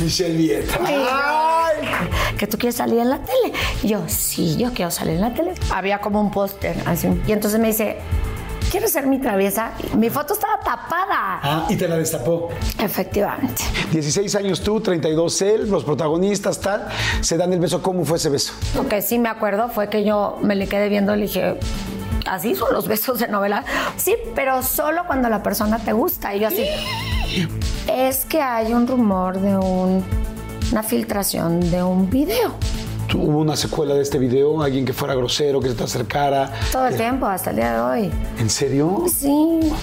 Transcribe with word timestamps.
Michelle 0.00 0.36
Vieta. 0.36 0.78
que 2.38 2.46
tú 2.46 2.56
quieres 2.58 2.76
salir 2.76 2.98
en 2.98 3.10
la 3.10 3.18
tele. 3.18 3.52
Y 3.82 3.88
yo, 3.88 4.02
sí, 4.06 4.56
yo 4.56 4.72
quiero 4.72 4.90
salir 4.90 5.14
en 5.14 5.20
la 5.22 5.34
tele. 5.34 5.54
Había 5.70 6.00
como 6.00 6.20
un 6.20 6.30
póster 6.30 6.76
así. 6.86 7.08
Y 7.26 7.32
entonces 7.32 7.60
me 7.60 7.68
dice, 7.68 7.98
¿quieres 8.70 8.92
ser 8.92 9.06
mi 9.06 9.18
traviesa? 9.18 9.72
Mi 9.96 10.08
foto 10.10 10.34
estaba 10.34 10.58
tapada. 10.58 11.40
Ah, 11.42 11.66
y 11.68 11.76
te 11.76 11.86
la 11.88 11.96
destapó. 11.96 12.48
Efectivamente. 12.78 13.62
16 13.92 14.34
años 14.36 14.62
tú, 14.62 14.80
32 14.80 15.42
él, 15.42 15.70
los 15.70 15.84
protagonistas, 15.84 16.60
tal. 16.60 16.86
Se 17.20 17.36
dan 17.36 17.52
el 17.52 17.60
beso. 17.60 17.82
¿Cómo 17.82 18.04
fue 18.04 18.16
ese 18.16 18.30
beso? 18.30 18.54
Lo 18.74 18.88
que 18.88 19.02
sí 19.02 19.18
me 19.18 19.28
acuerdo 19.28 19.68
fue 19.68 19.88
que 19.88 20.04
yo 20.04 20.38
me 20.42 20.54
le 20.54 20.66
quedé 20.68 20.88
viendo 20.88 21.14
y 21.14 21.18
le 21.18 21.26
dije, 21.26 21.56
así 22.26 22.54
son 22.54 22.72
los 22.72 22.88
besos 22.88 23.18
de 23.18 23.28
novela. 23.28 23.64
Sí, 23.96 24.14
pero 24.34 24.62
solo 24.62 25.02
cuando 25.06 25.28
la 25.28 25.42
persona 25.42 25.78
te 25.78 25.92
gusta. 25.92 26.34
Y 26.34 26.40
yo 26.40 26.48
así, 26.48 26.64
es 27.88 28.24
que 28.24 28.40
hay 28.40 28.72
un 28.72 28.86
rumor 28.86 29.38
de 29.40 29.56
un- 29.56 30.04
una 30.72 30.82
filtración 30.82 31.60
de 31.70 31.82
un 31.82 32.08
video. 32.10 32.52
¿Hubo 33.12 33.38
una 33.40 33.56
secuela 33.56 33.94
de 33.94 34.02
este 34.02 34.18
video? 34.18 34.62
¿Alguien 34.62 34.84
que 34.84 34.92
fuera 34.92 35.16
grosero, 35.16 35.58
que 35.60 35.68
se 35.68 35.74
te 35.74 35.82
acercara? 35.82 36.52
Todo 36.70 36.86
el 36.86 36.96
tiempo, 36.96 37.26
hasta 37.26 37.50
el 37.50 37.56
día 37.56 37.72
de 37.72 37.80
hoy. 37.80 38.12
¿En 38.38 38.48
serio? 38.48 39.04
Sí. 39.12 39.28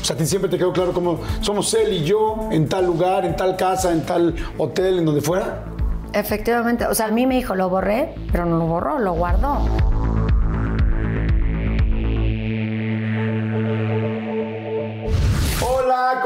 O 0.02 0.06
sea, 0.06 0.16
a 0.16 0.20
ti 0.20 0.26
siempre 0.26 0.50
te 0.50 0.58
quedó 0.58 0.72
claro 0.72 0.94
como 0.94 1.20
somos 1.42 1.74
él 1.74 1.92
y 1.92 2.04
yo 2.06 2.48
en 2.52 2.70
tal 2.70 2.86
lugar, 2.86 3.26
en 3.26 3.36
tal 3.36 3.58
casa, 3.58 3.92
en 3.92 4.06
tal 4.06 4.34
hotel, 4.58 5.00
en 5.00 5.06
donde 5.06 5.20
fuera. 5.20 5.66
Efectivamente. 6.14 6.86
O 6.86 6.96
sea, 6.96 7.08
a 7.08 7.12
mí 7.12 7.26
me 7.28 7.36
dijo, 7.36 7.54
lo 7.54 7.68
borré, 7.70 8.16
pero 8.32 8.46
no 8.46 8.58
lo 8.60 8.66
borró, 8.66 8.98
lo 8.98 9.12
guardó. 9.12 9.60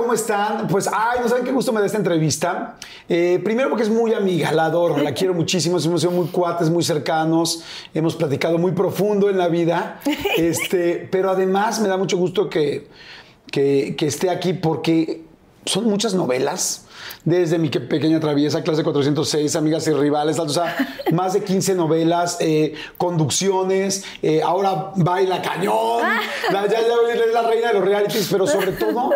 ¿Cómo 0.02 0.14
están? 0.14 0.68
Pues, 0.68 0.90
ay, 0.92 1.20
no 1.22 1.30
saben 1.30 1.46
qué 1.46 1.52
gusto 1.52 1.72
me 1.72 1.80
da 1.80 1.86
esta 1.86 1.98
entrevista. 1.98 2.76
Eh, 3.08 3.40
primero 3.44 3.70
porque 3.70 3.84
es 3.84 3.90
muy 3.90 4.14
amiga, 4.14 4.52
la 4.52 4.66
adoro, 4.66 4.98
la 4.98 5.14
quiero 5.14 5.34
muchísimo, 5.34 5.78
hemos 5.78 6.02
sido 6.02 6.12
muy 6.12 6.28
cuates, 6.28 6.70
muy 6.70 6.84
cercanos, 6.84 7.64
hemos 7.94 8.16
platicado 8.16 8.58
muy 8.58 8.72
profundo 8.72 9.30
en 9.30 9.38
la 9.38 9.48
vida, 9.48 10.02
este, 10.38 11.08
pero 11.12 11.30
además 11.30 11.80
me 11.82 11.88
da 11.88 11.98
mucho 11.98 12.18
gusto 12.18 12.50
que, 12.50 12.88
que, 13.52 13.96
que 13.96 14.08
esté 14.08 14.32
aquí 14.32 14.54
porque 14.54 15.24
son 15.66 15.86
muchas 15.86 16.16
novelas. 16.16 16.88
Desde 17.26 17.58
mi 17.58 17.70
que- 17.70 17.80
pequeña 17.80 18.20
traviesa, 18.20 18.64
clase 18.64 18.84
406, 18.84 19.56
amigas 19.56 19.88
y 19.88 19.92
rivales, 19.92 20.40
o 20.40 20.50
sea, 20.50 20.76
más 21.12 21.34
de 21.34 21.44
15 21.44 21.76
novelas, 21.76 22.38
eh, 22.40 22.74
conducciones, 22.98 24.04
eh, 24.22 24.42
ahora 24.44 24.92
baila 24.96 25.42
cañón, 25.42 26.02
la, 26.52 26.66
ya, 26.68 26.82
ya 26.82 27.14
es 27.24 27.34
la 27.34 27.42
reina 27.44 27.68
de 27.70 27.74
los 27.76 27.86
realities, 27.86 28.28
pero 28.32 28.48
sobre 28.48 28.72
todo, 28.72 29.12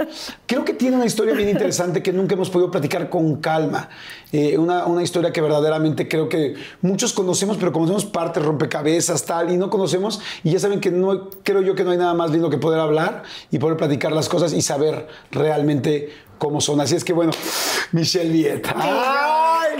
creo 0.45 0.63
que 0.63 0.73
tiene 0.73 0.95
una 0.95 1.05
historia 1.05 1.33
bien 1.33 1.49
interesante 1.49 2.01
que 2.03 2.13
nunca 2.13 2.35
hemos 2.35 2.49
podido 2.49 2.71
platicar 2.71 3.09
con 3.09 3.37
calma. 3.37 3.89
Eh, 4.37 4.57
una, 4.57 4.85
una 4.85 5.01
historia 5.01 5.31
que 5.31 5.39
verdaderamente 5.39 6.09
creo 6.09 6.27
que 6.27 6.55
muchos 6.81 7.13
conocemos, 7.13 7.55
pero 7.55 7.71
conocemos 7.71 8.03
partes, 8.03 8.43
rompecabezas, 8.43 9.23
tal, 9.23 9.49
y 9.49 9.55
no 9.55 9.69
conocemos, 9.69 10.19
y 10.43 10.51
ya 10.51 10.59
saben 10.59 10.81
que 10.81 10.91
no, 10.91 11.29
creo 11.41 11.61
yo 11.61 11.73
que 11.73 11.85
no 11.85 11.91
hay 11.91 11.97
nada 11.97 12.13
más 12.13 12.31
lindo 12.31 12.49
que 12.49 12.57
poder 12.57 12.81
hablar 12.81 13.23
y 13.49 13.59
poder 13.59 13.77
platicar 13.77 14.11
las 14.11 14.27
cosas 14.27 14.51
y 14.51 14.61
saber 14.61 15.07
realmente 15.31 16.13
cómo 16.37 16.59
son. 16.59 16.81
Así 16.81 16.97
es 16.97 17.05
que 17.05 17.13
bueno, 17.13 17.31
Michelle 17.93 18.29
Vieta. 18.29 18.75
¡Ay! 18.77 19.77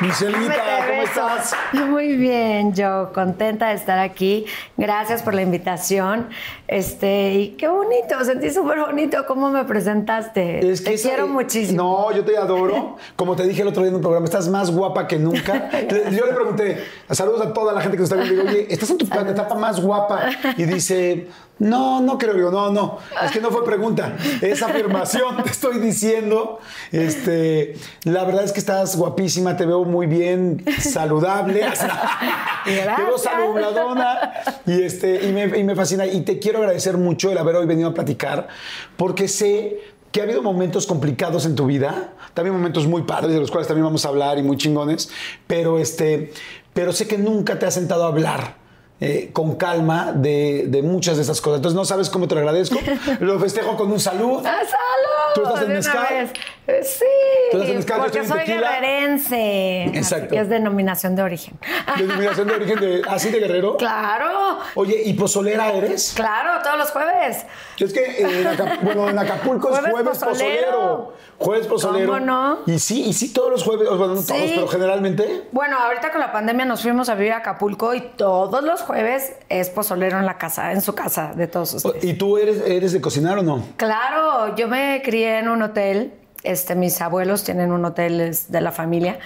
Michelita, 0.00 0.62
¿cómo 0.62 0.75
estás? 1.06 1.54
Muy 1.72 2.16
bien, 2.16 2.74
yo 2.74 3.10
contenta 3.14 3.68
de 3.68 3.74
estar 3.74 3.98
aquí. 3.98 4.46
Gracias 4.76 5.22
por 5.22 5.34
la 5.34 5.42
invitación. 5.42 6.28
Este, 6.68 7.34
y 7.34 7.48
qué 7.50 7.68
bonito, 7.68 8.22
sentí 8.24 8.50
súper 8.50 8.80
bonito 8.80 9.24
cómo 9.26 9.50
me 9.50 9.64
presentaste. 9.64 10.68
Es 10.70 10.80
que 10.80 10.90
Te 10.90 10.94
esa- 10.94 11.08
quiero 11.10 11.28
muchísimo. 11.28 12.06
No, 12.10 12.16
yo 12.16 12.24
te 12.24 12.36
adoro. 12.36 12.96
Como 13.14 13.36
te 13.36 13.44
dije 13.44 13.62
el 13.62 13.68
otro 13.68 13.82
día 13.82 13.90
en 13.90 13.96
un 13.96 14.00
programa, 14.02 14.24
estás 14.26 14.48
más 14.48 14.70
guapa 14.70 15.06
que 15.06 15.18
nunca. 15.18 15.70
Yo 16.10 16.26
le 16.26 16.32
pregunté, 16.34 16.84
saludos 17.10 17.40
a 17.40 17.52
toda 17.52 17.72
la 17.72 17.80
gente 17.80 17.96
que 17.96 18.02
nos 18.02 18.10
está 18.10 18.22
viendo. 18.22 18.42
Digo, 18.42 18.54
oye, 18.54 18.66
¿estás 18.72 18.90
en 18.90 18.98
tu 18.98 19.06
etapa 19.28 19.54
más 19.54 19.80
guapa? 19.80 20.28
Y 20.56 20.64
dice, 20.64 21.28
no, 21.58 22.00
no 22.00 22.18
creo. 22.18 22.34
Digo, 22.34 22.50
no, 22.50 22.70
no. 22.70 22.98
Es 23.22 23.30
que 23.30 23.40
no 23.40 23.50
fue 23.50 23.64
pregunta. 23.64 24.16
Es 24.40 24.62
afirmación, 24.62 25.42
te 25.42 25.50
estoy 25.50 25.78
diciendo. 25.78 26.58
Este, 26.92 27.76
la 28.04 28.24
verdad 28.24 28.44
es 28.44 28.52
que 28.52 28.60
estás 28.60 28.96
guapísima, 28.96 29.56
te 29.56 29.66
veo 29.66 29.84
muy 29.84 30.06
bien, 30.06 30.64
saludable. 30.78 31.60
Te 32.64 32.72
veo 32.72 32.84
Gracias. 32.84 33.22
saludadona. 33.22 34.32
Y, 34.66 34.82
este, 34.82 35.24
y, 35.26 35.32
me, 35.32 35.44
y 35.58 35.62
me 35.62 35.76
fascina. 35.76 36.04
Y 36.04 36.22
te 36.22 36.40
quiero 36.40 36.58
agradecer 36.58 36.96
mucho 36.96 37.30
el 37.30 37.38
haber 37.38 37.54
hoy 37.56 37.66
venido 37.66 37.90
a 37.90 37.94
platicar, 37.94 38.48
porque 38.96 39.28
sé 39.28 39.80
que 40.10 40.20
ha 40.20 40.24
habido 40.24 40.42
momentos 40.42 40.86
complicados 40.86 41.46
en 41.46 41.54
tu 41.54 41.66
vida, 41.66 42.14
también 42.34 42.56
momentos 42.56 42.86
muy 42.86 43.02
padres, 43.02 43.34
de 43.34 43.40
los 43.40 43.50
cuales 43.50 43.68
también 43.68 43.84
vamos 43.84 44.04
a 44.04 44.08
hablar 44.08 44.38
y 44.38 44.42
muy 44.42 44.56
chingones, 44.56 45.10
pero, 45.46 45.78
este, 45.78 46.32
pero 46.76 46.92
sé 46.92 47.08
que 47.08 47.18
nunca 47.18 47.58
te 47.58 47.66
has 47.66 47.74
sentado 47.74 48.04
a 48.04 48.08
hablar. 48.08 48.54
eh, 48.98 49.28
con 49.34 49.56
calma 49.56 50.12
de, 50.14 50.64
de 50.68 50.80
muchas 50.82 51.16
de 51.16 51.22
esas 51.22 51.40
cosas. 51.42 51.58
Entonces 51.58 51.76
no 51.76 51.84
sabes 51.84 52.08
cómo 52.08 52.28
te 52.28 52.34
lo 52.34 52.40
agradezco. 52.40 52.78
Lo 53.20 53.38
festejo 53.38 53.76
con 53.76 53.92
un 53.92 54.00
salud. 54.00 54.40
¡Ah, 54.42 54.60
salud! 54.64 55.34
¿Tú 55.34 55.42
estás 55.42 55.62
en 55.64 55.72
mezcal? 55.74 56.32
Sí, 56.82 57.04
porque 57.52 58.24
soy 58.26 58.40
guerrerense. 58.40 59.84
Exacto. 59.84 60.34
Que 60.34 60.40
es 60.40 60.48
denominación 60.48 61.14
de 61.14 61.22
origen. 61.22 61.56
Denominación 61.96 62.48
de 62.48 62.54
origen 62.54 62.80
de 62.80 63.02
así 63.08 63.30
de 63.30 63.38
guerrero. 63.40 63.76
Claro, 63.76 64.58
Oye, 64.74 65.00
¿y 65.04 65.12
pozolera 65.14 65.70
eres? 65.72 66.12
claro, 66.16 66.60
todos 66.64 66.76
los 66.78 66.90
jueves. 66.90 67.44
Es 67.78 67.92
que 67.92 68.00
eh, 68.00 68.40
en, 68.40 68.46
Acap- 68.46 68.80
bueno, 68.80 69.08
en 69.08 69.18
Acapulco 69.18 69.68
es 69.68 69.74
Jueves 69.78 69.92
jueves 69.92 70.18
pozolero. 70.18 70.66
pozolero. 70.66 71.12
Jueves 71.38 71.66
pozolero. 71.66 72.12
¿Cómo 72.14 72.20
no? 72.24 72.58
Y 72.66 72.78
sí, 72.78 73.04
y 73.06 73.12
sí 73.12 73.32
todos 73.32 73.50
los 73.50 73.62
jueves, 73.62 73.88
bueno, 73.88 74.14
no 74.14 74.22
todos, 74.22 74.26
pero 74.28 74.66
generalmente. 74.68 75.44
Bueno, 75.52 75.78
ahorita 75.78 76.10
con 76.10 76.20
la 76.20 76.32
pandemia 76.32 76.64
nos 76.64 76.82
fuimos 76.82 77.08
a 77.08 77.14
vivir 77.14 77.32
a 77.32 77.38
Acapulco 77.38 77.94
y 77.94 78.00
todos 78.16 78.64
los 78.64 78.80
jueves 78.82 79.34
es 79.48 79.68
pozolero 79.70 80.18
en 80.18 80.26
la 80.26 80.36
casa, 80.38 80.72
en 80.72 80.80
su 80.80 80.94
casa 80.94 81.32
de 81.36 81.46
todos 81.46 81.74
ustedes. 81.74 82.02
¿Y 82.02 82.14
tú 82.14 82.38
eres, 82.38 82.60
eres 82.66 82.92
de 82.92 83.00
cocinar 83.00 83.38
o 83.38 83.42
no? 83.42 83.62
Claro, 83.76 84.56
yo 84.56 84.66
me 84.66 85.00
crié 85.04 85.38
en 85.38 85.48
un 85.48 85.62
hotel. 85.62 86.12
Este, 86.46 86.74
mis 86.74 87.00
abuelos 87.00 87.44
tienen 87.44 87.72
un 87.72 87.84
hotel 87.84 88.36
de 88.48 88.60
la 88.60 88.72
familia. 88.72 89.18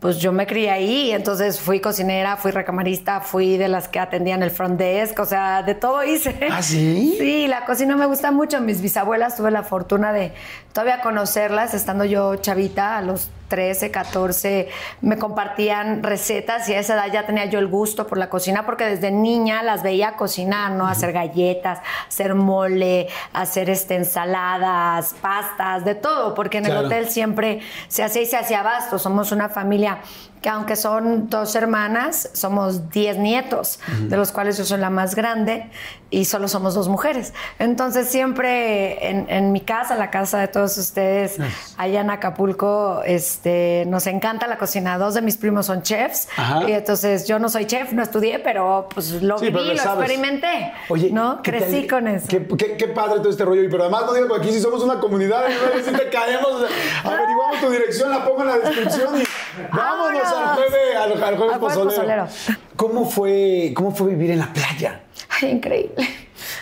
Pues 0.00 0.18
yo 0.18 0.32
me 0.32 0.46
crié 0.46 0.70
ahí, 0.70 1.12
entonces 1.12 1.60
fui 1.60 1.80
cocinera, 1.80 2.36
fui 2.36 2.50
recamarista, 2.50 3.20
fui 3.20 3.56
de 3.56 3.68
las 3.68 3.88
que 3.88 3.98
atendían 3.98 4.42
el 4.42 4.50
front 4.50 4.78
desk, 4.78 5.18
o 5.20 5.24
sea, 5.24 5.62
de 5.62 5.74
todo 5.74 6.04
hice. 6.04 6.38
¿Ah, 6.50 6.62
sí? 6.62 7.16
Sí, 7.18 7.46
la 7.46 7.64
cocina 7.64 7.96
me 7.96 8.04
gusta 8.04 8.30
mucho. 8.30 8.60
Mis 8.60 8.82
bisabuelas 8.82 9.36
tuve 9.36 9.50
la 9.50 9.62
fortuna 9.62 10.12
de 10.12 10.32
todavía 10.74 11.00
conocerlas, 11.00 11.72
estando 11.72 12.04
yo 12.04 12.36
chavita, 12.36 12.98
a 12.98 13.02
los 13.02 13.30
13, 13.48 13.90
14, 13.90 14.68
me 15.00 15.18
compartían 15.18 16.02
recetas 16.02 16.68
y 16.68 16.74
a 16.74 16.80
esa 16.80 16.94
edad 16.94 17.12
ya 17.12 17.26
tenía 17.26 17.44
yo 17.46 17.58
el 17.58 17.68
gusto 17.68 18.06
por 18.06 18.18
la 18.18 18.28
cocina 18.30 18.64
porque 18.66 18.84
desde 18.84 19.10
niña 19.10 19.62
las 19.62 19.82
veía 19.82 20.16
cocinar, 20.16 20.72
¿no? 20.72 20.86
Hacer 20.86 21.12
galletas, 21.12 21.80
hacer 22.08 22.34
mole, 22.34 23.08
hacer 23.32 23.70
este, 23.70 23.96
ensaladas, 23.96 25.14
pastas, 25.20 25.84
de 25.84 25.94
todo, 25.94 26.34
porque 26.34 26.58
en 26.58 26.64
Claro. 26.64 26.80
el 26.80 26.86
hotel 26.86 27.08
siempre 27.08 27.60
se 27.88 28.02
hacía 28.02 28.22
y 28.22 28.26
se 28.26 28.36
hacía 28.36 28.60
abasto. 28.60 28.98
Somos 28.98 29.32
una 29.32 29.48
familia 29.48 29.98
que 30.44 30.50
aunque 30.50 30.76
son 30.76 31.30
dos 31.30 31.54
hermanas, 31.54 32.28
somos 32.34 32.90
10 32.90 33.16
nietos, 33.16 33.78
de 33.98 34.14
los 34.18 34.30
cuales 34.30 34.58
yo 34.58 34.66
soy 34.66 34.78
la 34.78 34.90
más 34.90 35.14
grande 35.14 35.70
y 36.10 36.26
solo 36.26 36.48
somos 36.48 36.74
dos 36.74 36.86
mujeres. 36.86 37.32
Entonces 37.58 38.08
siempre 38.10 39.08
en, 39.08 39.24
en 39.30 39.52
mi 39.52 39.62
casa, 39.62 39.94
la 39.96 40.10
casa 40.10 40.38
de 40.40 40.48
todos 40.48 40.76
ustedes, 40.76 41.38
allá 41.78 42.02
en 42.02 42.10
Acapulco, 42.10 43.00
este, 43.06 43.84
nos 43.86 44.06
encanta 44.06 44.46
la 44.46 44.58
cocina. 44.58 44.98
Dos 44.98 45.14
de 45.14 45.22
mis 45.22 45.38
primos 45.38 45.64
son 45.64 45.80
chefs 45.80 46.28
Ajá. 46.36 46.68
y 46.68 46.72
entonces 46.72 47.26
yo 47.26 47.38
no 47.38 47.48
soy 47.48 47.64
chef, 47.64 47.94
no 47.94 48.02
estudié, 48.02 48.38
pero 48.38 48.86
pues 48.92 49.22
lo 49.22 49.38
Sí, 49.38 49.46
viví, 49.46 49.70
lo 49.70 49.76
sabes. 49.78 50.04
experimenté. 50.04 50.74
Oye, 50.90 51.08
¿no? 51.10 51.40
¿qué 51.40 51.52
Crecí 51.52 51.86
tal- 51.86 52.00
con 52.00 52.08
eso. 52.08 52.26
Qué, 52.28 52.46
qué- 52.58 52.76
qué 52.76 52.88
padre 52.88 53.20
todo 53.20 53.30
este 53.30 53.46
rollo. 53.46 53.62
Y 53.62 53.68
Pero 53.70 53.84
además, 53.84 54.02
no 54.04 54.12
digo, 54.12 54.34
aquí 54.34 54.52
si 54.52 54.60
somos 54.60 54.82
una 54.82 55.00
comunidad, 55.00 55.46
si 55.82 55.90
te 55.90 56.10
caemos, 56.10 56.66
averiguamos 57.02 57.60
tu 57.62 57.70
dirección, 57.70 58.10
la 58.10 58.22
pongo 58.22 58.42
en 58.42 58.48
la 58.48 58.58
descripción 58.58 59.22
y 59.22 59.24
vámonos 59.72 60.26
al 60.26 60.54
jueves, 60.54 60.96
al, 60.96 61.12
al 61.12 61.18
jueves 61.18 61.22
Al 61.22 61.36
jueves 61.36 61.58
pozolero. 61.58 62.24
pozolero. 62.24 62.28
¿Cómo 62.76 63.04
fue, 63.04 63.72
¿Cómo 63.76 63.94
fue 63.94 64.10
vivir 64.10 64.30
en 64.32 64.38
la 64.40 64.52
playa? 64.52 65.02
Ay, 65.40 65.50
increíble. 65.50 66.06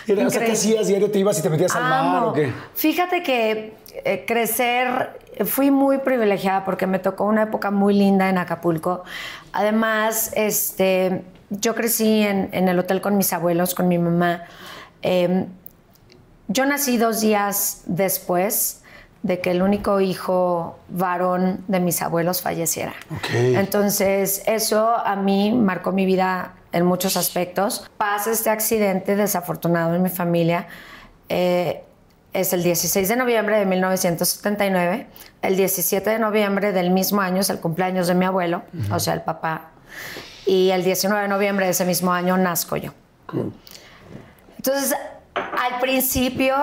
Era, 0.07 0.27
o 0.27 0.29
sea, 0.29 0.45
¿qué 0.45 0.51
hacías? 0.51 0.87
¿Diario 0.87 1.09
te 1.11 1.19
ibas 1.19 1.39
y 1.39 1.41
te 1.41 1.49
metías 1.49 1.75
al 1.75 1.83
mar 1.83 2.05
Amo. 2.17 2.27
o 2.27 2.33
qué? 2.33 2.51
Fíjate 2.75 3.23
que 3.23 3.73
eh, 4.05 4.25
crecer, 4.27 5.19
fui 5.45 5.71
muy 5.71 5.99
privilegiada 5.99 6.63
porque 6.65 6.87
me 6.87 6.99
tocó 6.99 7.25
una 7.25 7.43
época 7.43 7.71
muy 7.71 7.93
linda 7.93 8.29
en 8.29 8.37
Acapulco. 8.37 9.03
Además, 9.53 10.31
este, 10.35 11.23
yo 11.49 11.73
crecí 11.75 12.21
en, 12.21 12.49
en 12.51 12.67
el 12.67 12.79
hotel 12.79 13.01
con 13.01 13.17
mis 13.17 13.31
abuelos, 13.33 13.75
con 13.75 13.87
mi 13.87 13.97
mamá. 13.97 14.43
Eh, 15.01 15.45
yo 16.47 16.65
nací 16.65 16.97
dos 16.97 17.21
días 17.21 17.81
después 17.85 18.82
de 19.23 19.39
que 19.39 19.51
el 19.51 19.61
único 19.61 19.99
hijo 20.01 20.77
varón 20.89 21.63
de 21.67 21.79
mis 21.79 22.01
abuelos 22.01 22.41
falleciera. 22.41 22.93
Ok. 23.09 23.29
Entonces, 23.33 24.43
eso 24.45 24.95
a 24.95 25.15
mí 25.15 25.51
marcó 25.51 25.91
mi 25.91 26.05
vida 26.05 26.53
en 26.73 26.85
muchos 26.85 27.17
aspectos. 27.17 27.89
Pasa 27.97 28.31
este 28.31 28.49
accidente 28.49 29.15
desafortunado 29.15 29.95
en 29.95 30.03
mi 30.03 30.09
familia. 30.09 30.67
eh, 31.29 31.83
es 32.33 32.51
el 32.51 32.63
16 32.63 33.07
de 33.07 33.15
noviembre 33.15 33.59
de 33.59 33.65
1979. 33.65 35.07
El 35.41 35.55
17 35.55 36.09
de 36.09 36.19
noviembre 36.19 36.71
del 36.71 36.89
mismo 36.89 37.21
año 37.21 37.41
es 37.41 37.49
el 37.49 37.59
cumpleaños 37.59 38.07
de 38.07 38.15
mi 38.15 38.25
abuelo, 38.25 38.63
o 38.91 38.99
sea, 38.99 39.13
el 39.13 39.21
papá. 39.21 39.69
Y 40.45 40.71
el 40.71 40.83
19 40.83 41.21
de 41.21 41.27
noviembre 41.27 41.65
de 41.65 41.71
ese 41.71 41.85
mismo 41.85 42.11
año 42.11 42.35
nazco 42.37 42.75
yo. 42.75 42.91
Entonces, 44.57 44.95
al 45.35 45.79
principio 45.79 46.55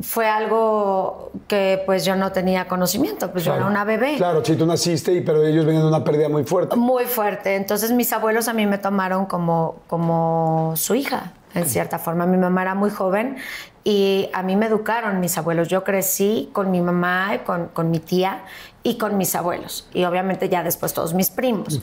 fue 0.00 0.26
algo 0.26 1.30
que 1.48 1.82
pues 1.84 2.04
yo 2.04 2.16
no 2.16 2.32
tenía 2.32 2.66
conocimiento, 2.68 3.30
pues 3.30 3.44
yo 3.44 3.54
era 3.54 3.66
una 3.66 3.84
bebé. 3.84 4.16
Claro, 4.16 4.44
sí, 4.44 4.56
tú 4.56 4.66
naciste, 4.66 5.12
y, 5.12 5.20
pero 5.20 5.44
ellos 5.44 5.64
venían 5.64 5.82
de 5.82 5.88
una 5.88 6.04
pérdida 6.04 6.28
muy 6.28 6.44
fuerte. 6.44 6.76
Muy 6.76 7.04
fuerte. 7.04 7.56
Entonces 7.56 7.92
mis 7.92 8.12
abuelos 8.12 8.48
a 8.48 8.52
mí 8.52 8.66
me 8.66 8.78
tomaron 8.78 9.26
como, 9.26 9.76
como 9.86 10.72
su 10.76 10.94
hija, 10.94 11.32
en 11.54 11.66
cierta 11.66 11.98
forma. 11.98 12.26
Mi 12.26 12.36
mamá 12.36 12.62
era 12.62 12.74
muy 12.74 12.90
joven 12.90 13.36
y 13.84 14.28
a 14.32 14.42
mí 14.42 14.56
me 14.56 14.66
educaron 14.66 15.20
mis 15.20 15.36
abuelos. 15.38 15.68
Yo 15.68 15.84
crecí 15.84 16.50
con 16.52 16.70
mi 16.70 16.80
mamá, 16.80 17.38
con, 17.44 17.68
con 17.68 17.90
mi 17.90 17.98
tía 17.98 18.44
y 18.82 18.98
con 18.98 19.16
mis 19.16 19.34
abuelos. 19.34 19.88
Y 19.92 20.04
obviamente 20.04 20.48
ya 20.48 20.62
después 20.62 20.92
todos 20.92 21.14
mis 21.14 21.30
primos. 21.30 21.80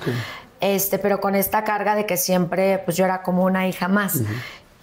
Este, 0.60 0.98
pero 0.98 1.20
con 1.20 1.36
esta 1.36 1.64
carga 1.64 1.96
de 1.96 2.06
que 2.06 2.16
siempre 2.16 2.80
pues 2.86 2.96
yo 2.96 3.06
era 3.06 3.22
como 3.24 3.44
una 3.44 3.68
hija 3.68 3.88
más. 3.88 4.22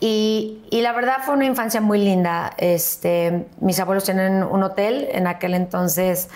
Y, 0.00 0.62
y 0.70 0.80
la 0.80 0.92
verdad 0.92 1.18
fue 1.24 1.34
una 1.34 1.44
infancia 1.44 1.80
muy 1.80 1.98
linda. 1.98 2.52
Este, 2.56 3.46
mis 3.60 3.78
abuelos 3.78 4.04
tienen 4.04 4.42
un 4.42 4.62
hotel 4.62 5.08
en 5.12 5.26
aquel 5.26 5.54
entonces. 5.54 6.30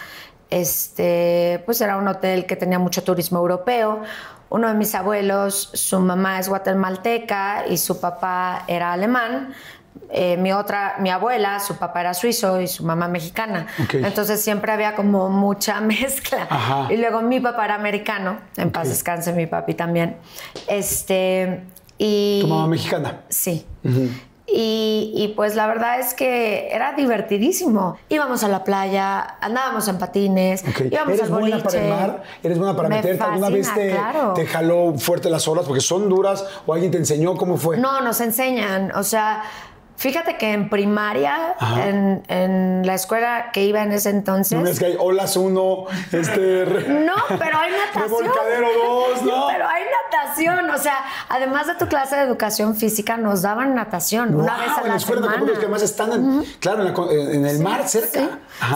Este, 0.50 1.62
pues 1.64 1.80
era 1.80 1.96
un 1.96 2.06
hotel 2.06 2.46
que 2.46 2.56
tenía 2.56 2.78
mucho 2.78 3.02
turismo 3.02 3.38
europeo. 3.38 4.02
Uno 4.50 4.68
de 4.68 4.74
mis 4.74 4.94
abuelos, 4.94 5.70
su 5.72 5.98
mamá 5.98 6.38
es 6.38 6.48
guatemalteca 6.48 7.64
y 7.68 7.78
su 7.78 8.00
papá 8.00 8.64
era 8.68 8.92
alemán. 8.92 9.54
Eh, 10.10 10.36
mi 10.36 10.52
otra, 10.52 10.96
mi 11.00 11.10
abuela, 11.10 11.58
su 11.60 11.76
papá 11.76 12.02
era 12.02 12.14
suizo 12.14 12.60
y 12.60 12.68
su 12.68 12.84
mamá 12.84 13.08
mexicana. 13.08 13.66
Ok. 13.82 13.94
Entonces 13.94 14.42
siempre 14.42 14.70
había 14.72 14.94
como 14.94 15.30
mucha 15.30 15.80
mezcla. 15.80 16.46
Ajá. 16.50 16.92
Y 16.92 16.98
luego 16.98 17.22
mi 17.22 17.40
papá 17.40 17.64
era 17.64 17.74
americano, 17.74 18.38
en 18.56 18.70
paz 18.70 18.88
descanse 18.88 19.32
mi 19.32 19.46
papi 19.46 19.74
también. 19.74 20.16
Este, 20.68 21.64
y 21.98 22.40
Tu 22.42 22.46
mamá 22.48 22.66
mexicana. 22.66 23.20
Sí. 23.28 23.66
y, 24.46 25.12
y, 25.16 25.28
pues 25.34 25.54
la 25.56 25.66
verdad 25.66 25.98
es 26.00 26.12
que 26.14 26.68
era 26.70 26.92
divertidísimo. 26.92 27.96
Íbamos 28.08 28.44
a 28.44 28.48
la 28.48 28.62
playa, 28.62 29.36
andábamos 29.40 29.88
en 29.88 29.98
patines, 29.98 30.62
Ok. 30.68 30.82
íbamos 30.92 31.14
¿Eres 31.14 31.22
al 31.22 31.28
buena 31.30 31.56
boliche. 31.56 31.62
para 31.64 31.82
el 31.82 31.90
mar? 31.90 32.22
¿Eres 32.42 32.58
buena 32.58 32.76
para 32.76 32.88
Me 32.88 32.96
meterte? 32.96 33.22
¿Alguna 33.24 33.48
vez 33.48 33.72
te, 33.74 33.90
claro. 33.90 34.34
te 34.34 34.46
jaló 34.46 34.94
fuerte 34.98 35.30
las 35.30 35.48
olas 35.48 35.64
porque 35.66 35.80
son 35.80 36.08
duras 36.08 36.44
o 36.66 36.72
alguien 36.74 36.90
te 36.92 36.98
enseñó 36.98 37.36
cómo 37.36 37.56
fue? 37.56 37.78
No, 37.78 38.00
nos 38.02 38.20
enseñan. 38.20 38.92
O 38.94 39.02
sea, 39.02 39.44
fíjate 39.96 40.36
que 40.36 40.52
en 40.52 40.68
primaria, 40.68 41.54
en, 41.84 42.22
en 42.28 42.82
la 42.86 42.94
escuela 42.94 43.50
que 43.52 43.64
iba 43.64 43.82
en 43.82 43.92
ese 43.92 44.10
entonces. 44.10 44.60
No 44.60 44.68
es 44.68 44.78
que 44.78 44.86
hay 44.86 44.96
olas 44.98 45.36
uno, 45.36 45.86
este... 46.12 46.64
re- 46.66 46.88
No, 47.06 47.14
pero 47.38 47.56
hay 47.58 47.70
natación. 47.72 48.24
Revolcadero 48.24 48.68
dos, 48.84 49.22
¿no? 49.22 49.46
Pero 49.48 49.66
hay 49.66 49.82
natación. 49.84 50.03
O 50.74 50.78
sea, 50.78 50.96
además 51.28 51.66
de 51.66 51.74
tu 51.74 51.86
clase 51.86 52.16
de 52.16 52.22
educación 52.22 52.74
física, 52.76 53.16
nos 53.16 53.42
daban 53.42 53.74
natación 53.74 54.34
una 54.34 54.54
Guau, 54.54 54.58
vez 54.60 54.68
a 54.70 54.80
en 54.80 54.82
la 54.84 54.88
la 54.90 54.96
escuela 54.96 55.20
de 55.20 55.26
semana. 55.28 55.36
Acapulco, 55.36 55.60
que 55.60 55.66
además 55.66 55.82
están 55.82 56.12
en, 56.12 56.44
claro, 56.60 56.82
en, 56.86 56.94
la 56.94 57.32
en 57.34 57.46
el 57.46 57.58
mar 57.60 57.88
cerca. 57.88 58.20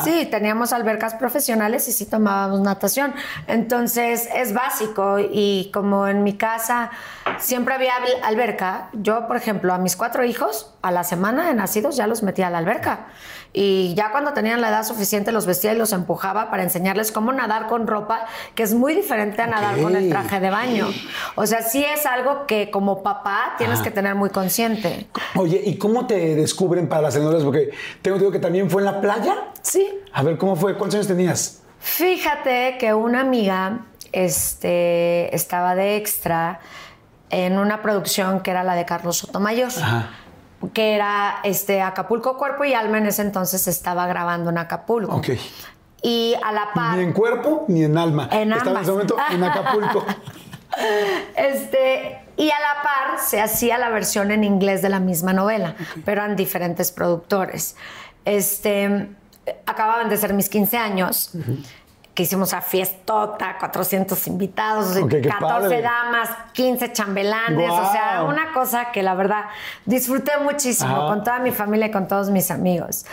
Sí, 0.05 0.11
sí, 0.23 0.27
teníamos 0.31 0.73
albercas 0.73 1.15
profesionales 1.15 1.89
y 1.89 1.93
sí 1.93 2.07
tomábamos 2.07 2.61
natación. 2.61 3.15
Entonces 3.47 4.29
es 4.35 4.53
básico 4.55 5.19
y 5.19 5.71
como 5.73 6.07
en 6.09 6.23
mi 6.23 6.37
casa 6.37 6.91
siempre 7.39 7.75
había 7.75 7.93
al- 7.97 8.25
alberca, 8.25 8.89
yo 8.93 9.27
por 9.27 9.37
ejemplo 9.37 9.73
a 9.75 9.79
mis 9.79 9.97
cuatro 9.97 10.25
hijos 10.25 10.75
a 10.83 10.91
la 10.91 11.05
semana 11.05 11.47
de 11.47 11.55
nacidos 11.55 11.97
ya 11.97 12.07
los 12.07 12.23
metía 12.23 12.47
a 12.49 12.51
la 12.51 12.59
alberca. 12.59 13.07
Y 13.53 13.95
ya 13.95 14.13
cuando 14.13 14.33
tenían 14.35 14.61
la 14.61 14.69
edad 14.69 14.85
suficiente 14.85 15.33
los 15.33 15.47
vestía 15.47 15.73
y 15.73 15.77
los 15.77 15.93
empujaba 15.93 16.51
para 16.51 16.63
enseñarles 16.63 17.13
cómo 17.13 17.33
nadar 17.33 17.67
con 17.67 17.87
ropa, 17.87 18.27
que 18.55 18.63
es 18.63 18.75
muy 18.75 18.95
diferente 18.95 19.43
a 19.43 19.47
nadar 19.47 19.81
con 19.81 19.97
el 19.97 20.11
traje 20.11 20.39
de 20.41 20.51
baño. 20.51 20.89
O 21.35 21.47
sea, 21.47 21.63
sí 21.63 21.85
es 21.85 22.07
algo 22.07 22.47
que 22.47 22.71
como 22.71 23.03
papá 23.03 23.55
tienes 23.57 23.81
que 23.81 23.91
tener 23.91 24.15
muy 24.15 24.31
consciente. 24.31 25.09
Oye, 25.35 25.63
¿y 25.65 25.79
cómo 25.79 26.07
te 26.07 26.35
descubren 26.37 26.89
para 26.89 27.03
las 27.03 27.15
telenovelas? 27.15 27.45
Porque 27.45 27.71
tengo 28.03 28.17
entendido 28.17 28.33
que 28.33 28.39
también 28.39 28.71
fue 28.71 28.83
en 28.83 28.87
la 28.87 29.01
playa. 29.01 29.35
Sí. 29.63 29.89
A 30.13 30.23
ver, 30.23 30.37
¿cómo 30.37 30.55
fue? 30.55 30.77
¿Cuántos 30.77 30.97
años 30.97 31.09
tenías? 31.09 31.63
Fíjate 31.81 32.77
que 32.79 32.93
una 32.93 33.21
amiga 33.21 33.87
este, 34.13 35.35
estaba 35.35 35.75
de 35.75 35.97
extra 35.97 36.61
en 37.31 37.59
una 37.59 37.83
producción 37.83 38.41
que 38.41 38.51
era 38.51 38.63
la 38.65 38.75
de 38.75 38.85
Carlos 38.85 39.19
Sotomayor. 39.19 39.71
Ajá. 39.77 40.11
Que 40.73 40.95
era 40.95 41.37
este, 41.45 41.81
Acapulco 41.83 42.37
Cuerpo 42.37 42.65
y 42.65 42.75
Alma 42.75 42.99
en 42.99 43.07
ese 43.07 43.23
entonces 43.23 43.69
estaba 43.69 44.07
grabando 44.07 44.51
en 44.51 44.59
Acapulco. 44.59 45.17
Ok. 45.17 45.31
Y 46.03 46.35
a 46.45 46.53
la 46.53 46.73
par. 46.75 46.97
Ni 46.97 47.05
en 47.05 47.13
cuerpo 47.13 47.65
ni 47.69 47.85
en 47.85 47.97
alma. 47.99 48.29
En 48.33 48.53
Estaba 48.53 48.71
en 48.71 48.77
ambas. 48.77 48.83
ese 48.83 48.93
momento 48.93 49.17
en 49.31 49.45
Acapulco. 49.45 50.05
Este, 51.37 52.21
y 52.37 52.51
a 52.51 52.55
la 52.61 52.83
par 52.83 53.19
se 53.19 53.41
hacía 53.41 53.79
la 53.79 53.89
versión 53.89 54.31
en 54.31 54.45
inglés 54.45 54.81
de 54.83 54.89
la 54.89 55.01
misma 55.01 55.33
novela, 55.33 55.75
pero 56.05 56.23
eran 56.23 56.37
diferentes 56.37 56.93
productores. 56.93 57.75
Este, 58.25 59.09
acababan 59.67 60.09
de 60.09 60.17
ser 60.19 60.35
mis 60.35 60.49
15 60.49 60.77
años, 60.77 61.33
que 62.19 62.25
hicimos 62.25 62.53
a 62.53 62.61
fiestota, 62.61 63.59
400 63.61 64.27
invitados, 64.27 64.97
Ok, 64.97 65.09
qué 65.09 65.21
14 65.21 65.69
padre. 65.69 65.83
damas, 65.83 66.29
15 66.53 66.93
chambelanes, 66.93 67.71
o 67.71 67.93
sea, 67.93 68.25
una 68.25 68.53
cosa 68.53 68.91
que 68.91 69.05
la 69.05 69.15
verdad 69.15 69.45
disfruté 69.85 70.33
muchísimo 70.43 70.97
Ajá. 70.97 71.07
con 71.07 71.23
toda 71.23 71.39
mi 71.39 71.53
familia 71.53 71.87
y 71.87 71.91
con 71.93 72.09
todos 72.09 72.31
mis 72.31 72.51
amigos. 72.51 73.07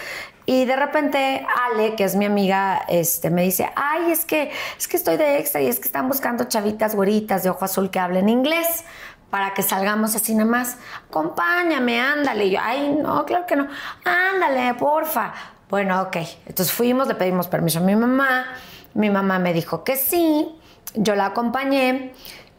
Y 0.47 0.65
de 0.65 0.75
repente 0.75 1.45
Ale, 1.67 1.93
que 1.93 2.03
es 2.03 2.15
mi 2.15 2.25
amiga, 2.25 2.81
este, 2.87 3.29
me 3.29 3.43
dice, 3.43 3.69
ay, 3.75 4.11
es 4.11 4.25
que, 4.25 4.51
es 4.75 4.87
que 4.87 4.97
estoy 4.97 5.17
de 5.17 5.37
extra 5.37 5.61
y 5.61 5.67
es 5.67 5.79
que 5.79 5.85
están 5.85 6.07
buscando 6.07 6.45
chavitas 6.45 6.95
güeritas 6.95 7.43
de 7.43 7.51
ojo 7.51 7.63
azul 7.63 7.91
que 7.91 7.99
hablen 7.99 8.27
inglés 8.27 8.85
para 9.29 9.53
que 9.53 9.61
salgamos 9.61 10.15
así 10.15 10.33
nada 10.33 10.49
más. 10.49 10.77
Acompáñame, 11.09 11.99
ándale. 12.01 12.45
Y 12.45 12.51
yo, 12.53 12.59
ay, 12.59 12.97
no, 12.99 13.23
claro 13.27 13.45
que 13.45 13.55
no. 13.55 13.67
Ándale, 14.03 14.73
porfa. 14.73 15.31
Bueno, 15.69 16.01
ok. 16.01 16.17
Entonces 16.47 16.71
fuimos, 16.71 17.07
le 17.07 17.13
pedimos 17.13 17.47
permiso 17.47 17.77
a 17.77 17.81
mi 17.83 17.95
mamá. 17.95 18.47
Mi 18.95 19.11
mamá 19.11 19.37
me 19.37 19.53
dijo 19.53 19.83
que 19.83 19.95
sí. 19.95 20.49
Yo 20.95 21.15
la 21.15 21.27
acompañé. 21.27 22.13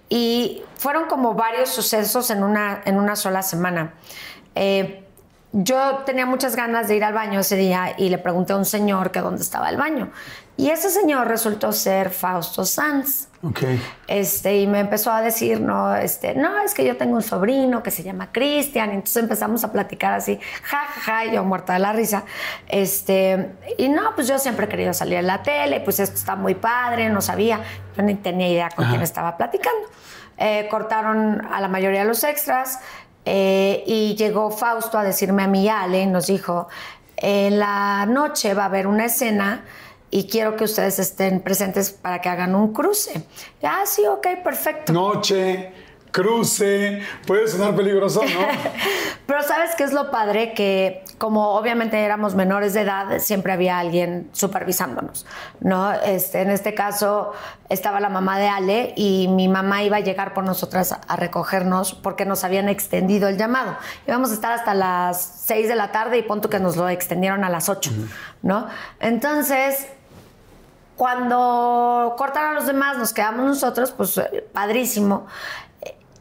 Y 0.08 0.62
fueron 0.76 1.06
como 1.06 1.34
varios 1.34 1.70
sucesos 1.70 2.30
en 2.30 2.44
una, 2.44 2.82
en 2.84 2.96
una 2.98 3.16
sola 3.16 3.42
semana. 3.42 3.94
Eh, 4.54 5.02
yo 5.52 6.02
tenía 6.04 6.26
muchas 6.26 6.54
ganas 6.54 6.86
de 6.86 6.96
ir 6.96 7.04
al 7.04 7.14
baño 7.14 7.40
ese 7.40 7.56
día 7.56 7.94
y 7.96 8.10
le 8.10 8.18
pregunté 8.18 8.52
a 8.52 8.56
un 8.56 8.64
señor 8.64 9.10
que 9.10 9.20
dónde 9.20 9.42
estaba 9.42 9.68
el 9.70 9.76
baño. 9.76 10.10
Y 10.56 10.70
ese 10.70 10.90
señor 10.90 11.28
resultó 11.28 11.72
ser 11.72 12.10
Fausto 12.10 12.64
Sanz. 12.64 13.28
Ok. 13.48 13.60
Este, 14.08 14.58
y 14.58 14.66
me 14.66 14.80
empezó 14.80 15.12
a 15.12 15.22
decir, 15.22 15.60
no, 15.60 15.94
este, 15.94 16.34
no, 16.34 16.62
es 16.62 16.74
que 16.74 16.84
yo 16.84 16.96
tengo 16.96 17.14
un 17.14 17.22
sobrino 17.22 17.82
que 17.82 17.90
se 17.90 18.02
llama 18.02 18.32
Cristian. 18.32 18.90
Entonces 18.90 19.22
empezamos 19.22 19.62
a 19.62 19.72
platicar 19.72 20.14
así, 20.14 20.40
ja, 20.62 20.78
ja, 20.78 21.00
ja, 21.00 21.24
y 21.26 21.32
yo 21.32 21.44
muerta 21.44 21.74
de 21.74 21.78
la 21.78 21.92
risa. 21.92 22.24
Este, 22.66 23.52
y 23.78 23.88
no, 23.88 24.14
pues 24.14 24.26
yo 24.26 24.38
siempre 24.38 24.66
he 24.66 24.68
querido 24.68 24.92
salir 24.92 25.18
en 25.18 25.26
la 25.26 25.42
tele, 25.42 25.80
pues 25.80 26.00
esto 26.00 26.16
está 26.16 26.34
muy 26.34 26.54
padre, 26.54 27.08
no 27.08 27.20
sabía, 27.20 27.60
yo 27.96 28.02
ni 28.02 28.14
tenía 28.14 28.48
idea 28.48 28.70
con 28.74 28.88
quién 28.88 29.02
estaba 29.02 29.36
platicando. 29.36 29.88
Eh, 30.38 30.66
cortaron 30.70 31.46
a 31.50 31.60
la 31.60 31.68
mayoría 31.68 32.00
de 32.00 32.06
los 32.06 32.22
extras 32.24 32.80
eh, 33.24 33.82
y 33.86 34.14
llegó 34.16 34.50
Fausto 34.50 34.98
a 34.98 35.04
decirme 35.04 35.44
a 35.44 35.46
mí, 35.46 35.68
a 35.68 35.82
Ale, 35.82 36.06
nos 36.06 36.26
dijo, 36.26 36.68
en 37.16 37.58
la 37.58 38.06
noche 38.06 38.54
va 38.54 38.64
a 38.64 38.66
haber 38.66 38.86
una 38.86 39.06
escena 39.06 39.64
y 40.10 40.28
quiero 40.28 40.56
que 40.56 40.64
ustedes 40.64 40.98
estén 40.98 41.40
presentes 41.40 41.90
para 41.90 42.20
que 42.20 42.28
hagan 42.28 42.54
un 42.54 42.72
cruce. 42.72 43.26
Ah, 43.62 43.82
sí, 43.84 44.02
ok, 44.06 44.26
perfecto. 44.42 44.92
Noche, 44.92 45.72
cruce, 46.16 47.02
puede 47.26 47.46
sonar 47.46 47.76
peligroso, 47.76 48.22
¿no? 48.22 48.46
Pero 49.26 49.42
¿sabes 49.42 49.74
qué 49.76 49.84
es 49.84 49.92
lo 49.92 50.10
padre? 50.10 50.54
Que 50.54 51.04
como 51.18 51.56
obviamente 51.56 52.02
éramos 52.02 52.34
menores 52.34 52.72
de 52.72 52.82
edad, 52.82 53.18
siempre 53.18 53.52
había 53.52 53.78
alguien 53.78 54.30
supervisándonos, 54.32 55.26
¿no? 55.60 55.92
Este, 55.92 56.40
en 56.40 56.50
este 56.50 56.72
caso 56.72 57.32
estaba 57.68 58.00
la 58.00 58.08
mamá 58.08 58.38
de 58.38 58.48
Ale 58.48 58.94
y 58.96 59.28
mi 59.28 59.48
mamá 59.48 59.82
iba 59.82 59.98
a 59.98 60.00
llegar 60.00 60.32
por 60.32 60.44
nosotras 60.44 60.94
a 61.06 61.16
recogernos 61.16 61.92
porque 61.92 62.24
nos 62.24 62.44
habían 62.44 62.70
extendido 62.70 63.28
el 63.28 63.36
llamado. 63.36 63.76
Íbamos 64.06 64.30
a 64.30 64.34
estar 64.34 64.52
hasta 64.52 64.72
las 64.72 65.42
6 65.44 65.68
de 65.68 65.74
la 65.74 65.92
tarde 65.92 66.16
y 66.16 66.22
punto 66.22 66.48
que 66.48 66.60
nos 66.60 66.76
lo 66.76 66.88
extendieron 66.88 67.44
a 67.44 67.50
las 67.50 67.68
8, 67.68 67.90
¿no? 68.42 68.68
Entonces, 69.00 69.86
cuando 70.96 72.14
cortaron 72.16 72.52
a 72.52 72.54
los 72.54 72.66
demás, 72.66 72.96
nos 72.96 73.12
quedamos 73.12 73.44
nosotros, 73.44 73.92
pues 73.92 74.16
eh, 74.18 74.48
padrísimo. 74.52 75.26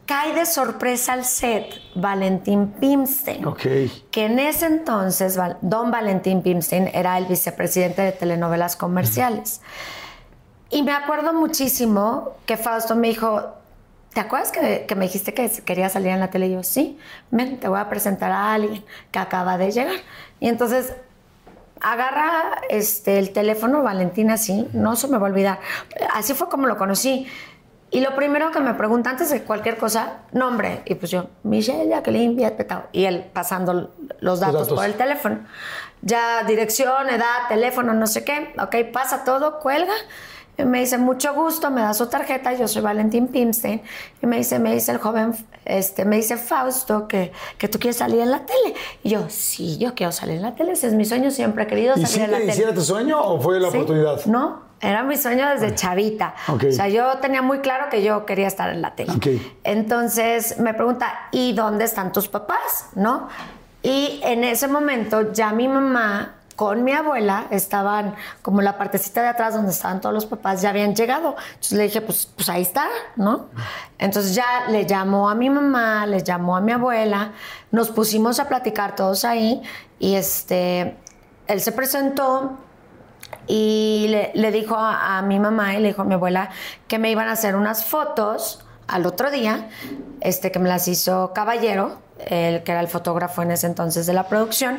Cae 0.04 0.34
de 0.34 0.46
sorpresa 0.46 1.14
al 1.14 1.24
set 1.24 1.66
Valentín 1.96 2.68
Pimstein. 2.78 3.44
Ok. 3.44 3.62
Que 4.10 4.26
en 4.26 4.38
ese 4.38 4.66
entonces, 4.66 5.36
don 5.62 5.90
Valentín 5.90 6.42
Pimstein 6.42 6.88
era 6.92 7.18
el 7.18 7.24
vicepresidente 7.24 8.02
de 8.02 8.12
telenovelas 8.12 8.76
comerciales. 8.76 9.62
Y 10.70 10.82
me 10.82 10.92
acuerdo 10.92 11.32
muchísimo 11.32 12.36
que 12.44 12.56
Fausto 12.56 12.94
me 12.94 13.08
dijo, 13.08 13.54
¿te 14.12 14.20
acuerdas 14.20 14.52
que, 14.52 14.94
me 14.94 15.06
dijiste 15.06 15.34
que 15.34 15.50
quería 15.64 15.88
salir 15.88 16.08
en 16.08 16.20
la 16.20 16.30
tele? 16.30 16.48
Y 16.48 16.52
yo, 16.52 16.62
sí, 16.62 16.98
ven, 17.30 17.58
te 17.58 17.68
voy 17.68 17.80
a 17.80 17.88
presentar 17.88 18.30
a 18.30 18.54
alguien 18.54 18.84
que 19.10 19.18
acaba 19.18 19.58
de 19.58 19.72
llegar. 19.72 19.96
Y 20.38 20.48
entonces 20.48 20.92
agarra 21.80 22.62
este, 22.68 23.18
el 23.18 23.32
teléfono, 23.32 23.82
Valentina, 23.82 24.34
así, 24.34 24.68
no 24.72 24.96
se 24.96 25.08
me 25.08 25.18
va 25.18 25.26
a 25.26 25.30
olvidar. 25.30 25.60
Así 26.14 26.34
fue 26.34 26.48
como 26.48 26.66
lo 26.66 26.76
conocí. 26.76 27.26
Y 27.90 28.00
lo 28.00 28.16
primero 28.16 28.50
que 28.50 28.60
me 28.60 28.74
pregunta 28.74 29.10
antes 29.10 29.30
de 29.30 29.42
cualquier 29.42 29.76
cosa, 29.76 30.18
nombre. 30.32 30.82
Y 30.86 30.96
pues 30.96 31.10
yo, 31.10 31.28
Michelle 31.44 31.88
Jacqueline 31.88 32.36
Petao. 32.56 32.84
Y 32.92 33.04
él 33.04 33.24
pasando 33.32 33.94
los 34.20 34.40
datos, 34.40 34.68
por 34.68 34.84
el 34.84 34.94
teléfono. 34.94 35.38
Ya 36.02 36.42
dirección, 36.42 37.08
edad, 37.08 37.48
teléfono, 37.48 37.94
no 37.94 38.06
sé 38.06 38.24
qué. 38.24 38.52
Ok, 38.60 38.92
pasa 38.92 39.24
todo, 39.24 39.60
cuelga. 39.60 39.94
Y 40.58 40.64
me 40.64 40.80
dice, 40.80 40.96
mucho 40.96 41.34
gusto, 41.34 41.70
me 41.70 41.82
da 41.82 41.92
su 41.92 42.06
tarjeta, 42.06 42.54
yo 42.54 42.66
soy 42.66 42.80
Valentín 42.80 43.28
Pimstein. 43.28 43.82
Y 44.22 44.26
me 44.26 44.38
dice, 44.38 44.58
me 44.58 44.72
dice 44.72 44.92
el 44.92 44.98
joven, 44.98 45.34
este, 45.64 46.04
me 46.04 46.16
dice 46.16 46.36
Fausto 46.36 47.06
que, 47.06 47.32
que 47.58 47.68
tú 47.68 47.78
quieres 47.78 47.96
salir 47.96 48.20
en 48.20 48.30
la 48.30 48.46
tele. 48.46 48.74
Y 49.02 49.10
yo, 49.10 49.26
sí, 49.28 49.76
yo 49.78 49.94
quiero 49.94 50.12
salir 50.12 50.36
en 50.36 50.42
la 50.42 50.54
tele, 50.54 50.72
ese 50.72 50.86
es 50.86 50.94
mi 50.94 51.04
sueño, 51.04 51.30
siempre 51.30 51.64
he 51.64 51.66
querido 51.66 51.94
salir 51.96 52.22
en 52.22 52.30
la 52.30 52.38
tele. 52.38 52.52
¿Y 52.52 52.54
si 52.54 52.62
era 52.62 52.72
tu 52.72 52.80
sueño 52.80 53.20
o 53.20 53.40
fue 53.40 53.60
la 53.60 53.68
oportunidad? 53.68 54.24
No, 54.24 54.62
era 54.80 55.02
mi 55.02 55.16
sueño 55.18 55.46
desde 55.48 55.74
chavita. 55.74 56.34
O 56.48 56.72
sea, 56.72 56.88
yo 56.88 57.18
tenía 57.18 57.42
muy 57.42 57.58
claro 57.58 57.90
que 57.90 58.02
yo 58.02 58.24
quería 58.24 58.46
estar 58.46 58.70
en 58.70 58.80
la 58.80 58.94
tele. 58.94 59.12
Entonces 59.64 60.58
me 60.58 60.72
pregunta, 60.72 61.28
¿y 61.32 61.52
dónde 61.52 61.84
están 61.84 62.12
tus 62.12 62.28
papás? 62.28 62.86
¿No? 62.94 63.28
Y 63.82 64.20
en 64.24 64.42
ese 64.42 64.68
momento 64.68 65.32
ya 65.32 65.52
mi 65.52 65.68
mamá 65.68 66.35
con 66.56 66.82
mi 66.84 66.92
abuela 66.92 67.46
estaban 67.50 68.14
como 68.42 68.62
la 68.62 68.78
partecita 68.78 69.22
de 69.22 69.28
atrás 69.28 69.54
donde 69.54 69.70
estaban 69.70 70.00
todos 70.00 70.14
los 70.14 70.26
papás, 70.26 70.62
ya 70.62 70.70
habían 70.70 70.94
llegado. 70.94 71.36
Entonces 71.54 71.72
le 71.72 71.84
dije, 71.84 72.00
pues, 72.00 72.26
pues 72.34 72.48
ahí 72.48 72.62
está, 72.62 72.88
¿no? 73.14 73.46
Entonces 73.98 74.34
ya 74.34 74.66
le 74.68 74.86
llamó 74.86 75.28
a 75.28 75.34
mi 75.34 75.50
mamá, 75.50 76.06
le 76.06 76.22
llamó 76.22 76.56
a 76.56 76.60
mi 76.60 76.72
abuela, 76.72 77.32
nos 77.70 77.90
pusimos 77.90 78.40
a 78.40 78.48
platicar 78.48 78.96
todos 78.96 79.24
ahí 79.24 79.62
y 79.98 80.14
este, 80.14 80.96
él 81.46 81.60
se 81.60 81.72
presentó, 81.72 82.58
y 83.48 84.06
le, 84.34 84.50
dijo 84.50 84.76
a, 84.76 85.22
mi 85.22 85.38
mamá 85.38 85.74
y 85.74 85.80
le 85.80 85.88
dijo 85.88 86.02
a 86.02 86.04
mi 86.04 86.14
abuela 86.14 86.50
que 86.88 86.98
me 86.98 87.10
iban 87.10 87.28
a 87.28 87.32
hacer 87.32 87.54
unas 87.54 87.84
fotos 87.84 88.64
al 88.88 89.06
otro 89.06 89.30
día, 89.30 89.68
este, 90.20 90.50
que 90.50 90.58
me 90.58 90.68
las 90.68 90.88
hizo 90.88 91.32
Caballero, 91.32 91.98
el 92.18 92.62
que 92.62 92.72
era 92.72 92.80
el 92.80 92.88
fotógrafo 92.88 93.42
en 93.42 93.50
ese 93.50 93.66
entonces 93.66 94.06
de 94.06 94.12
la 94.12 94.28
producción, 94.28 94.78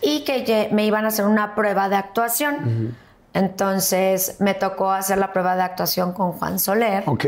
y 0.00 0.24
que 0.24 0.68
me 0.72 0.84
iban 0.84 1.04
a 1.04 1.08
hacer 1.08 1.26
una 1.26 1.54
prueba 1.54 1.88
de 1.88 1.96
actuación. 1.96 2.96
Entonces 3.34 4.36
me 4.40 4.54
tocó 4.54 4.90
hacer 4.90 5.18
la 5.18 5.32
prueba 5.32 5.56
de 5.56 5.62
actuación 5.62 6.12
con 6.12 6.32
Juan 6.32 6.58
Soler. 6.58 7.04
Ok. 7.06 7.24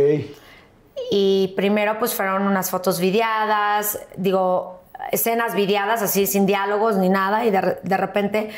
Y 1.11 1.53
primero 1.57 1.99
pues 1.99 2.15
fueron 2.15 2.43
unas 2.43 2.71
fotos 2.71 3.00
videadas, 3.00 3.99
digo, 4.17 4.81
escenas 5.11 5.55
videadas 5.55 6.03
así 6.03 6.27
sin 6.27 6.47
diálogos 6.47 6.97
ni 6.97 7.09
nada, 7.09 7.45
y 7.45 7.50
de, 7.50 7.79
de 7.83 7.97
repente 7.97 8.50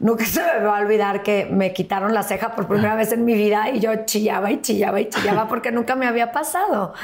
Nunca 0.00 0.24
se 0.26 0.40
me 0.40 0.64
va 0.64 0.78
a 0.78 0.80
olvidar 0.80 1.22
que 1.22 1.46
me 1.50 1.72
quitaron 1.72 2.14
la 2.14 2.22
ceja 2.22 2.54
por 2.54 2.66
primera 2.68 2.94
vez 2.94 3.12
en 3.12 3.24
mi 3.24 3.34
vida 3.34 3.70
y 3.70 3.80
yo 3.80 3.90
chillaba 4.04 4.50
y 4.50 4.60
chillaba 4.60 5.00
y 5.00 5.08
chillaba 5.08 5.48
porque 5.48 5.72
nunca 5.72 5.96
me 5.96 6.06
había 6.06 6.32
pasado. 6.32 6.94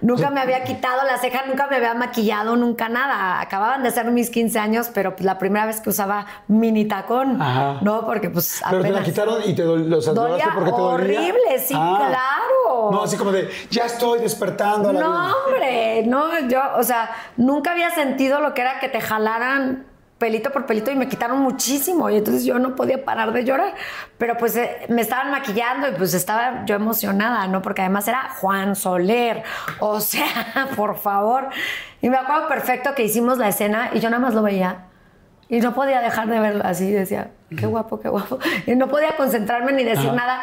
Nunca 0.00 0.30
me 0.30 0.40
había 0.40 0.64
quitado 0.64 1.04
la 1.04 1.18
ceja, 1.18 1.42
nunca 1.46 1.66
me 1.68 1.76
había 1.76 1.94
maquillado, 1.94 2.56
nunca 2.56 2.88
nada. 2.88 3.40
Acababan 3.40 3.82
de 3.82 3.90
ser 3.90 4.10
mis 4.10 4.30
15 4.30 4.58
años, 4.58 4.90
pero 4.92 5.14
pues 5.14 5.24
la 5.24 5.38
primera 5.38 5.66
vez 5.66 5.80
que 5.80 5.90
usaba 5.90 6.26
mini 6.48 6.86
tacón, 6.86 7.38
¿no? 7.82 8.06
Porque 8.06 8.30
pues 8.30 8.62
Pero 8.68 8.82
te 8.82 8.90
la 8.90 9.02
quitaron 9.02 9.42
y 9.44 9.54
te 9.54 9.64
los 9.64 10.14
dolía 10.14 10.50
porque 10.54 10.72
te 10.72 10.76
dolía. 10.76 11.20
horrible, 11.20 11.58
sí, 11.58 11.74
ah. 11.76 12.06
claro. 12.08 12.90
No, 12.90 13.02
así 13.02 13.16
como 13.16 13.32
de, 13.32 13.48
ya 13.70 13.84
estoy 13.86 14.20
despertando. 14.20 14.92
no, 14.92 15.32
hombre, 15.46 16.04
no, 16.06 16.48
yo, 16.48 16.60
o 16.76 16.82
sea, 16.82 17.10
nunca 17.36 17.72
había 17.72 17.90
sentido 17.90 18.40
lo 18.40 18.54
que 18.54 18.62
era 18.62 18.80
que 18.80 18.88
te 18.88 19.00
jalaran 19.00 19.89
pelito 20.20 20.50
por 20.50 20.66
pelito 20.66 20.90
y 20.90 20.96
me 20.96 21.08
quitaron 21.08 21.40
muchísimo 21.40 22.10
y 22.10 22.18
entonces 22.18 22.44
yo 22.44 22.58
no 22.58 22.76
podía 22.76 23.04
parar 23.04 23.32
de 23.32 23.42
llorar. 23.42 23.74
Pero 24.18 24.36
pues 24.36 24.54
eh, 24.54 24.84
me 24.88 25.00
estaban 25.00 25.30
maquillando 25.32 25.88
y 25.88 25.92
pues 25.92 26.12
estaba 26.12 26.66
yo 26.66 26.76
emocionada, 26.76 27.46
¿no? 27.48 27.62
Porque 27.62 27.80
además 27.80 28.06
era 28.06 28.28
Juan 28.38 28.76
Soler, 28.76 29.42
o 29.80 29.98
sea, 30.00 30.68
por 30.76 30.98
favor. 30.98 31.48
Y 32.02 32.10
me 32.10 32.18
acuerdo 32.18 32.48
perfecto 32.48 32.94
que 32.94 33.02
hicimos 33.02 33.38
la 33.38 33.48
escena 33.48 33.90
y 33.94 34.00
yo 34.00 34.10
nada 34.10 34.20
más 34.22 34.34
lo 34.34 34.42
veía 34.42 34.84
y 35.48 35.60
no 35.60 35.74
podía 35.74 36.02
dejar 36.02 36.28
de 36.28 36.38
verlo 36.38 36.64
así, 36.64 36.92
decía, 36.92 37.30
qué 37.58 37.66
guapo, 37.66 37.98
qué 37.98 38.10
guapo. 38.10 38.38
Y 38.66 38.76
no 38.76 38.88
podía 38.88 39.16
concentrarme 39.16 39.72
ni 39.72 39.84
decir 39.84 40.12
nada. 40.12 40.42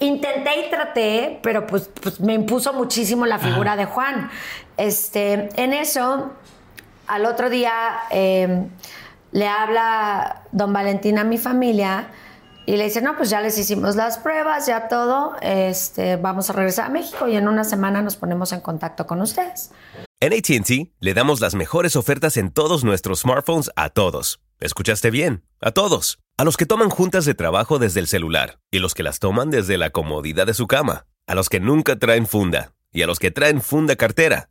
Intenté 0.00 0.66
y 0.66 0.68
traté, 0.68 1.38
pero 1.44 1.64
pues, 1.64 1.88
pues 2.02 2.18
me 2.18 2.34
impuso 2.34 2.72
muchísimo 2.72 3.24
la 3.24 3.38
figura 3.38 3.76
de 3.76 3.84
Juan. 3.84 4.30
Este, 4.76 5.48
en 5.54 5.72
eso, 5.72 6.32
al 7.06 7.24
otro 7.24 7.48
día... 7.50 7.72
Eh, 8.10 8.66
le 9.32 9.48
habla 9.48 10.44
don 10.52 10.72
Valentín 10.72 11.18
a 11.18 11.24
mi 11.24 11.38
familia 11.38 12.08
y 12.64 12.76
le 12.76 12.84
dice, 12.84 13.02
no, 13.02 13.16
pues 13.16 13.30
ya 13.30 13.40
les 13.40 13.58
hicimos 13.58 13.96
las 13.96 14.18
pruebas, 14.18 14.66
ya 14.66 14.88
todo, 14.88 15.34
este, 15.40 16.16
vamos 16.16 16.48
a 16.50 16.52
regresar 16.52 16.86
a 16.86 16.90
México 16.90 17.26
y 17.26 17.36
en 17.36 17.48
una 17.48 17.64
semana 17.64 18.02
nos 18.02 18.16
ponemos 18.16 18.52
en 18.52 18.60
contacto 18.60 19.06
con 19.06 19.20
ustedes. 19.20 19.72
En 20.20 20.32
ATT 20.32 20.92
le 21.00 21.14
damos 21.14 21.40
las 21.40 21.56
mejores 21.56 21.96
ofertas 21.96 22.36
en 22.36 22.52
todos 22.52 22.84
nuestros 22.84 23.20
smartphones 23.20 23.72
a 23.74 23.88
todos. 23.88 24.40
¿Escuchaste 24.60 25.10
bien? 25.10 25.42
A 25.60 25.72
todos. 25.72 26.20
A 26.36 26.44
los 26.44 26.56
que 26.56 26.66
toman 26.66 26.90
juntas 26.90 27.24
de 27.24 27.34
trabajo 27.34 27.80
desde 27.80 27.98
el 27.98 28.06
celular 28.06 28.60
y 28.70 28.78
los 28.78 28.94
que 28.94 29.02
las 29.02 29.18
toman 29.18 29.50
desde 29.50 29.78
la 29.78 29.90
comodidad 29.90 30.46
de 30.46 30.54
su 30.54 30.68
cama. 30.68 31.06
A 31.26 31.34
los 31.34 31.48
que 31.48 31.58
nunca 31.58 31.98
traen 31.98 32.28
funda 32.28 32.72
y 32.92 33.02
a 33.02 33.08
los 33.08 33.18
que 33.18 33.32
traen 33.32 33.60
funda 33.60 33.96
cartera. 33.96 34.50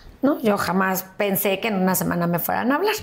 ¿no? 0.21 0.39
Yo 0.41 0.57
jamás 0.57 1.03
pensé 1.17 1.59
que 1.59 1.69
en 1.69 1.75
una 1.75 1.95
semana 1.95 2.27
me 2.27 2.39
fueran 2.39 2.71
a 2.71 2.75
hablar. 2.75 2.95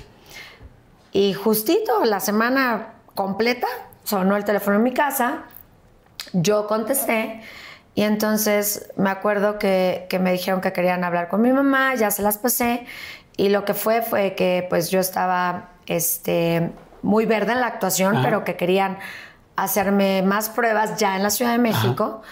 Y 1.12 1.34
justito 1.34 2.04
la 2.04 2.20
semana 2.20 2.94
completa 3.14 3.66
sonó 4.04 4.36
el 4.36 4.44
teléfono 4.44 4.76
en 4.76 4.82
mi 4.82 4.94
casa, 4.94 5.44
yo 6.32 6.66
contesté 6.66 7.42
y 7.94 8.02
entonces 8.02 8.90
me 8.96 9.10
acuerdo 9.10 9.58
que, 9.58 10.06
que, 10.08 10.18
me 10.18 10.32
dijeron 10.32 10.60
que 10.60 10.72
querían 10.72 11.04
hablar 11.04 11.28
con 11.28 11.42
mi 11.42 11.52
mamá, 11.52 11.94
ya 11.94 12.10
se 12.10 12.22
las 12.22 12.38
pasé 12.38 12.86
y 13.36 13.50
lo 13.50 13.64
que 13.64 13.74
fue 13.74 14.02
fue 14.02 14.34
que 14.34 14.66
pues 14.70 14.90
yo 14.90 15.00
estaba 15.00 15.70
este, 15.86 16.70
muy 17.02 17.26
verde 17.26 17.52
en 17.52 17.60
la 17.60 17.66
actuación, 17.66 18.20
pero 18.22 18.44
que 18.44 18.56
querían 18.56 18.98
hacerme 19.56 20.22
más 20.22 20.48
pruebas 20.48 20.96
ya 20.98 21.16
en 21.16 21.22
la 21.22 21.30
Ciudad 21.30 21.52
de 21.52 21.58
México 21.58 22.22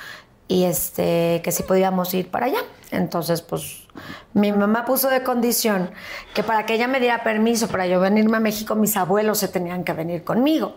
y 0.49 0.65
este, 0.65 1.41
que 1.43 1.53
si 1.53 1.63
podíamos 1.63 2.15
ir 2.15 2.31
para 2.31 2.47
allá. 2.47 2.61
Entonces, 2.91 3.43
pues 3.43 3.86
mi 4.35 4.53
mamá 4.53 4.85
puso 4.85 5.09
de 5.09 5.23
condición 5.23 5.91
que 6.35 6.43
para 6.43 6.67
que 6.67 6.75
ella 6.75 6.89
me 6.89 7.01
diera 7.01 7.23
permiso 7.23 7.69
para 7.69 7.87
yo 7.87 8.01
venirme 8.01 8.37
a 8.37 8.41
México, 8.41 8.75
mis 8.75 8.97
abuelos 8.97 9.39
se 9.39 9.49
tenían 9.49 9.85
que 9.85 9.93
venir 9.93 10.25
conmigo. 10.25 10.77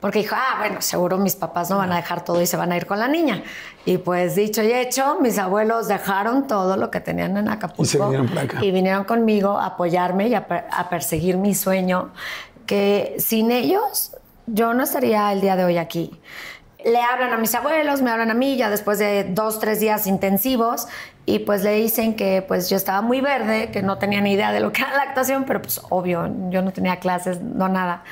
Porque 0.00 0.20
dijo, 0.20 0.34
ah, 0.36 0.56
bueno, 0.58 0.82
seguro 0.82 1.18
mis 1.18 1.36
papás 1.36 1.70
no 1.70 1.78
van 1.78 1.92
a 1.92 1.96
dejar 1.96 2.24
todo 2.24 2.40
y 2.42 2.46
se 2.46 2.56
van 2.56 2.72
a 2.72 2.76
ir 2.76 2.86
con 2.86 2.98
la 2.98 3.08
niña. 3.08 3.42
Y 3.84 3.98
pues 3.98 4.34
dicho 4.34 4.62
y 4.62 4.72
hecho, 4.72 5.18
mis 5.20 5.38
abuelos 5.38 5.88
dejaron 5.88 6.46
todo 6.46 6.76
lo 6.76 6.90
que 6.90 7.00
tenían 7.00 7.36
en 7.36 7.48
Acapulco. 7.48 7.82
Y 7.82 7.86
se 7.86 7.98
vinieron 7.98 8.28
por 8.28 8.38
acá. 8.38 8.64
Y 8.64 8.70
vinieron 8.72 9.04
conmigo 9.04 9.58
a 9.58 9.66
apoyarme 9.66 10.28
y 10.28 10.34
a, 10.34 10.46
a 10.70 10.88
perseguir 10.88 11.36
mi 11.36 11.54
sueño, 11.54 12.12
que 12.66 13.16
sin 13.18 13.50
ellos 13.50 14.12
yo 14.46 14.74
no 14.74 14.84
estaría 14.84 15.32
el 15.32 15.40
día 15.40 15.56
de 15.56 15.64
hoy 15.64 15.78
aquí 15.78 16.20
le 16.86 17.02
hablan 17.02 17.32
a 17.32 17.36
mis 17.36 17.52
abuelos, 17.54 18.00
me 18.00 18.10
hablan 18.10 18.30
a 18.30 18.34
mí 18.34 18.56
ya 18.56 18.70
después 18.70 18.98
de 19.00 19.24
dos, 19.24 19.58
tres 19.58 19.80
días 19.80 20.06
intensivos 20.06 20.86
y 21.28 21.40
pues 21.40 21.64
le 21.64 21.74
dicen 21.74 22.14
que 22.14 22.40
pues 22.46 22.70
yo 22.70 22.76
estaba 22.76 23.02
muy 23.02 23.20
verde, 23.20 23.70
que 23.72 23.82
no 23.82 23.98
tenía 23.98 24.20
ni 24.20 24.32
idea 24.32 24.52
de 24.52 24.60
lo 24.60 24.72
que 24.72 24.82
era 24.82 24.94
la 24.94 25.02
actuación, 25.02 25.44
pero 25.44 25.60
pues 25.60 25.80
obvio, 25.90 26.32
yo 26.50 26.62
no 26.62 26.72
tenía 26.72 26.96
clases, 27.00 27.40
no 27.42 27.68
nada. 27.68 28.04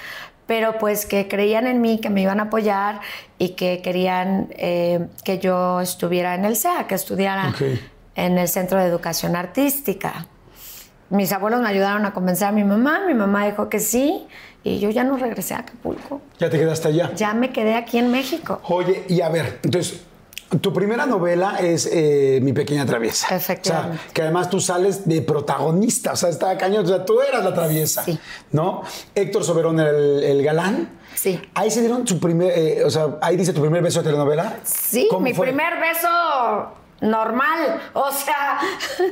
Pero 0.47 0.79
pues 0.79 1.07
que 1.07 1.29
creían 1.29 1.69
en 1.69 1.81
mí, 1.81 2.01
que 2.01 2.11
me 2.11 2.21
iban 2.21 2.41
a 2.41 2.45
apoyar 2.45 3.01
y 3.39 3.51
que 3.51 3.81
querían 3.83 4.49
eh, 4.51 5.07
que 5.23 5.39
yo 5.39 5.81
estuviera 5.81 6.35
en 6.35 6.45
el 6.45 6.57
SEA, 6.57 6.87
que 6.89 6.97
estudiara 6.97 7.55
en 8.17 8.37
el 8.37 8.49
Centro 8.49 8.79
de 8.79 8.87
Educación 8.87 9.37
Artística. 9.37 10.27
Mis 11.09 11.33
abuelos 11.33 11.63
me 11.63 11.69
ayudaron 11.69 12.05
a 12.05 12.13
convencer 12.13 12.49
a 12.49 12.53
mi 12.53 12.65
mamá, 12.65 13.03
mi 13.07 13.15
mamá 13.15 13.47
dijo 13.47 13.69
que 13.69 13.79
sí 13.79 14.27
y 14.65 14.81
yo 14.81 14.91
ya 14.91 15.05
no 15.05 15.17
regresé 15.17 15.55
a 15.55 15.59
Acapulco. 15.59 16.21
¿Ya 16.41 16.51
te 16.51 16.59
quedaste 16.59 16.89
allá? 16.89 17.13
Ya 17.15 17.33
me 17.33 17.53
quedé 17.53 17.75
aquí 17.75 17.99
en 17.99 18.11
México. 18.11 18.61
Oye, 18.65 19.05
y 19.09 19.21
a 19.21 19.29
ver, 19.29 19.61
entonces, 19.63 20.03
tu 20.61 20.73
primera 20.73 21.07
novela 21.07 21.59
es 21.61 21.89
eh, 21.93 22.41
Mi 22.43 22.53
Pequeña 22.53 22.87
Traviesa. 22.87 23.35
Efectivamente. 23.35 23.97
O 23.97 24.03
sea, 24.03 24.13
que 24.13 24.23
además 24.23 24.51
tú 24.51 24.61
sales 24.61 25.09
de 25.09 25.23
protagonista, 25.23 26.13
o 26.13 26.17
sea, 26.17 26.29
está 26.29 26.57
cañón, 26.59 26.85
o 26.85 26.89
sea, 26.89 27.05
tú 27.05 27.21
eras 27.21 27.45
la 27.45 27.55
traviesa. 27.55 28.05
Sí. 28.05 28.19
¿No? 28.53 28.83
Héctor 29.15 29.45
Soberón 29.45 29.81
era 29.81 29.91
el, 29.91 30.43
galán. 30.43 30.99
Sí. 31.15 31.41
Ahí 31.55 31.71
se 31.71 31.81
dieron 31.81 32.07
su 32.07 32.19
primer, 32.19 32.53
eh, 32.57 32.85
o 32.85 32.91
sea, 32.91 33.19
ahí 33.21 33.37
dice 33.37 33.53
tu 33.53 33.61
primer 33.61 33.83
beso 33.83 34.01
de 34.01 34.07
telenovela. 34.07 34.59
Sí, 34.65 35.09
mi 35.21 35.33
primer 35.33 35.75
beso 35.81 36.09
normal, 37.01 37.81
o 37.93 38.11
sea... 38.13 38.59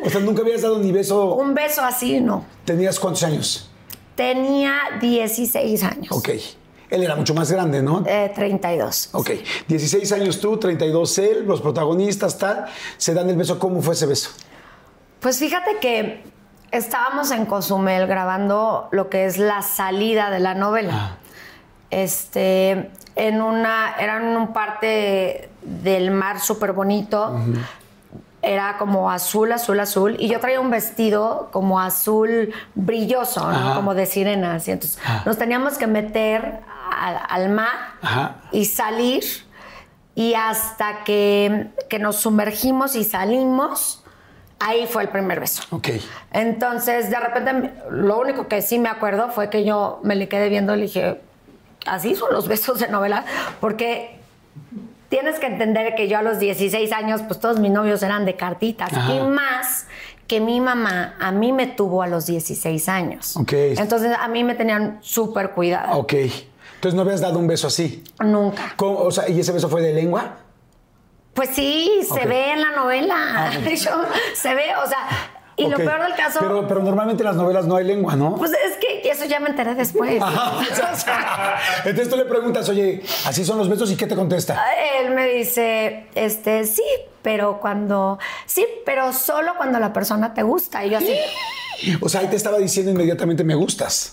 O 0.05 0.11
sea, 0.11 0.21
nunca 0.21 0.43
habías 0.43 0.63
dado 0.63 0.79
ni 0.79 0.93
beso... 0.93 1.35
Un 1.35 1.55
beso 1.55 1.83
así, 1.83 2.21
no. 2.21 2.45
¿Tenías 2.65 2.99
cuántos 2.99 3.23
años? 3.23 3.71
Tenía 4.15 4.79
16 5.01 5.83
años. 5.83 6.13
Ok. 6.13 6.31
Él 6.93 7.03
era 7.03 7.17
mucho 7.17 7.33
más 7.33 7.51
grande, 7.51 7.83
¿no? 7.83 8.05
Eh, 8.07 8.31
32. 8.35 9.09
Ok. 9.13 9.31
16 9.67 10.13
años 10.13 10.39
tú, 10.41 10.59
32 10.59 11.19
él, 11.19 11.45
los 11.47 11.63
protagonistas, 11.63 12.37
tal. 12.37 12.67
Se 12.99 13.15
dan 13.15 13.31
el 13.31 13.37
beso. 13.37 13.59
¿Cómo 13.59 13.81
fue 13.81 13.95
ese 13.95 14.05
beso? 14.05 14.31
Pues 15.19 15.39
fíjate 15.39 15.79
que 15.81 16.23
estábamos 16.71 17.31
en 17.31 17.47
Cozumel 17.47 18.07
grabando 18.07 18.89
lo 18.93 19.09
que 19.09 19.25
es 19.25 19.39
la 19.39 19.63
salida 19.63 20.29
de 20.29 20.41
la 20.41 20.55
novela. 20.55 20.93
Ah. 20.93 21.17
Este, 21.91 22.91
en 23.17 23.41
una, 23.41 23.95
era 23.99 24.19
en 24.19 24.37
un 24.37 24.53
parte 24.53 25.49
del 25.63 26.11
mar 26.11 26.41
súper 26.41 26.73
bonito 26.73 27.41
era 28.43 28.77
como 28.77 29.11
azul, 29.11 29.53
azul, 29.53 29.79
azul. 29.81 30.17
Y 30.19 30.29
yo 30.29 30.41
traía 30.41 30.61
un 30.61 30.71
vestido 30.71 31.49
como 31.53 31.81
azul 31.81 32.53
brilloso, 32.75 33.51
¿no? 33.51 33.75
como 33.75 33.95
de 33.95 34.07
sirenas. 34.07 34.67
Y 34.69 34.73
entonces 34.73 34.99
nos 35.25 35.39
teníamos 35.39 35.79
que 35.79 35.87
meter 35.87 36.61
al, 36.91 37.49
mar 37.49 37.95
y 38.51 38.65
salir. 38.65 39.25
Y 40.15 40.35
hasta 40.35 41.05
que, 41.05 41.71
que, 41.89 41.99
nos 41.99 42.17
sumergimos 42.17 42.97
y 42.97 43.05
salimos, 43.05 44.05
ahí 44.59 44.87
fue 44.87 45.05
el 45.05 45.09
primer 45.09 45.41
beso. 45.41 45.63
Ok. 45.71 45.89
Entonces, 46.33 47.09
de 47.11 47.19
repente, 47.19 47.73
lo 47.91 48.21
único 48.21 48.47
que 48.47 48.61
sí 48.61 48.78
me 48.78 48.91
acuerdo 48.91 49.31
fue 49.31 49.49
que 49.49 49.65
yo 49.65 50.00
me 50.02 50.15
le 50.15 50.28
quedé 50.28 50.50
viendo 50.50 50.75
y 50.75 50.76
le 50.76 50.83
dije, 50.83 51.21
así 51.87 52.15
son 52.15 52.33
los 52.33 52.47
besos 52.47 52.78
de 52.78 52.89
novela, 52.89 53.25
porque 53.61 54.21
tienes 55.13 55.39
que 55.39 55.45
entender 55.45 55.95
que 55.95 56.09
yo 56.09 56.17
a 56.17 56.23
los 56.23 56.39
16 56.39 56.91
años, 56.91 57.21
pues 57.29 57.39
todos 57.39 57.61
mis 57.61 57.71
novios 57.71 58.03
eran 58.03 58.25
de 58.25 58.35
cartitas. 58.35 58.91
Y 59.11 59.21
más 59.21 59.87
que 60.27 60.41
mi 60.41 60.59
mamá 60.59 61.17
a 61.21 61.31
mí 61.33 61.53
me 61.53 61.67
tuvo 61.67 62.01
a 62.01 62.07
los 62.07 62.25
16 62.25 62.89
años. 62.89 63.37
Ok. 63.37 63.53
Entonces 63.53 64.17
a 64.19 64.27
mí 64.29 64.43
me 64.43 64.55
tenían 64.55 65.01
súper 65.03 65.51
cuidado. 65.51 65.99
Ok. 65.99 66.15
Entonces 66.15 66.95
no 66.95 67.03
habías 67.03 67.21
dado 67.21 67.39
un 67.39 67.47
beso 67.47 67.67
así. 67.67 68.03
Nunca. 68.21 68.75
O 68.79 69.11
sea, 69.11 69.29
¿y 69.29 69.39
ese 69.39 69.53
beso 69.53 69.69
fue 69.69 69.83
de 69.83 69.93
lengua? 69.93 70.39
Pues 71.35 71.51
sí, 71.51 72.01
se 72.11 72.27
ve 72.27 72.53
en 72.53 72.63
la 72.63 72.71
novela. 72.71 73.15
Ah, 73.19 73.51
se 74.35 74.55
ve, 74.55 74.65
o 74.83 74.89
sea, 74.89 75.31
y 75.56 75.69
lo 75.69 75.76
peor 75.76 76.02
del 76.02 76.15
caso. 76.15 76.38
Pero, 76.41 76.67
pero 76.67 76.82
normalmente 76.82 77.23
en 77.23 77.28
las 77.28 77.36
novelas 77.36 77.67
no 77.67 77.76
hay 77.76 77.84
lengua, 77.84 78.17
¿no? 78.17 78.36
Pues 78.36 78.52
es 78.52 78.76
que 78.76 79.08
eso 79.10 79.25
ya 79.25 79.41
me 79.41 79.50
enteré 79.50 79.75
después. 79.75 80.12
Entonces 81.84 82.08
tú 82.08 82.17
le 82.17 82.25
preguntas, 82.25 82.69
oye, 82.69 83.02
así 83.26 83.45
son 83.45 83.58
los 83.58 83.69
besos 83.69 83.91
y 83.91 83.97
qué 83.97 84.06
te 84.06 84.15
contesta. 84.15 84.62
Él 85.00 85.10
me 85.15 85.26
dice, 85.28 86.06
este, 86.15 86.65
sí, 86.65 86.82
pero 87.23 87.60
cuando. 87.60 88.19
Sí, 88.47 88.67
pero 88.84 89.12
solo 89.12 89.54
cuando 89.56 89.78
la 89.78 89.93
persona 89.93 90.34
te 90.34 90.43
gusta. 90.43 90.84
Y 90.84 90.91
yo 90.91 90.99
así. 90.99 91.15
O 92.00 92.08
sea, 92.08 92.21
ahí 92.21 92.28
te 92.28 92.36
estaba 92.36 92.58
diciendo 92.58 92.93
inmediatamente 92.93 93.43
me 93.43 93.56
gustas. 93.56 94.12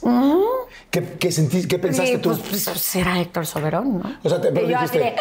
¿Qué, 0.90 1.04
qué, 1.20 1.32
sentís, 1.32 1.68
¿Qué 1.68 1.78
pensaste 1.78 2.18
tú? 2.18 2.30
Pues, 2.50 2.64
pues, 2.68 2.96
era 2.96 3.20
Héctor 3.20 3.46
Soberón, 3.46 4.00
¿no? 4.00 4.18
O 4.24 4.30
sea, 4.30 4.42
te, 4.42 4.50
y 4.50 4.68
yo 4.68 4.80
así 4.80 4.98
de, 4.98 5.16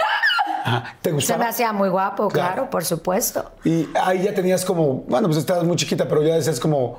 ¿Te 1.02 1.12
gustaba? 1.12 1.38
Se 1.38 1.44
me 1.44 1.50
hacía 1.50 1.72
muy 1.72 1.88
guapo, 1.88 2.28
claro. 2.28 2.70
por 2.70 2.84
supuesto. 2.84 3.52
Y 3.64 3.88
ahí 4.00 4.22
ya 4.22 4.34
tenías 4.34 4.64
como, 4.64 5.04
bueno, 5.08 5.28
pues 5.28 5.38
estabas 5.38 5.64
muy 5.64 5.76
chiquita, 5.76 6.08
pero 6.08 6.22
ya 6.22 6.34
decías 6.34 6.60
como, 6.60 6.98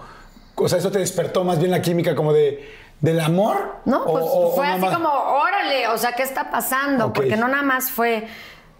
o 0.56 0.68
sea, 0.68 0.80
eso 0.80 0.92
te 0.92 1.00
despertó 1.00 1.44
más 1.44 1.60
bien 1.60 1.72
la 1.72 1.82
química 1.82 2.16
como 2.16 2.34
de, 2.34 2.70
del 3.02 3.20
amor. 3.20 3.78
No, 3.86 4.06
pues 4.06 4.26
fue 4.56 4.68
así 4.68 4.86
como, 4.88 5.10
órale, 5.10 5.88
o 5.88 5.98
sea, 5.98 6.14
¿qué 6.14 6.24
está 6.24 6.52
pasando? 6.52 7.14
Porque 7.14 7.38
no 7.38 7.48
nada 7.48 7.64
más 7.64 7.90
fue 7.90 8.28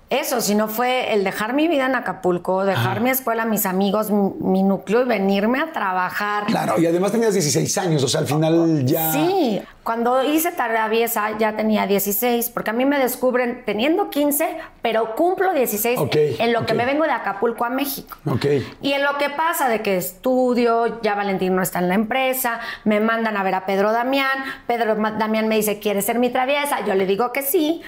eso, 0.10 0.42
sino 0.42 0.68
fue 0.68 1.14
el 1.14 1.24
dejar 1.24 1.54
mi 1.54 1.68
vida 1.68 1.86
en 1.86 1.94
Acapulco, 1.94 2.66
dejar 2.66 3.00
mi 3.00 3.12
escuela, 3.12 3.46
mis 3.46 3.68
amigos, 3.68 4.10
mi, 4.10 4.64
núcleo 4.64 5.02
y 5.02 5.06
venirme 5.06 5.60
a 5.60 5.72
trabajar. 5.72 6.46
Claro, 6.48 6.80
y 6.80 6.88
además 6.88 7.12
tenías 7.12 7.34
16 7.34 7.78
años, 7.78 8.04
o 8.04 8.08
sea, 8.08 8.22
al 8.22 8.28
final 8.28 8.86
ya... 8.86 9.12
Sí, 9.12 9.62
cuando 9.84 10.24
hice 10.24 10.52
Traviesa 10.52 11.38
ya 11.38 11.56
tenía 11.56 11.88
16, 11.88 12.50
porque 12.50 12.72
a 12.72 12.74
mí 12.74 12.86
me 12.86 13.00
descubren 13.00 13.64
teniendo 13.66 14.10
15, 14.10 14.58
pero 14.82 15.16
cumplo 15.16 15.54
16 15.54 16.00
en 16.40 16.54
lo 16.54 16.66
que 16.66 16.74
me 16.74 16.86
vengo 16.86 17.06
de 17.06 17.12
Acapulco 17.12 17.66
a 17.66 17.70
México. 17.70 18.18
Okay. 18.26 18.68
Y 18.82 18.94
en 18.94 19.04
lo 19.04 19.18
que 19.18 19.30
pasa 19.30 19.70
de 19.70 19.82
que 19.82 19.98
estudio, 19.98 21.02
ya 21.02 21.16
Valentín 21.16 21.56
no 21.56 21.62
está 21.62 21.80
en 21.80 21.88
la 21.88 21.96
empresa, 21.96 22.60
me 22.84 23.00
mandan 23.00 23.38
a 23.38 23.44
ver 23.44 23.56
a 23.56 23.66
Pedro 23.66 23.92
Damián, 23.92 24.44
Pedro 24.68 24.96
Damián 24.96 25.48
me 25.48 25.56
dice, 25.56 25.80
¿quieres 25.80 26.06
ser 26.06 26.20
mi 26.20 26.30
traviesa? 26.30 26.86
Yo 26.86 26.96
le 26.96 27.06
digo 27.06 27.32
que 27.32 27.42
sí. 27.42 27.82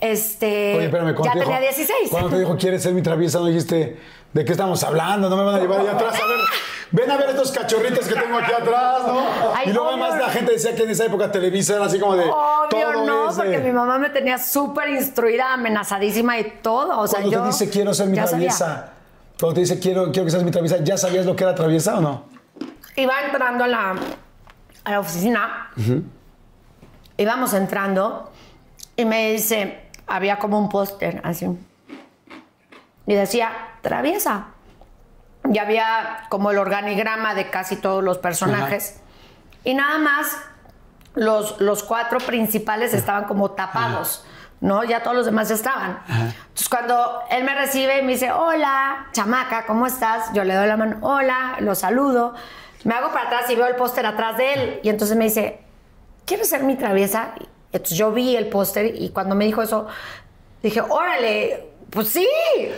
Este, 0.00 0.74
Oye, 0.76 0.84
espérame, 0.86 1.14
ya 1.24 1.32
tenía 1.32 1.60
16. 1.60 2.10
Cuando 2.10 2.30
te 2.30 2.38
dijo, 2.38 2.56
¿quieres 2.56 2.82
ser 2.82 2.92
mi 2.92 3.02
traviesa? 3.02 3.38
No 3.38 3.46
dijiste, 3.46 3.98
¿de 4.32 4.44
qué 4.44 4.52
estamos 4.52 4.82
hablando? 4.84 5.30
No 5.30 5.36
me 5.36 5.44
van 5.44 5.54
a 5.54 5.58
llevar 5.58 5.80
allá 5.80 5.92
atrás. 5.92 6.14
A 6.14 6.26
ver, 6.26 6.38
ven 6.90 7.10
a 7.10 7.16
ver 7.16 7.30
estos 7.30 7.50
cachorritos 7.50 8.06
que 8.06 8.14
tengo 8.14 8.36
aquí 8.38 8.52
atrás, 8.52 9.02
¿no? 9.06 9.24
y 9.64 9.72
luego 9.72 9.88
además 9.88 10.18
la 10.18 10.28
gente 10.28 10.52
decía 10.52 10.74
que 10.74 10.82
en 10.82 10.90
esa 10.90 11.06
época 11.06 11.32
Televisa 11.32 11.76
era 11.76 11.86
así 11.86 11.98
como 11.98 12.16
de. 12.16 12.24
Obvio, 12.24 13.04
no, 13.04 13.28
porque 13.34 13.58
mi 13.58 13.72
mamá 13.72 13.98
me 13.98 14.10
tenía 14.10 14.38
súper 14.38 14.90
instruida, 14.90 15.54
amenazadísima 15.54 16.38
y 16.38 16.58
todo. 16.62 17.00
O 17.00 17.06
sea, 17.06 17.20
cuando 17.20 17.40
te 17.42 17.46
dice, 17.46 17.70
quiero 17.70 17.94
ser 17.94 18.08
mi 18.08 18.16
traviesa. 18.16 18.92
Cuando 19.40 19.54
te 19.54 19.60
dice, 19.60 19.78
quiero, 19.78 20.10
quiero 20.12 20.24
que 20.24 20.30
seas 20.30 20.42
mi 20.44 20.50
traviesa, 20.50 20.78
¿ya 20.82 20.96
sabías 20.96 21.26
lo 21.26 21.36
que 21.36 21.44
era 21.44 21.54
traviesa 21.54 21.98
o 21.98 22.00
no? 22.00 22.36
iba 22.96 23.12
entrando 23.26 23.64
a 23.64 23.68
la, 23.68 23.94
a 24.84 24.90
la 24.90 25.00
oficina, 25.00 25.70
íbamos 27.16 27.52
entrando 27.54 28.30
y 28.96 29.04
me 29.04 29.32
dice, 29.32 29.85
había 30.06 30.38
como 30.38 30.58
un 30.58 30.68
póster 30.68 31.20
así. 31.24 31.46
Y 33.06 33.14
decía, 33.14 33.52
traviesa. 33.82 34.48
Y 35.44 35.58
había 35.58 36.24
como 36.28 36.50
el 36.50 36.58
organigrama 36.58 37.34
de 37.34 37.50
casi 37.50 37.76
todos 37.76 38.02
los 38.02 38.18
personajes. 38.18 39.00
Y 39.64 39.74
nada 39.74 39.98
más 39.98 40.36
los, 41.14 41.60
los 41.60 41.82
cuatro 41.82 42.18
principales 42.18 42.94
estaban 42.94 43.24
como 43.24 43.52
tapados. 43.52 44.24
¿no? 44.60 44.84
Ya 44.84 45.02
todos 45.02 45.16
los 45.16 45.26
demás 45.26 45.48
ya 45.48 45.54
estaban. 45.54 46.00
Entonces, 46.08 46.68
cuando 46.68 47.20
él 47.30 47.44
me 47.44 47.54
recibe 47.54 47.98
y 47.98 48.02
me 48.02 48.12
dice, 48.12 48.32
hola, 48.32 49.06
chamaca, 49.12 49.66
¿cómo 49.66 49.86
estás? 49.86 50.32
Yo 50.32 50.44
le 50.44 50.54
doy 50.54 50.66
la 50.66 50.76
mano, 50.76 50.98
hola, 51.02 51.56
lo 51.60 51.74
saludo. 51.74 52.34
Me 52.84 52.94
hago 52.94 53.12
para 53.12 53.26
atrás 53.26 53.50
y 53.50 53.56
veo 53.56 53.66
el 53.66 53.76
póster 53.76 54.06
atrás 54.06 54.36
de 54.36 54.54
él. 54.54 54.80
Y 54.82 54.88
entonces 54.88 55.16
me 55.16 55.24
dice, 55.24 55.60
¿quieres 56.24 56.48
ser 56.48 56.62
mi 56.62 56.76
traviesa? 56.76 57.34
Entonces 57.76 57.96
yo 57.98 58.10
vi 58.12 58.36
el 58.36 58.48
póster 58.48 58.94
y 59.00 59.10
cuando 59.10 59.34
me 59.34 59.44
dijo 59.44 59.62
eso, 59.62 59.86
dije, 60.62 60.80
órale, 60.80 61.68
pues 61.90 62.08
sí. 62.08 62.26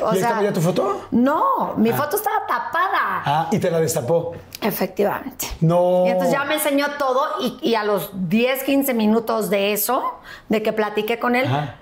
O 0.02 0.14
¿Y 0.14 0.18
sea, 0.18 0.42
ya 0.42 0.52
tu 0.52 0.60
foto? 0.60 1.06
No, 1.10 1.74
mi 1.76 1.92
foto 1.92 2.16
estaba 2.16 2.46
tapada. 2.46 3.22
Ah, 3.24 3.48
y 3.50 3.58
te 3.58 3.70
la 3.70 3.80
destapó. 3.80 4.34
Efectivamente. 4.60 5.46
No. 5.60 6.04
Y 6.06 6.10
entonces 6.10 6.32
ya 6.32 6.44
me 6.44 6.54
enseñó 6.54 6.86
todo 6.98 7.22
y, 7.40 7.58
y 7.62 7.74
a 7.74 7.84
los 7.84 8.10
10, 8.28 8.64
15 8.64 8.94
minutos 8.94 9.50
de 9.50 9.72
eso, 9.72 10.18
de 10.48 10.62
que 10.62 10.72
platiqué 10.72 11.18
con 11.18 11.36
él, 11.36 11.46
Ajá. 11.46 11.76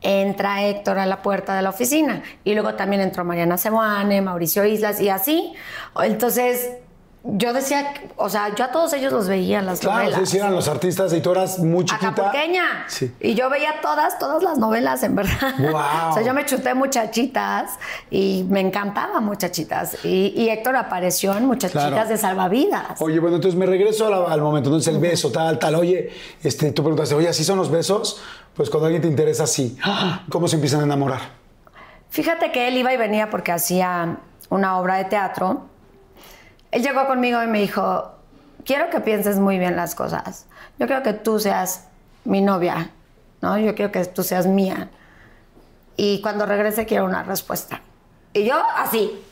entra 0.00 0.64
Héctor 0.64 0.98
a 0.98 1.06
la 1.06 1.22
puerta 1.22 1.54
de 1.54 1.62
la 1.62 1.70
oficina. 1.70 2.22
Y 2.44 2.54
luego 2.54 2.74
también 2.74 3.02
entró 3.02 3.24
Mariana 3.24 3.56
Sebuane, 3.58 4.20
Mauricio 4.22 4.64
Islas 4.64 5.00
y 5.00 5.08
así. 5.10 5.52
Entonces 6.02 6.78
yo 7.26 7.54
decía, 7.54 7.94
o 8.16 8.28
sea, 8.28 8.54
yo 8.54 8.64
a 8.66 8.70
todos 8.70 8.92
ellos 8.92 9.10
los 9.10 9.28
veía 9.28 9.58
en 9.60 9.66
las 9.66 9.80
Claro, 9.80 10.00
novelas. 10.00 10.20
sí, 10.20 10.26
sí, 10.26 10.36
eran 10.36 10.54
los 10.54 10.68
artistas 10.68 11.10
y 11.14 11.20
tú 11.22 11.32
eras 11.32 11.58
muy 11.58 11.86
chiquita. 11.86 12.08
Acapulqueña. 12.08 12.84
Sí. 12.86 13.14
Y 13.18 13.34
yo 13.34 13.48
veía 13.48 13.80
todas, 13.80 14.18
todas 14.18 14.42
las 14.42 14.58
novelas, 14.58 15.02
en 15.02 15.14
verdad. 15.16 15.54
Guau. 15.58 16.10
o 16.10 16.14
sea, 16.14 16.22
yo 16.22 16.34
me 16.34 16.44
chuté 16.44 16.74
muchachitas 16.74 17.72
y 18.10 18.44
me 18.50 18.60
encantaba 18.60 19.20
muchachitas. 19.20 20.04
Y, 20.04 20.34
y 20.36 20.50
Héctor 20.50 20.76
apareció 20.76 21.34
en 21.34 21.46
muchachitas 21.46 21.88
Claro. 21.88 22.08
de 22.08 22.16
salvavidas. 22.18 23.00
Oye, 23.00 23.18
bueno, 23.20 23.36
entonces 23.36 23.58
me 23.58 23.64
regreso 23.66 24.10
la- 24.10 24.30
al 24.32 24.42
momento. 24.42 24.68
Entonces 24.68 24.92
el 24.94 25.00
beso, 25.00 25.32
tal, 25.32 25.58
tal. 25.58 25.76
Oye, 25.76 26.10
este, 26.42 26.72
tú 26.72 26.82
preguntaste, 26.82 27.14
oye, 27.14 27.28
¿así 27.28 27.42
son 27.42 27.56
los 27.58 27.70
besos? 27.70 28.20
Pues 28.54 28.68
cuando 28.68 28.84
alguien 28.86 29.00
te 29.02 29.08
interesa, 29.08 29.46
sí. 29.46 29.78
¿Cómo 30.28 30.46
se 30.46 30.56
empiezan 30.56 30.80
a 30.80 30.84
enamorar? 30.84 31.20
Fíjate 32.10 32.52
que 32.52 32.68
él 32.68 32.76
iba 32.76 32.92
y 32.92 32.96
venía 32.96 33.30
porque 33.30 33.50
hacía 33.50 34.18
una 34.50 34.78
obra 34.78 34.96
de 34.96 35.04
teatro. 35.06 35.66
Él 36.74 36.82
llegó 36.82 37.06
conmigo 37.06 37.40
y 37.40 37.46
me 37.46 37.60
dijo, 37.60 38.10
quiero 38.64 38.90
que 38.90 38.98
pienses 38.98 39.38
muy 39.38 39.60
bien 39.60 39.76
las 39.76 39.94
cosas. 39.94 40.46
Yo 40.76 40.88
quiero 40.88 41.04
que 41.04 41.12
tú 41.12 41.38
seas 41.38 41.86
mi 42.24 42.40
novia, 42.40 42.90
¿no? 43.40 43.56
Yo 43.58 43.76
quiero 43.76 43.92
que 43.92 44.04
tú 44.06 44.24
seas 44.24 44.48
mía. 44.48 44.90
Y 45.96 46.20
cuando 46.20 46.46
regrese 46.46 46.84
quiero 46.84 47.04
una 47.04 47.22
respuesta. 47.22 47.80
Y 48.32 48.44
yo 48.44 48.60
así. 48.76 49.24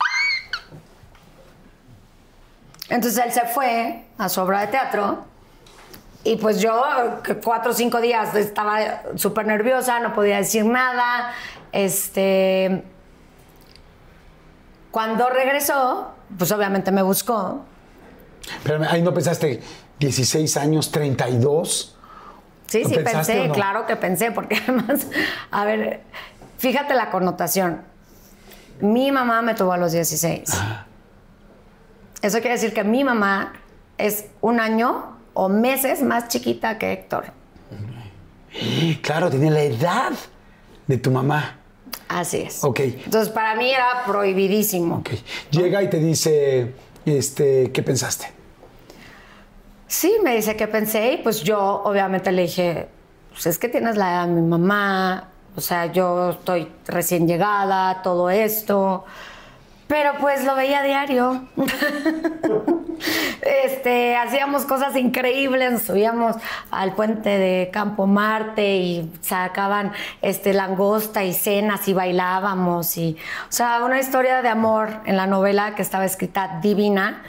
Entonces 2.88 3.24
él 3.24 3.33
se 3.33 3.44
fue 3.46 4.05
a 4.18 4.28
su 4.28 4.40
obra 4.40 4.61
de 4.61 4.66
teatro 4.68 5.24
y 6.22 6.37
pues 6.37 6.61
yo, 6.61 6.81
cuatro 7.42 7.72
o 7.72 7.74
cinco 7.74 8.00
días, 8.00 8.37
estaba 8.37 9.02
súper 9.16 9.46
nerviosa, 9.48 9.98
no 9.98 10.14
podía 10.14 10.37
decir 10.37 10.64
nada. 10.64 11.33
Este. 11.72 12.85
Cuando 14.92 15.28
regresó, 15.28 16.12
pues 16.38 16.51
obviamente 16.53 16.90
me 16.92 17.03
buscó. 17.03 17.64
Pero 18.64 18.83
ahí 18.88 19.03
no 19.03 19.14
pensaste 19.14 19.62
16 19.99 20.57
años, 20.57 20.90
32. 20.90 21.97
Sí, 22.66 22.83
¿Lo 22.83 22.88
sí, 22.88 22.99
pensé, 22.99 23.49
no? 23.49 23.55
claro 23.55 23.87
que 23.87 23.97
pensé, 23.97 24.33
porque 24.33 24.57
además, 24.66 25.07
a 25.51 25.64
ver, 25.64 26.03
fíjate 26.59 26.95
la 26.95 27.11
connotación. 27.11 27.83
Mi 28.81 29.12
mamá 29.12 29.42
me 29.42 29.55
tuvo 29.55 29.73
a 29.73 29.77
los 29.77 29.92
16. 29.92 30.42
Eso 32.23 32.38
quiere 32.38 32.55
decir 32.55 32.73
que 32.73 32.83
mi 32.85 33.05
mamá 33.05 33.53
es 33.99 34.27
un 34.40 34.59
año 34.59 35.16
o 35.35 35.49
meses 35.49 36.03
más 36.03 36.29
chiquita 36.29 36.79
que 36.79 36.92
Héctor. 36.92 37.27
Claro, 39.03 39.31
tenía 39.31 39.51
la 39.51 39.62
edad 39.62 40.12
de 40.87 40.99
tu 40.99 41.11
mamá. 41.11 41.59
Así 42.09 42.38
es. 42.38 42.62
Ok. 42.62 42.81
Entonces, 42.81 43.33
para 43.33 43.55
mí 43.55 43.70
era 43.70 44.05
prohibidísimo. 44.07 44.96
Ok. 44.96 45.11
Llega 45.50 45.83
y 45.83 45.88
te 45.88 45.98
dice, 45.98 46.74
este, 47.07 47.70
¿qué 47.72 47.83
pensaste? 47.83 48.31
Sí, 49.87 50.14
me 50.22 50.35
dice 50.35 50.57
que 50.57 50.68
pensé 50.68 51.14
y 51.14 51.16
pues 51.18 51.42
yo 51.42 51.83
obviamente 51.85 52.33
le 52.33 52.42
dije, 52.42 52.88
pues 53.31 53.46
es 53.46 53.59
que 53.59 53.68
tienes 53.68 53.96
la 53.96 54.11
edad 54.11 54.26
de 54.26 54.33
mi 54.33 54.40
mamá, 54.40 55.28
o 55.55 55.61
sea, 55.61 55.92
yo 55.92 56.31
estoy 56.31 56.68
recién 56.87 57.28
llegada, 57.28 58.00
todo 58.02 58.31
esto, 58.31 59.05
pero 59.92 60.12
pues 60.18 60.42
lo 60.46 60.55
veía 60.55 60.78
a 60.81 60.83
diario. 60.85 61.42
este, 63.66 64.16
hacíamos 64.16 64.64
cosas 64.64 64.96
increíbles, 64.96 65.83
subíamos 65.83 66.37
al 66.70 66.94
puente 66.94 67.28
de 67.28 67.68
Campo 67.70 68.07
Marte 68.07 68.76
y 68.78 69.12
sacaban 69.20 69.92
este, 70.22 70.55
langosta 70.55 71.24
y 71.24 71.35
cenas 71.35 71.87
y 71.88 71.92
bailábamos 71.92 72.96
y, 72.96 73.18
o 73.50 73.52
sea, 73.52 73.85
una 73.85 74.00
historia 74.00 74.40
de 74.40 74.48
amor 74.48 74.88
en 75.05 75.18
la 75.18 75.26
novela 75.26 75.74
que 75.74 75.83
estaba 75.83 76.07
escrita 76.07 76.59
divina 76.62 77.22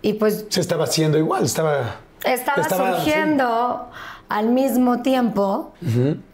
y 0.00 0.14
pues 0.14 0.46
Se 0.48 0.62
estaba 0.62 0.84
haciendo 0.84 1.18
igual, 1.18 1.44
estaba... 1.44 1.96
estaba, 2.24 2.62
estaba- 2.62 2.96
surgiendo 2.96 3.90
al 4.30 4.48
mismo 4.48 5.02
tiempo, 5.02 5.74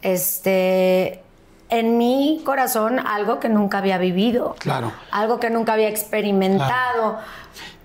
este, 0.00 1.24
en 1.72 1.96
mi 1.96 2.42
corazón 2.44 2.98
algo 2.98 3.40
que 3.40 3.48
nunca 3.48 3.78
había 3.78 3.96
vivido, 3.96 4.54
Claro. 4.58 4.92
algo 5.11 5.40
que 5.40 5.48
nunca 5.48 5.72
había 5.72 5.88
experimentado. 5.88 7.16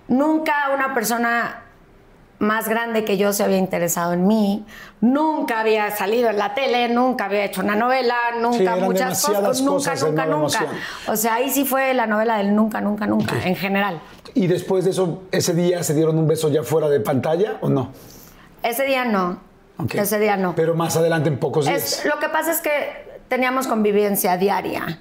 Nunca 0.08 0.70
una 0.74 0.92
persona 0.94 1.62
más 2.38 2.68
grande 2.68 3.04
que 3.04 3.16
yo 3.16 3.32
se 3.32 3.42
había 3.42 3.56
interesado 3.56 4.12
en 4.12 4.26
mí, 4.26 4.64
nunca 5.00 5.60
había 5.60 5.90
salido 5.90 6.28
en 6.30 6.36
la 6.36 6.54
tele, 6.54 6.88
nunca 6.90 7.24
había 7.24 7.44
hecho 7.46 7.62
una 7.62 7.74
novela, 7.74 8.14
nunca 8.40 8.74
Sí, 8.76 8.80
muchas 8.82 9.22
cosas, 9.24 9.60
nunca, 9.62 9.90
cosas 9.92 10.02
nunca, 10.04 10.26
nunca. 10.26 10.66
O 11.08 11.16
sea, 11.16 11.34
ahí 11.34 11.48
sí 11.50 11.64
fue 11.64 11.94
la 11.94 12.06
novela 12.06 12.36
del 12.36 12.54
nunca, 12.54 12.80
nunca, 12.82 13.06
nunca, 13.06 13.34
en 13.42 13.56
general. 13.56 14.00
Y 14.34 14.46
después 14.48 14.84
de 14.84 14.90
eso, 14.90 15.22
ese 15.32 15.54
día 15.54 15.82
se 15.82 15.94
dieron 15.94 16.16
un 16.18 16.28
beso 16.28 16.48
ya 16.50 16.62
fuera 16.62 16.88
de 16.90 17.00
pantalla 17.00 17.56
o 17.62 17.70
no? 17.70 17.88
Ese 18.62 18.84
día 18.84 19.04
no. 19.06 19.40
Ese 19.94 20.18
día 20.18 20.36
no. 20.36 20.54
Pero 20.54 20.74
más 20.74 20.96
adelante 20.96 21.28
en 21.30 21.38
pocos 21.38 21.64
días. 21.66 22.00
Es- 22.00 22.04
lo 22.04 22.18
que 22.18 22.28
pasa 22.28 22.52
es 22.52 22.60
que 22.60 23.07
teníamos 23.28 23.66
convivencia 23.66 24.36
diaria. 24.36 25.00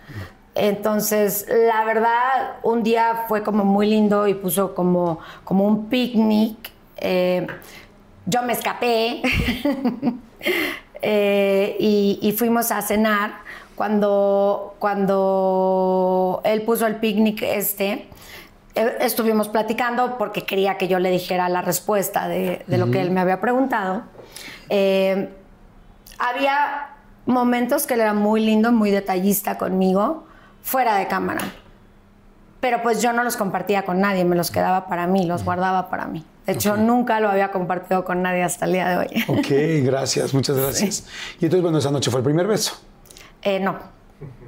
Entonces, 0.55 1.45
la 1.49 1.83
verdad, 1.85 2.57
un 2.63 2.83
día 2.83 3.25
fue 3.27 3.43
como 3.43 3.63
muy 3.63 3.87
lindo 3.87 4.27
y 4.27 4.33
puso 4.33 4.73
como, 4.73 5.19
como 5.43 5.65
un 5.65 5.87
picnic. 5.87 6.71
Eh, 6.97 7.45
yo 8.25 8.41
me 8.43 8.53
escapé 8.53 9.21
Eh, 11.01 11.77
y, 11.79 12.19
y 12.21 12.31
fuimos 12.31 12.71
a 12.71 12.81
cenar. 12.81 13.45
Cuando, 13.75 14.75
cuando 14.79 16.41
él 16.43 16.63
puso 16.63 16.87
el 16.87 16.95
picnic 16.95 17.43
este, 17.43 18.09
eh, 18.73 18.97
estuvimos 19.01 19.49
platicando 19.49 20.17
porque 20.17 20.41
quería 20.41 20.79
que 20.79 20.87
yo 20.87 20.97
le 20.97 21.11
dijera 21.11 21.47
la 21.47 21.61
respuesta 21.61 22.27
de, 22.27 22.63
de 22.65 22.77
lo 22.79 22.89
que 22.89 23.01
él 23.01 23.11
me 23.11 23.21
había 23.21 23.39
preguntado. 23.39 24.01
Eh, 24.69 25.29
había 26.17 26.89
momentos 27.27 27.85
que 27.85 27.93
él 27.93 28.01
era 28.01 28.13
muy 28.13 28.43
lindo, 28.43 28.71
muy 28.71 28.89
detallista 28.89 29.57
conmigo, 29.57 30.25
fuera 30.63 30.95
de 30.97 31.07
cámara. 31.07 31.41
Pero 32.59 32.81
pues 32.81 33.01
yo 33.01 33.13
no 33.13 33.23
los 33.23 33.37
compartía 33.37 33.83
con 33.85 34.01
nadie, 34.01 34.25
me 34.25 34.35
los 34.35 34.49
quedaba 34.49 34.87
para 34.87 35.05
mí, 35.05 35.25
los 35.25 35.43
guardaba 35.43 35.89
para 35.89 36.07
mí. 36.07 36.25
De 36.47 36.53
hecho, 36.53 36.77
nunca 36.77 37.19
lo 37.19 37.29
había 37.29 37.51
compartido 37.51 38.03
con 38.03 38.21
nadie 38.21 38.41
hasta 38.41 38.65
el 38.65 38.73
día 38.73 38.87
de 38.89 38.97
hoy. 38.97 39.25
Ok, 39.27 39.85
gracias, 39.85 40.33
muchas 40.33 40.57
gracias. 40.57 41.05
Y 41.39 41.45
entonces, 41.45 41.61
bueno, 41.61 41.77
esa 41.77 41.91
noche 41.91 42.09
fue 42.09 42.21
el 42.21 42.23
primer 42.23 42.47
beso. 42.47 42.79
Eh, 43.41 43.59
no, 43.59 43.77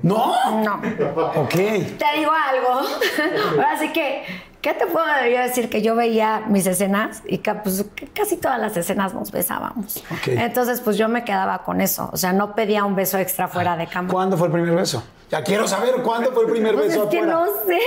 ¡No! 0.02 0.62
no. 0.64 0.82
Ok. 1.36 1.52
Te 1.54 2.18
digo 2.18 2.32
algo. 2.32 2.82
Ahora 3.52 3.78
sí 3.78 3.92
que, 3.92 4.24
¿qué 4.62 4.74
te 4.74 4.86
puedo 4.88 5.06
yo 5.32 5.40
decir? 5.42 5.70
Que 5.70 5.82
yo 5.82 5.96
veía 5.96 6.44
mis 6.48 6.66
escenas 6.66 7.22
y 7.26 7.40
que, 7.40 7.54
pues, 7.56 7.86
que 7.96 8.08
casi 8.08 8.38
todas 8.38 8.60
las 8.60 8.76
escenas 8.78 9.14
nos 9.14 9.32
besábamos. 9.32 10.04
Entonces, 10.28 10.82
pues 10.82 10.98
yo 10.98 11.08
me 11.10 11.24
quedaba 11.24 11.64
con 11.64 11.82
eso. 11.82 12.10
O 12.12 12.18
sea, 12.18 12.34
no 12.34 12.56
pedía 12.56 12.84
un 12.86 12.96
beso 12.96 13.18
extra 13.18 13.48
fuera 13.48 13.78
de 13.78 13.88
cámara. 13.88 14.12
¿Cuándo 14.14 14.38
fue 14.38 14.48
el 14.48 14.54
primer 14.54 14.76
beso? 14.76 15.04
Ya 15.30 15.44
quiero 15.44 15.68
saber 15.68 16.02
cuándo 16.04 16.32
fue 16.32 16.46
el 16.46 16.52
primer 16.52 16.74
Pues 16.76 16.88
beso 16.90 17.04
es 17.04 17.10
que 17.10 17.20
afuera. 17.20 17.34
no 17.40 17.46
sé. 17.68 17.80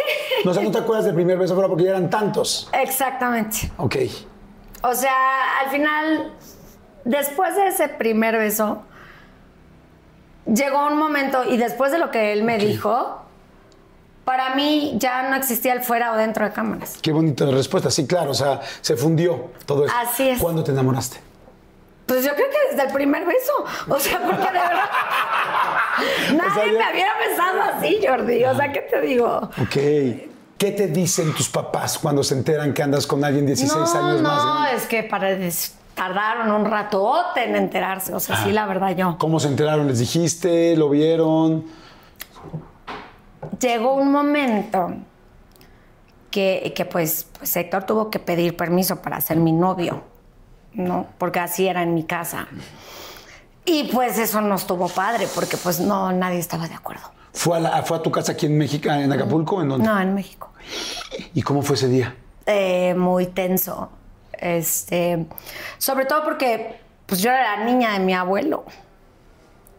No, 0.45 0.55
sea, 0.55 0.63
no 0.63 0.71
te 0.71 0.79
acuerdas 0.79 1.05
del 1.07 1.15
primer 1.15 1.37
beso 1.39 1.55
afuera 1.55 1.69
porque 1.69 1.85
ya 1.85 1.91
eran 1.91 2.09
tantos. 2.09 2.71
Exactamente. 2.73 3.71
Ok. 3.79 3.97
O 4.83 4.95
sea, 4.95 5.61
al 5.65 5.71
final, 5.71 6.33
después 7.05 7.55
de 7.57 7.67
ese 7.69 7.89
primer 7.89 8.37
beso, 8.39 8.83
llegó 10.47 10.87
un 10.87 10.97
momento 10.99 11.45
y 11.45 11.57
después 11.57 11.93
de 11.93 11.99
lo 11.99 12.11
que 12.11 12.33
él 12.33 12.45
me 12.45 12.59
dijo, 12.59 13.23
para 14.25 14.55
mí 14.55 14.95
ya 14.99 15.29
no 15.29 15.37
existía 15.37 15.73
el 15.73 15.83
fuera 15.83 16.13
o 16.13 16.17
dentro 16.17 16.45
de 16.45 16.53
cámaras. 16.53 16.99
Qué 17.03 17.13
bonita 17.13 17.47
respuesta. 17.47 17.91
Sí, 17.91 18.07
claro, 18.07 18.31
o 18.31 18.35
sea, 18.35 18.61
se 18.81 18.97
fundió 18.97 19.51
todo 19.67 19.87
eso. 19.87 19.95
Así 19.99 20.29
es. 20.29 20.39
¿Cuándo 20.39 20.63
te 20.63 20.73
enamoraste? 20.73 21.19
Pues 22.07 22.25
yo 22.25 22.35
creo 22.35 22.49
que 22.51 22.75
desde 22.77 22.89
el 22.89 22.93
primer 22.93 23.25
beso. 23.25 23.53
O 23.89 23.99
sea, 23.99 24.21
porque 24.21 24.37
de 24.43 24.53
verdad. 24.53 24.91
nadie 26.37 26.73
ya- 26.73 26.79
me 26.79 26.85
había 26.85 27.09
besado 27.29 27.63
así, 27.63 28.01
Jordi. 28.07 28.45
O 28.45 28.55
sea, 28.57 28.73
¿qué 28.73 28.81
te 28.81 29.01
digo? 29.01 29.51
Ok. 29.61 30.29
¿Qué 30.59 30.71
te 30.71 30.87
dicen 30.87 31.35
tus 31.35 31.49
papás 31.49 31.99
cuando 31.99 32.23
se 32.23 32.35
enteran 32.35 32.73
que 32.73 32.83
andas 32.83 33.07
con 33.07 33.25
alguien 33.25 33.47
16 33.47 33.75
no, 33.75 34.01
años 34.09 34.23
más 34.23 34.45
no, 34.45 34.67
es 34.67 34.87
que 34.87 35.03
para 35.03 35.37
tardaron 35.95 36.53
un 36.53 36.65
ratote 36.65 37.45
en 37.45 37.57
enterarse. 37.57 38.15
O 38.15 38.21
sea, 38.21 38.37
sí, 38.45 38.53
la 38.53 38.67
verdad, 38.67 38.95
yo. 38.97 39.17
¿Cómo 39.19 39.41
se 39.41 39.49
enteraron? 39.49 39.89
¿Les 39.89 39.99
dijiste? 39.99 40.77
¿Lo 40.77 40.89
vieron? 40.89 41.65
Llegó 43.61 43.95
un 43.95 44.11
momento 44.11 44.95
que, 46.31 46.73
que, 46.75 46.85
pues, 46.85 47.27
pues 47.38 47.55
Héctor 47.57 47.85
tuvo 47.85 48.11
que 48.11 48.19
pedir 48.19 48.57
permiso 48.57 49.03
para 49.03 49.21
ser 49.21 49.37
mi 49.37 49.53
novio, 49.53 50.03
¿no? 50.73 51.07
Porque 51.19 51.41
así 51.41 51.67
era 51.69 51.83
en 51.83 51.95
mi 51.95 52.05
casa. 52.05 52.47
Y 53.65 53.85
pues 53.93 54.19
eso 54.19 54.41
no 54.41 54.55
estuvo 54.57 54.88
padre, 54.88 55.29
porque 55.35 55.57
pues 55.57 55.79
no, 55.79 56.11
nadie 56.12 56.38
estaba 56.38 56.67
de 56.67 56.75
acuerdo. 56.75 57.03
¿Fue 57.33 57.57
a, 57.59 57.61
la- 57.61 57.83
fue 57.83 57.97
a 57.99 58.03
tu 58.03 58.11
casa 58.11 58.33
aquí 58.33 58.47
en 58.47 58.59
México, 58.59 58.91
en 58.91 59.12
Acapulco? 59.12 59.62
¿En 59.62 59.69
dónde? 59.69 59.87
No, 59.87 60.01
en 60.01 60.15
México. 60.15 60.51
¿Y 61.35 61.43
cómo 61.43 61.62
fue 61.62 61.77
ese 61.77 61.88
día? 61.88 62.15
Eh, 62.47 62.95
muy 62.95 63.27
tenso. 63.27 63.91
Este, 64.33 65.27
sobre 65.79 66.07
todo 66.07 66.25
porque 66.25 66.81
pues 67.07 67.21
yo 67.23 67.31
era 67.31 67.57
la 67.59 67.65
niña 67.65 67.93
de 67.93 68.01
mi 68.01 68.15
abuelo. 68.15 68.65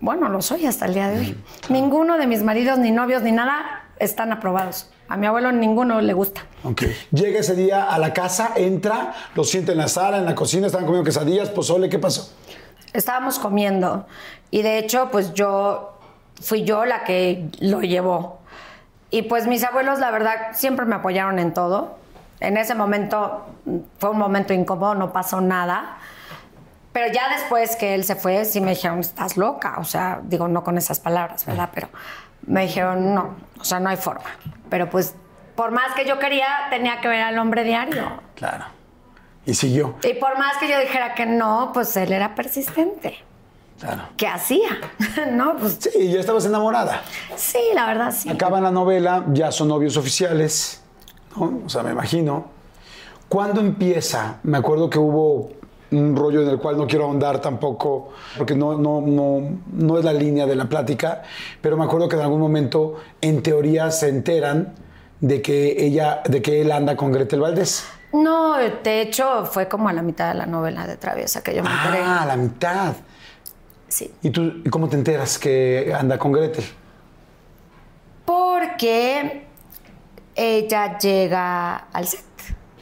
Bueno, 0.04 0.28
lo 0.28 0.42
soy 0.42 0.66
hasta 0.66 0.86
el 0.86 0.96
día 0.96 1.08
de 1.08 1.18
hoy. 1.18 1.44
Ninguno 1.70 2.18
de 2.18 2.28
mis 2.28 2.44
maridos, 2.44 2.78
ni 2.78 2.92
novios, 2.92 3.22
ni 3.22 3.32
nada 3.32 3.86
están 4.00 4.34
aprobados. 4.34 4.90
A 5.08 5.16
mi 5.16 5.28
abuelo 5.28 5.54
ninguno 5.54 6.02
le 6.02 6.12
gusta. 6.12 6.42
Ok. 6.66 6.84
Llega 7.12 7.40
ese 7.40 7.56
día 7.56 7.86
a 7.86 7.98
la 8.00 8.14
casa, 8.14 8.52
entra, 8.58 9.14
lo 9.34 9.46
siente 9.46 9.72
en 9.72 9.78
la 9.78 9.88
sala, 9.88 10.18
en 10.18 10.26
la 10.26 10.36
cocina, 10.36 10.68
estaban 10.68 10.86
comiendo 10.86 11.06
quesadillas, 11.06 11.50
pozole, 11.52 11.88
¿qué 11.88 12.00
pasó? 12.00 12.34
Estábamos 12.92 13.40
comiendo 13.40 14.06
y 14.52 14.62
de 14.62 14.78
hecho 14.78 15.08
pues 15.10 15.34
yo 15.34 15.98
fui 16.42 16.66
yo 16.66 16.84
la 16.84 17.06
que 17.06 17.48
lo 17.62 17.80
llevó. 17.80 18.42
Y 19.10 19.22
pues 19.22 19.48
mis 19.48 19.64
abuelos 19.64 20.00
la 20.00 20.12
verdad 20.12 20.36
siempre 20.52 20.86
me 20.86 20.96
apoyaron 20.96 21.40
en 21.40 21.54
todo. 21.54 21.96
En 22.42 22.58
ese 22.58 22.76
momento 22.76 23.46
fue 24.00 24.10
un 24.10 24.18
momento 24.18 24.52
incómodo, 24.54 24.96
no 24.96 25.14
pasó 25.14 25.40
nada. 25.40 25.98
Pero 26.94 27.12
ya 27.12 27.28
después 27.30 27.76
que 27.76 27.96
él 27.96 28.04
se 28.04 28.16
fue, 28.16 28.46
sí 28.46 28.62
me 28.62 28.72
dijeron, 28.72 29.00
estás 29.00 29.36
loca. 29.36 29.76
O 29.80 29.84
sea, 29.84 30.22
digo, 30.24 30.48
no 30.48 30.64
con 30.64 30.78
esas 30.78 31.00
palabras, 31.00 31.46
¿verdad? 31.46 31.70
Pero 31.74 31.90
me 32.46 32.62
dijeron, 32.62 33.14
no, 33.16 33.36
o 33.60 33.64
sea, 33.64 33.80
no 33.80 33.90
hay 33.90 33.98
forma. 33.98 34.30
Pero 34.70 34.90
pues, 34.90 35.16
por 35.56 35.72
más 35.72 35.94
que 35.96 36.06
yo 36.06 36.20
quería, 36.20 36.46
tenía 36.70 37.02
que 37.02 37.08
ver 37.08 37.22
al 37.22 37.38
hombre 37.40 37.64
diario. 37.64 38.22
Claro. 38.36 38.66
Y 39.46 39.56
siguió. 39.56 39.96
Y 40.04 40.14
por 40.14 40.38
más 40.38 40.58
que 40.58 40.70
yo 40.70 40.80
dijera 40.80 41.16
que 41.16 41.26
no, 41.26 41.72
pues 41.74 41.98
él 41.98 42.14
era 42.14 42.36
persistente. 42.36 43.18
Claro. 43.80 44.04
¿Qué 44.16 44.28
hacía? 44.28 44.70
no, 45.32 45.58
pues 45.58 45.78
Sí, 45.80 46.12
ya 46.14 46.20
estabas 46.20 46.46
enamorada. 46.46 47.02
sí, 47.36 47.60
la 47.74 47.88
verdad 47.88 48.14
sí. 48.16 48.30
Acaba 48.30 48.62
la 48.62 48.72
novela, 48.72 49.26
ya 49.30 49.52
son 49.52 49.68
novios 49.68 49.98
oficiales, 49.98 50.82
¿no? 51.36 51.62
O 51.66 51.70
sea, 51.70 51.82
me 51.84 51.92
imagino. 51.92 52.46
¿Cuándo 53.28 53.62
empieza? 53.62 54.38
Me 54.44 54.60
acuerdo 54.60 54.90
que 54.90 55.00
hubo 55.00 55.52
un 55.94 56.16
rollo 56.16 56.42
en 56.42 56.50
el 56.50 56.60
cual 56.60 56.78
no 56.78 56.88
quiero 56.88 57.06
ahondar 57.06 57.40
tampoco, 57.40 58.10
porque 58.38 58.56
no, 58.56 58.78
no, 58.78 59.02
no, 59.02 59.42
no 59.72 59.98
es 59.98 60.04
la 60.04 60.14
línea 60.14 60.46
de 60.46 60.56
la 60.56 60.66
plática, 60.66 61.24
pero 61.62 61.78
me 61.78 61.86
acuerdo 61.86 62.08
que 62.08 62.16
en 62.16 62.22
algún 62.22 62.40
momento, 62.40 62.96
en 63.22 63.42
teoría, 63.42 63.92
se 63.92 64.10
enteran 64.10 64.74
de 65.20 65.42
que 65.42 65.86
ella, 65.86 66.22
de 66.26 66.42
que 66.42 66.62
él 66.62 66.72
anda 66.72 66.98
con 66.98 67.12
Gretel 67.12 67.40
Valdés. 67.40 67.86
No, 68.12 68.58
de 68.58 69.02
hecho 69.02 69.46
fue 69.46 69.68
como 69.68 69.90
a 69.90 69.94
la 69.94 70.02
mitad 70.02 70.30
de 70.30 70.38
la 70.38 70.46
novela 70.46 70.86
de 70.86 70.98
Traviesa 70.98 71.42
que 71.42 71.56
yo 71.56 71.64
me 71.64 71.70
enteré. 71.70 72.04
Ah, 72.04 72.24
a 72.24 72.26
la 72.26 72.36
mitad. 72.36 72.94
Sí. 73.88 74.12
¿Y 74.22 74.30
tú 74.30 74.62
y 74.64 74.70
cómo 74.70 74.88
te 74.88 74.98
enteras 74.98 75.40
que 75.40 75.94
anda 75.98 76.18
con 76.18 76.32
Gretel? 76.32 76.66
Porque 78.26 79.48
ella 80.36 80.98
llega 80.98 81.76
al 81.92 82.06
set 82.06 82.24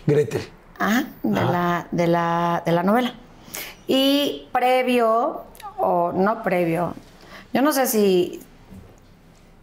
Gretel. 0.06 0.42
Ajá, 0.82 1.06
de, 1.24 1.42
la, 1.42 1.88
de, 1.92 2.08
la, 2.08 2.64
de 2.66 2.72
la 2.72 2.84
novela. 2.84 3.14
Y 3.88 4.48
previo, 4.52 5.44
o 5.78 6.12
no 6.14 6.44
previo, 6.44 6.94
yo 7.54 7.62
no 7.62 7.72
sé 7.72 7.88
si. 7.88 8.42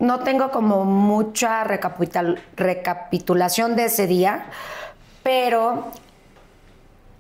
No 0.01 0.21
tengo 0.21 0.53
como 0.53 0.85
mucha 0.85 1.65
recapitul- 1.65 2.39
recapitulación 2.57 3.75
de 3.75 3.87
ese 3.87 4.07
día, 4.07 4.47
pero 5.25 5.91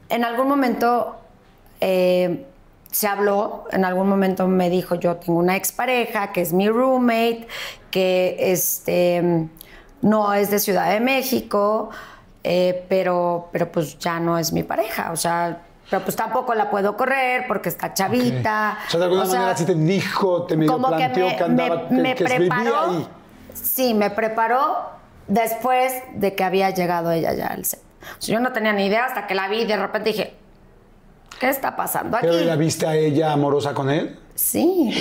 en 0.08 0.24
algún 0.24 0.46
momento 0.46 1.16
eh, 1.80 2.46
se 2.92 3.08
habló, 3.08 3.64
en 3.72 3.84
algún 3.84 4.08
momento 4.08 4.46
me 4.46 4.70
dijo, 4.70 4.94
yo 4.94 5.16
tengo 5.16 5.40
una 5.40 5.56
expareja 5.56 6.30
que 6.32 6.40
es 6.40 6.52
mi 6.52 6.68
roommate, 6.68 7.48
que 7.90 8.36
este, 8.38 9.48
no 10.00 10.32
es 10.32 10.50
de 10.50 10.60
Ciudad 10.60 10.90
de 10.90 11.00
México, 11.00 11.90
eh, 12.44 12.84
pero, 12.88 13.48
pero 13.52 13.70
pues 13.72 13.98
ya 13.98 14.18
no 14.20 14.38
es 14.38 14.52
mi 14.52 14.62
pareja, 14.62 15.10
o 15.12 15.16
sea, 15.16 15.62
pero 15.90 16.02
pues 16.02 16.16
tampoco 16.16 16.54
la 16.54 16.70
puedo 16.70 16.96
correr 16.96 17.46
porque 17.48 17.68
está 17.70 17.94
chavita. 17.94 18.78
O 18.86 18.90
sea, 18.90 19.00
de 19.00 19.04
alguna 19.06 19.22
O 19.24 19.26
manera 19.26 19.56
sí 19.56 19.64
te 19.64 19.74
dijo, 19.74 20.42
te 20.44 20.56
medio 20.56 20.72
como 20.72 20.88
planteó 20.88 21.28
que 21.28 21.36
que, 21.36 21.44
me, 21.44 21.62
andaba, 21.62 21.86
me- 21.90 22.02
me 22.02 22.14
que, 22.14 22.24
que 22.24 22.38
vivía 22.38 22.54
preparó. 22.56 22.80
ahí. 22.90 23.08
Sí, 23.54 23.94
me 23.94 24.10
preparó 24.10 24.90
después 25.26 25.92
de 26.14 26.34
que 26.34 26.44
había 26.44 26.70
llegado 26.70 27.10
ella 27.10 27.32
ya 27.34 27.46
al 27.48 27.64
set. 27.64 27.80
O 28.02 28.22
sea, 28.22 28.34
yo 28.34 28.40
no 28.40 28.52
tenía 28.52 28.72
ni 28.72 28.86
idea 28.86 29.06
hasta 29.06 29.26
que 29.26 29.34
la 29.34 29.48
vi 29.48 29.62
y 29.62 29.64
de 29.66 29.76
repente 29.76 30.10
dije, 30.10 30.34
¿qué 31.40 31.48
está 31.48 31.74
pasando 31.74 32.16
aquí? 32.18 32.26
Pero 32.30 32.44
la 32.44 32.56
viste 32.56 32.86
a 32.86 32.94
ella 32.94 33.32
amorosa 33.32 33.72
con 33.74 33.90
él. 33.90 34.18
Sí, 34.34 34.94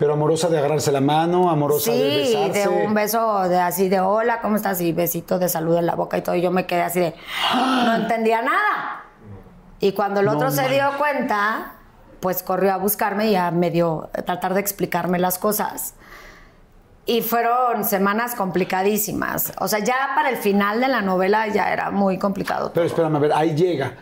Pero 0.00 0.14
amorosa 0.14 0.48
de 0.48 0.58
agarrarse 0.58 0.90
la 0.92 1.02
mano, 1.02 1.50
amorosa 1.50 1.92
de 1.92 2.24
sí, 2.24 2.34
besarse. 2.34 2.60
de 2.60 2.86
un 2.86 2.94
beso 2.94 3.46
de 3.50 3.60
así 3.60 3.90
de 3.90 4.00
hola, 4.00 4.40
¿cómo 4.40 4.56
estás? 4.56 4.80
Y 4.80 4.92
besito 4.92 5.38
de 5.38 5.50
salud 5.50 5.76
en 5.76 5.84
la 5.84 5.94
boca 5.94 6.16
y 6.16 6.22
todo. 6.22 6.34
Y 6.36 6.40
yo 6.40 6.50
me 6.50 6.64
quedé 6.64 6.80
así 6.80 7.00
de, 7.00 7.14
no 7.54 7.94
entendía 7.96 8.40
nada. 8.40 9.04
Y 9.78 9.92
cuando 9.92 10.20
el 10.20 10.26
No 10.26 10.32
otro 10.32 10.50
se 10.50 10.66
dio 10.70 10.84
cuenta, 10.96 11.74
pues 12.20 12.42
corrió 12.42 12.72
a 12.72 12.78
buscarme 12.78 13.30
y 13.30 13.36
a 13.36 13.50
medio 13.50 14.08
tratar 14.24 14.54
de 14.54 14.60
explicarme 14.60 15.18
las 15.18 15.38
cosas. 15.38 15.92
Y 17.04 17.20
fueron 17.20 17.84
semanas 17.84 18.34
complicadísimas. 18.34 19.52
O 19.58 19.68
sea, 19.68 19.80
ya 19.80 20.12
para 20.14 20.30
el 20.30 20.38
final 20.38 20.80
de 20.80 20.88
la 20.88 21.02
novela 21.02 21.46
ya 21.48 21.74
era 21.74 21.90
muy 21.90 22.18
complicado. 22.18 22.70
Pero 22.72 22.86
espérame, 22.86 23.16
a 23.16 23.18
ver, 23.18 23.32
ahí 23.34 23.54
llega. 23.54 23.98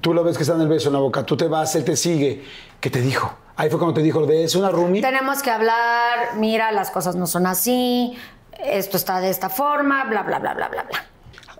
Tú 0.00 0.12
lo 0.12 0.24
ves 0.24 0.36
que 0.36 0.42
está 0.42 0.56
en 0.56 0.62
el 0.62 0.68
beso 0.68 0.88
en 0.88 0.94
la 0.94 0.98
boca, 0.98 1.24
tú 1.24 1.36
te 1.36 1.46
vas, 1.46 1.76
él 1.76 1.84
te 1.84 1.94
sigue. 1.94 2.42
¿Qué 2.80 2.90
te 2.90 3.00
dijo? 3.00 3.32
Ahí 3.58 3.68
fue 3.70 3.80
cuando 3.80 3.94
te 3.94 4.02
dijo, 4.02 4.24
de 4.24 4.44
es 4.44 4.54
una 4.54 4.70
roomie. 4.70 5.02
Tenemos 5.02 5.42
que 5.42 5.50
hablar, 5.50 6.36
mira, 6.36 6.70
las 6.70 6.92
cosas 6.92 7.16
no 7.16 7.26
son 7.26 7.44
así, 7.44 8.16
esto 8.56 8.96
está 8.96 9.18
de 9.18 9.30
esta 9.30 9.50
forma, 9.50 10.04
bla, 10.04 10.22
bla, 10.22 10.38
bla, 10.38 10.54
bla, 10.54 10.68
bla, 10.68 10.84
bla. 10.84 11.04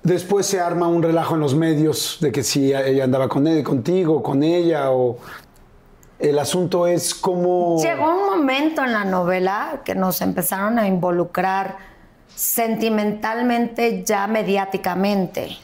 Después 0.04 0.46
se 0.46 0.60
arma 0.60 0.86
un 0.86 1.02
relajo 1.02 1.34
en 1.34 1.40
los 1.40 1.56
medios 1.56 2.18
de 2.20 2.30
que 2.30 2.44
si 2.44 2.72
ella 2.72 3.02
andaba 3.02 3.28
con 3.28 3.48
él, 3.48 3.64
contigo, 3.64 4.22
con 4.22 4.44
ella, 4.44 4.92
o. 4.92 5.18
El 6.20 6.38
asunto 6.38 6.86
es 6.86 7.16
cómo. 7.16 7.82
Llegó 7.82 8.14
un 8.14 8.26
momento 8.26 8.84
en 8.84 8.92
la 8.92 9.04
novela 9.04 9.82
que 9.84 9.96
nos 9.96 10.20
empezaron 10.20 10.78
a 10.78 10.86
involucrar 10.86 11.78
sentimentalmente, 12.32 14.04
ya 14.04 14.28
mediáticamente, 14.28 15.56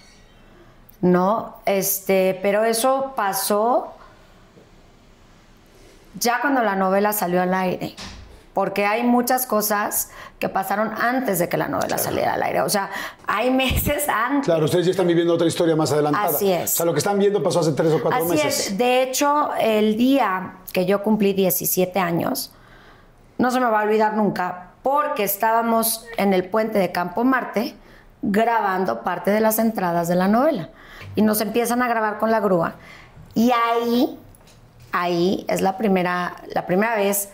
¿no? 1.01 1.59
Este, 1.65 2.41
pero 2.43 2.65
eso 2.65 3.13
pasó 3.15 3.94
ya 6.19 6.41
cuando 6.41 6.63
la 6.63 6.77
novela 6.77 7.13
salió 7.13 7.43
al 7.43 7.55
aire. 7.55 7.95
Porque 8.53 8.87
hay 8.87 9.03
muchas 9.03 9.47
cosas 9.47 10.11
que 10.39 10.49
pasaron 10.49 10.93
antes 11.01 11.41
de 11.41 11.49
que 11.49 11.57
la 11.57 11.67
novela 11.67 11.99
saliera 11.99 12.35
al 12.35 12.43
aire. 12.45 12.61
O 12.61 12.69
sea, 12.69 12.89
hay 13.27 13.51
meses 13.51 14.09
antes. 14.09 14.45
Claro, 14.45 14.67
ustedes 14.67 14.87
ya 14.87 14.93
están 14.93 15.09
viviendo 15.09 15.35
otra 15.35 15.49
historia 15.49 15.75
más 15.75 15.91
adelantada. 15.91 16.29
Así 16.29 16.53
es. 16.53 16.73
O 16.75 16.77
sea, 16.77 16.87
lo 16.87 16.93
que 16.93 16.99
están 16.99 17.19
viendo 17.19 17.43
pasó 17.43 17.61
hace 17.61 17.73
tres 17.73 17.93
o 17.93 18.01
cuatro 18.01 18.25
Así 18.25 18.29
meses. 18.37 18.69
es. 18.69 18.79
De 18.79 19.03
hecho, 19.03 19.51
el 19.59 19.97
día 19.97 20.59
que 20.73 20.87
yo 20.87 21.03
cumplí 21.03 21.33
17 21.33 21.99
años, 21.99 22.53
no 23.39 23.51
se 23.51 23.59
me 23.59 23.67
va 23.67 23.81
a 23.81 23.85
olvidar 23.85 24.15
nunca, 24.15 24.71
porque 24.85 25.25
estábamos 25.25 26.07
en 26.17 26.33
el 26.33 26.45
puente 26.49 26.79
de 26.79 26.93
Campo 26.93 27.25
Marte 27.25 27.75
grabando 28.23 29.03
parte 29.03 29.33
de 29.33 29.41
las 29.41 29.59
entradas 29.59 30.07
de 30.07 30.15
la 30.15 30.29
novela. 30.29 30.69
Y 31.17 31.23
nos 31.23 31.41
empiezan 31.41 31.83
a 31.83 31.89
grabar 31.89 32.19
con 32.19 32.31
la 32.31 32.39
grúa. 32.39 32.75
Y 33.35 33.51
ahí, 33.51 34.17
ahí 34.95 35.45
es 35.49 35.61
la 35.61 35.77
primera, 35.77 36.37
la 36.55 36.67
primera 36.67 36.95
vez 36.95 37.31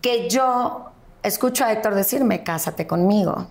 que 0.00 0.30
yo 0.30 0.90
escucho 1.22 1.64
a 1.64 1.72
Héctor 1.72 1.94
decirme, 1.94 2.42
cásate 2.42 2.86
conmigo. 2.86 3.48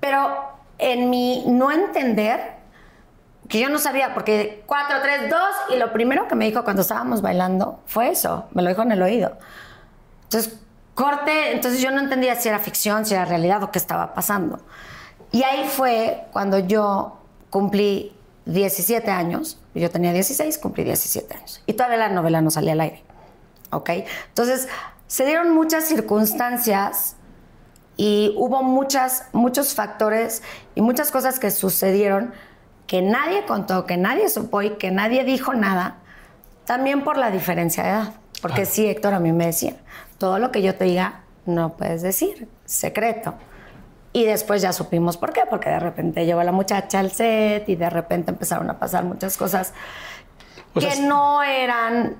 Pero 0.00 0.36
en 0.76 1.08
mi 1.08 1.44
no 1.46 1.70
entender, 1.70 2.56
que 3.48 3.60
yo 3.60 3.68
no 3.68 3.78
sabía, 3.78 4.12
porque 4.12 4.64
4, 4.66 4.96
3, 5.00 5.30
2, 5.30 5.40
y 5.74 5.76
lo 5.76 5.92
primero 5.92 6.26
que 6.26 6.34
me 6.34 6.46
dijo 6.46 6.64
cuando 6.64 6.82
estábamos 6.82 7.22
bailando 7.22 7.80
fue 7.86 8.08
eso, 8.08 8.48
me 8.50 8.60
lo 8.60 8.70
dijo 8.70 8.82
en 8.82 8.90
el 8.90 9.02
oído. 9.02 9.38
Entonces, 10.24 10.58
Corte, 10.96 11.52
entonces 11.52 11.80
yo 11.80 11.92
no 11.92 12.00
entendía 12.00 12.34
si 12.34 12.48
era 12.48 12.58
ficción, 12.58 13.06
si 13.06 13.14
era 13.14 13.24
realidad 13.24 13.62
o 13.62 13.70
qué 13.70 13.78
estaba 13.78 14.14
pasando. 14.14 14.58
Y 15.30 15.44
ahí 15.44 15.68
fue 15.68 16.26
cuando 16.32 16.58
yo 16.58 17.18
cumplí 17.50 18.14
17 18.46 19.10
años, 19.10 19.58
yo 19.74 19.90
tenía 19.90 20.12
16, 20.12 20.58
cumplí 20.58 20.84
17 20.84 21.34
años. 21.34 21.62
Y 21.66 21.74
todavía 21.74 21.96
la 21.96 22.08
novela 22.10 22.40
no 22.40 22.50
salía 22.50 22.72
al 22.72 22.80
aire. 22.80 23.02
¿Ok? 23.70 23.90
Entonces, 24.28 24.68
se 25.06 25.24
dieron 25.24 25.52
muchas 25.52 25.84
circunstancias 25.84 27.16
y 27.96 28.34
hubo 28.36 28.62
muchas, 28.62 29.26
muchos 29.32 29.74
factores 29.74 30.42
y 30.74 30.80
muchas 30.80 31.10
cosas 31.10 31.38
que 31.38 31.50
sucedieron 31.50 32.32
que 32.86 33.02
nadie 33.02 33.44
contó, 33.46 33.86
que 33.86 33.96
nadie 33.96 34.28
supo 34.28 34.62
y 34.62 34.70
que 34.70 34.90
nadie 34.90 35.24
dijo 35.24 35.54
nada, 35.54 35.96
también 36.66 37.02
por 37.02 37.16
la 37.16 37.30
diferencia 37.30 37.82
de 37.82 37.88
edad. 37.90 38.14
Porque 38.42 38.66
sí, 38.66 38.86
Héctor, 38.86 39.14
a 39.14 39.20
mí 39.20 39.32
me 39.32 39.46
decía, 39.46 39.76
todo 40.18 40.38
lo 40.38 40.52
que 40.52 40.60
yo 40.60 40.74
te 40.74 40.84
diga 40.84 41.22
no 41.46 41.76
puedes 41.76 42.02
decir, 42.02 42.48
secreto. 42.64 43.34
Y 44.14 44.24
después 44.24 44.62
ya 44.62 44.72
supimos 44.72 45.16
por 45.16 45.32
qué, 45.32 45.42
porque 45.50 45.68
de 45.68 45.80
repente 45.80 46.24
llegó 46.24 46.40
la 46.44 46.52
muchacha 46.52 47.00
al 47.00 47.10
set 47.10 47.68
y 47.68 47.74
de 47.74 47.90
repente 47.90 48.30
empezaron 48.30 48.70
a 48.70 48.78
pasar 48.78 49.04
muchas 49.04 49.36
cosas 49.36 49.74
que 50.72 51.00
no 51.00 51.42
eran 51.42 52.16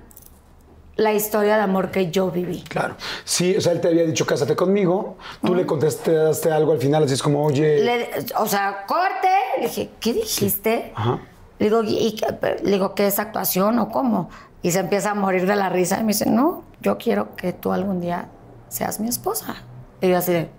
la 0.97 1.13
historia 1.13 1.55
de 1.55 1.63
amor 1.63 1.91
que 1.91 2.11
yo 2.11 2.29
viví. 2.29 2.63
Claro. 2.63 2.95
Sí, 3.23 3.55
o 3.55 3.61
sea, 3.61 3.71
él 3.71 3.79
te 3.79 3.87
había 3.87 4.03
dicho, 4.03 4.25
cásate 4.25 4.57
conmigo. 4.57 5.15
Tú 5.41 5.55
le 5.55 5.65
contestaste 5.65 6.51
algo 6.51 6.73
al 6.73 6.79
final, 6.79 7.03
así 7.05 7.13
es 7.13 7.23
como, 7.23 7.45
oye. 7.45 8.09
o 8.37 8.45
sea, 8.45 8.83
corte. 8.85 9.29
Le 9.59 9.67
dije, 9.67 9.89
¿qué 10.01 10.13
dijiste? 10.13 10.91
Ajá. 10.95 11.21
Le 11.59 11.65
digo, 11.69 11.81
¿y, 11.83 12.19
le 12.63 12.71
digo, 12.71 12.93
¿qué 12.93 13.07
es 13.07 13.19
actuación 13.19 13.79
o 13.79 13.89
cómo? 13.89 14.29
Y 14.61 14.71
se 14.71 14.79
empieza 14.79 15.11
a 15.11 15.15
morir 15.15 15.47
de 15.47 15.55
la 15.55 15.69
risa 15.69 15.97
y 15.99 16.03
me 16.03 16.09
dice, 16.09 16.29
no, 16.29 16.63
yo 16.81 16.97
quiero 16.97 17.37
que 17.37 17.53
tú 17.53 17.71
algún 17.71 18.01
día 18.01 18.27
seas 18.67 18.99
mi 18.99 19.07
esposa. 19.07 19.55
Y 20.01 20.09
yo 20.09 20.17
así 20.17 20.33
de, 20.33 20.49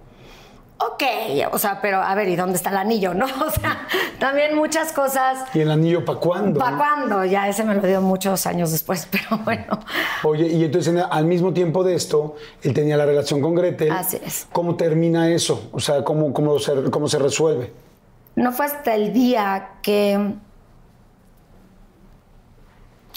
ok, 0.79 1.03
o 1.53 1.59
sea, 1.59 1.81
pero 1.81 2.03
a 2.03 2.15
ver, 2.15 2.29
¿y 2.29 2.37
dónde 2.37 2.57
está 2.57 2.71
el 2.71 2.77
anillo, 2.77 3.15
no? 3.15 3.27
O 3.47 3.51
sea, 3.51 3.87
también 4.19 4.57
muchas 4.57 4.93
cosas. 4.93 5.45
¿Y 5.55 5.61
el 5.61 5.71
anillo 5.71 6.05
para 6.05 6.19
cuándo? 6.19 6.61
¿Para 6.61 6.77
cuándo? 6.77 7.25
Ya 7.25 7.49
ese 7.49 7.65
me 7.65 7.75
lo 7.75 7.83
dio 7.83 8.01
muchos 8.01 8.47
años 8.47 8.73
después, 8.73 9.09
pero 9.11 9.43
bueno. 9.45 9.81
Oye, 10.25 10.47
y 10.49 10.65
entonces 10.65 10.95
al 11.11 11.27
mismo 11.27 11.53
tiempo 11.53 11.85
de 11.85 11.95
esto, 11.95 12.37
él 12.63 12.75
tenía 12.75 12.97
la 12.97 13.07
relación 13.07 13.41
con 13.41 13.55
Gretel. 13.55 13.91
Así 13.93 14.19
es. 14.25 14.47
¿Cómo 14.53 14.77
termina 14.77 15.31
eso? 15.31 15.69
O 15.73 15.81
sea, 15.81 16.05
¿cómo, 16.05 16.33
cómo, 16.33 16.59
se, 16.59 16.91
cómo 16.91 17.09
se 17.09 17.19
resuelve? 17.19 17.73
No 18.35 18.53
fue 18.53 18.67
hasta 18.67 18.95
el 18.95 19.13
día 19.13 19.71
que 19.83 20.35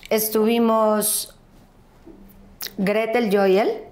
estuvimos 0.10 1.38
Gretel, 2.78 3.30
yo 3.30 3.46
y 3.46 3.58
él, 3.58 3.84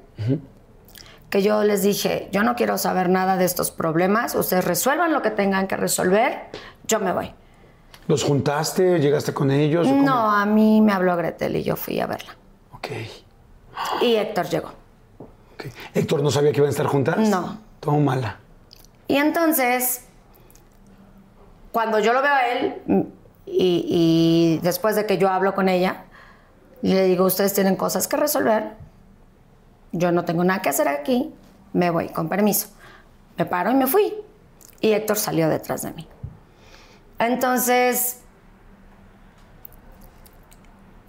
que 1.29 1.41
yo 1.41 1.63
les 1.63 1.81
dije, 1.81 2.29
yo 2.31 2.43
no 2.43 2.55
quiero 2.55 2.77
saber 2.77 3.09
nada 3.09 3.37
de 3.37 3.45
estos 3.45 3.71
problemas, 3.71 4.35
ustedes 4.35 4.65
resuelvan 4.65 5.11
lo 5.11 5.21
que 5.21 5.31
tengan 5.31 5.67
que 5.67 5.75
resolver, 5.75 6.49
yo 6.85 6.99
me 6.99 7.11
voy. 7.11 7.33
¿Los 8.07 8.23
juntaste? 8.23 8.99
¿Llegaste 8.99 9.33
con 9.33 9.51
ellos? 9.51 9.87
No, 9.87 10.31
a 10.31 10.45
mí 10.45 10.79
me 10.79 10.93
habló 10.93 11.17
Gretel 11.17 11.57
y 11.57 11.63
yo 11.63 11.75
fui 11.75 11.99
a 11.99 12.07
verla. 12.07 12.35
Ok. 12.73 12.87
Y 14.01 14.15
Héctor 14.15 14.47
llegó. 14.47 14.71
Okay. 15.55 15.71
¿Héctor 15.93 16.23
no 16.23 16.31
sabía 16.31 16.51
que 16.51 16.57
iban 16.57 16.67
a 16.67 16.71
estar 16.71 16.85
juntas? 16.85 17.17
No. 17.17 17.59
Todo 17.81 17.97
mala. 17.97 18.37
Y 19.09 19.17
entonces, 19.17 20.05
cuando 21.73 21.99
yo 21.99 22.13
lo 22.13 22.21
veo 22.21 22.33
a 22.33 22.47
él, 22.47 23.11
y 23.45 24.59
después 24.63 24.95
de 24.95 25.05
que 25.05 25.17
yo 25.17 25.29
hablo 25.29 25.53
con 25.53 25.67
ella, 25.67 26.05
y 26.81 26.93
le 26.93 27.03
digo, 27.05 27.25
ustedes 27.25 27.53
tienen 27.53 27.75
cosas 27.75 28.07
que 28.07 28.15
resolver, 28.17 28.75
yo 29.91 30.12
no 30.12 30.26
tengo 30.26 30.43
nada 30.43 30.62
que 30.62 30.69
hacer 30.69 30.88
aquí, 30.88 31.34
me 31.73 31.89
voy, 31.89 32.10
con 32.10 32.30
permiso. 32.30 32.69
Me 33.38 33.45
paro 33.45 33.71
y 33.71 33.76
me 33.76 33.88
fui. 33.88 34.13
Y 34.82 34.91
Héctor 34.91 35.17
salió 35.17 35.50
detrás 35.50 35.82
de 35.84 35.91
mí. 35.91 36.08
Entonces, 37.19 38.21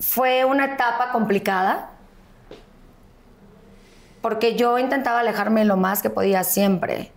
fue 0.00 0.44
una 0.44 0.64
etapa 0.66 1.10
complicada, 1.12 1.90
porque 4.22 4.56
yo 4.56 4.78
intentaba 4.78 5.20
alejarme 5.20 5.64
lo 5.64 5.76
más 5.76 6.02
que 6.02 6.10
podía 6.10 6.44
siempre, 6.44 7.12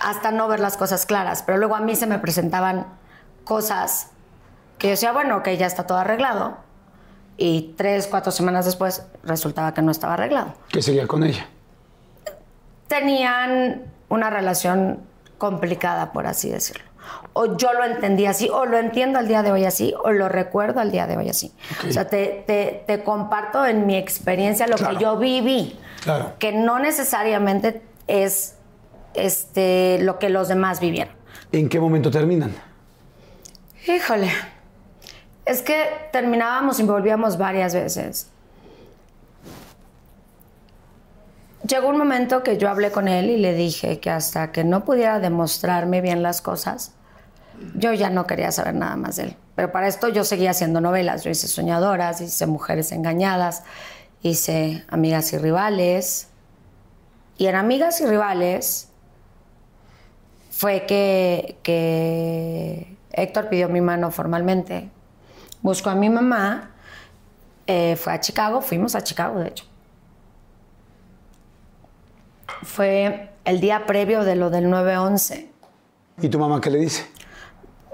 hasta 0.00 0.30
no 0.30 0.46
ver 0.48 0.60
las 0.60 0.76
cosas 0.76 1.06
claras, 1.06 1.42
pero 1.42 1.58
luego 1.58 1.74
a 1.74 1.80
mí 1.80 1.96
se 1.96 2.06
me 2.06 2.18
presentaban 2.18 2.86
cosas 3.44 4.10
que 4.78 4.88
yo 4.88 4.90
decía, 4.92 5.12
bueno, 5.12 5.42
que 5.42 5.56
ya 5.56 5.66
está 5.66 5.86
todo 5.86 5.98
arreglado, 5.98 6.58
y 7.36 7.74
tres, 7.76 8.06
cuatro 8.06 8.32
semanas 8.32 8.64
después 8.64 9.02
resultaba 9.22 9.74
que 9.74 9.82
no 9.82 9.90
estaba 9.90 10.14
arreglado. 10.14 10.54
¿Qué 10.68 10.82
seguía 10.82 11.06
con 11.06 11.24
ella? 11.24 11.48
Tenían 12.88 13.82
una 14.08 14.30
relación 14.30 15.00
complicada, 15.38 16.12
por 16.12 16.26
así 16.26 16.50
decirlo. 16.50 16.84
O 17.32 17.56
yo 17.56 17.72
lo 17.72 17.84
entendí 17.84 18.26
así, 18.26 18.48
o 18.48 18.64
lo 18.64 18.78
entiendo 18.78 19.18
al 19.18 19.28
día 19.28 19.42
de 19.42 19.52
hoy 19.52 19.64
así, 19.64 19.94
o 20.04 20.12
lo 20.12 20.28
recuerdo 20.28 20.80
al 20.80 20.90
día 20.90 21.06
de 21.06 21.16
hoy 21.16 21.28
así. 21.28 21.52
O 21.86 21.92
sea, 21.92 22.08
te, 22.08 22.44
te, 22.86 23.02
comparto 23.02 23.66
en 23.66 23.86
mi 23.86 23.96
experiencia 23.96 24.66
lo 24.66 24.76
que 24.76 24.96
yo 25.00 25.18
viví. 25.18 25.78
Claro. 26.02 26.32
Que 26.38 26.52
no 26.52 26.78
necesariamente 26.78 27.82
es 28.06 28.54
este, 29.14 29.98
lo 30.00 30.18
que 30.18 30.28
los 30.28 30.48
demás 30.48 30.80
vivieron. 30.80 31.14
¿En 31.52 31.68
qué 31.68 31.80
momento 31.80 32.10
terminan? 32.10 32.54
Híjole. 33.86 34.30
Es 35.46 35.60
que 35.60 36.08
terminábamos 36.10 36.80
y 36.80 36.84
volvíamos 36.84 37.36
varias 37.36 37.74
veces. 37.74 38.28
Llegó 41.68 41.88
un 41.88 41.98
momento 41.98 42.42
que 42.42 42.58
yo 42.58 42.68
hablé 42.68 42.90
con 42.90 43.08
él 43.08 43.30
y 43.30 43.38
le 43.38 43.54
dije 43.54 44.00
que 44.00 44.10
hasta 44.10 44.52
que 44.52 44.64
no 44.64 44.84
pudiera 44.84 45.18
demostrarme 45.18 46.00
bien 46.00 46.22
las 46.22 46.42
cosas, 46.42 46.92
yo 47.74 47.92
ya 47.92 48.10
no 48.10 48.26
quería 48.26 48.52
saber 48.52 48.74
nada 48.74 48.96
más 48.96 49.16
de 49.16 49.24
él. 49.24 49.36
Pero 49.54 49.70
para 49.70 49.86
esto 49.86 50.08
yo 50.08 50.24
seguía 50.24 50.50
haciendo 50.50 50.80
novelas. 50.80 51.24
Yo 51.24 51.30
hice 51.30 51.46
Soñadoras, 51.46 52.20
hice 52.20 52.46
Mujeres 52.46 52.92
Engañadas, 52.92 53.62
hice 54.22 54.84
Amigas 54.88 55.32
y 55.32 55.38
Rivales. 55.38 56.28
Y 57.38 57.46
en 57.46 57.56
Amigas 57.56 58.00
y 58.00 58.06
Rivales 58.06 58.88
fue 60.50 60.84
que, 60.86 61.58
que 61.62 62.96
Héctor 63.12 63.48
pidió 63.48 63.68
mi 63.68 63.80
mano 63.80 64.10
formalmente 64.10 64.90
buscó 65.64 65.88
a 65.90 65.94
mi 65.94 66.10
mamá, 66.10 66.70
eh, 67.66 67.96
fue 67.96 68.12
a 68.12 68.20
Chicago, 68.20 68.60
fuimos 68.60 68.94
a 68.94 69.02
Chicago, 69.02 69.40
de 69.40 69.48
hecho. 69.48 69.64
Fue 72.62 73.30
el 73.44 73.60
día 73.60 73.86
previo 73.86 74.24
de 74.24 74.36
lo 74.36 74.50
del 74.50 74.66
9-11. 74.66 75.48
¿Y 76.20 76.28
tu 76.28 76.38
mamá 76.38 76.60
qué 76.60 76.70
le 76.70 76.78
dice? 76.78 77.10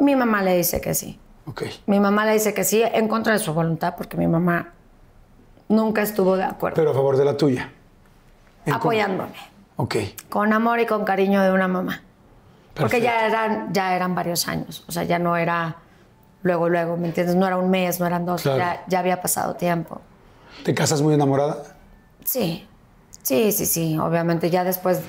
Mi 0.00 0.16
mamá 0.16 0.42
le 0.42 0.56
dice 0.56 0.80
que 0.80 0.94
sí. 0.94 1.18
Ok. 1.46 1.62
Mi 1.87 2.00
mamá 2.00 2.26
le 2.26 2.33
dice 2.33 2.52
que 2.52 2.64
sí 2.64 2.83
en 2.83 3.06
contra 3.06 3.33
de 3.35 3.38
su 3.38 3.54
voluntad 3.54 3.94
porque 3.96 4.16
mi 4.16 4.26
mamá 4.26 4.72
nunca 5.68 6.02
estuvo 6.02 6.37
de 6.37 6.44
acuerdo. 6.44 6.74
Pero 6.74 6.90
a 6.90 6.94
favor 6.94 7.16
de 7.16 7.24
la 7.24 7.37
tuya. 7.37 7.70
Apoyándome. 8.70 9.37
Ok. 9.76 9.96
Con 10.28 10.52
amor 10.52 10.80
y 10.80 10.87
con 10.87 11.04
cariño 11.04 11.40
de 11.42 11.52
una 11.52 11.68
mamá. 11.68 12.02
Porque 12.74 13.00
ya 13.00 13.26
eran, 13.26 13.72
ya 13.72 13.94
eran 13.94 14.14
varios 14.16 14.48
años. 14.48 14.85
O 14.88 14.92
sea, 14.92 15.04
ya 15.04 15.20
no 15.20 15.37
era 15.37 15.76
luego, 16.42 16.68
luego, 16.68 16.96
¿me 16.96 17.09
entiendes? 17.09 17.37
No 17.37 17.46
era 17.46 17.57
un 17.57 17.70
mes, 17.70 18.00
no 18.00 18.07
eran 18.07 18.24
dos, 18.24 18.44
ya, 18.44 18.85
había 18.96 19.20
pasado 19.20 19.55
tiempo. 19.55 20.00
¿Te 20.64 20.74
casas 20.74 21.03
muy 21.03 21.14
enamorada? 21.14 21.62
Sí, 22.24 22.66
sí, 23.22 23.53
sí, 23.53 23.66
sí, 23.66 23.98
obviamente 23.98 24.50
ya 24.50 24.64
después 24.64 25.00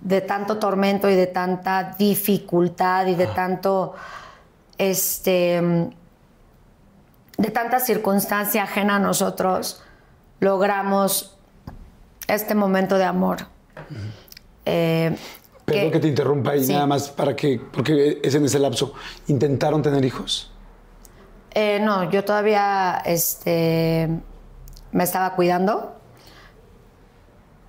de 0.00 0.20
tanto 0.20 0.58
tormento 0.58 1.08
y 1.08 1.14
de 1.14 1.26
tanta 1.26 1.94
dificultad 1.98 3.06
y 3.06 3.14
de 3.14 3.26
tanto, 3.28 3.94
este, 4.78 5.90
de 7.38 7.50
tanta 7.50 7.80
circunstancia 7.80 8.64
ajena 8.64 8.96
a 8.96 8.98
nosotros, 8.98 9.82
logramos 10.40 11.38
este 12.28 12.54
momento 12.54 12.98
de 12.98 13.04
amor. 13.04 13.38
Eh, 14.64 15.16
Perdón 15.64 15.90
que, 15.90 15.98
te 15.98 16.08
interrumpa 16.08 16.56
y 16.56 16.66
nada 16.66 16.86
más 16.86 17.08
para 17.08 17.34
que, 17.34 17.60
porque 17.72 18.20
es 18.22 18.34
en 18.34 18.44
ese 18.44 18.58
lapso, 18.58 18.94
¿intentaron 19.26 19.82
tener 19.82 20.04
hijos? 20.04 20.52
Eh, 21.58 21.80
no, 21.80 22.10
yo 22.10 22.22
todavía 22.22 23.00
este, 23.06 24.10
me 24.92 25.04
estaba 25.04 25.34
cuidando. 25.34 25.96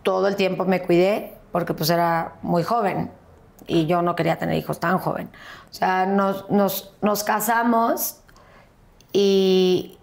Todo 0.03 0.27
el 0.27 0.35
tiempo 0.35 0.65
me 0.65 0.81
cuidé 0.81 1.37
porque 1.53 1.73
pues 1.73 1.89
era 1.89 2.33
muy 2.41 2.63
joven 2.63 3.09
y 3.65 3.85
yo 3.85 4.01
no 4.01 4.13
quería 4.13 4.37
tener 4.37 4.57
hijos 4.57 4.81
tan 4.81 4.97
joven. 4.97 5.29
O 5.71 5.73
sea, 5.73 6.05
nos, 6.05 6.49
nos, 6.49 7.23
casamos 7.23 8.17
y 9.13 9.97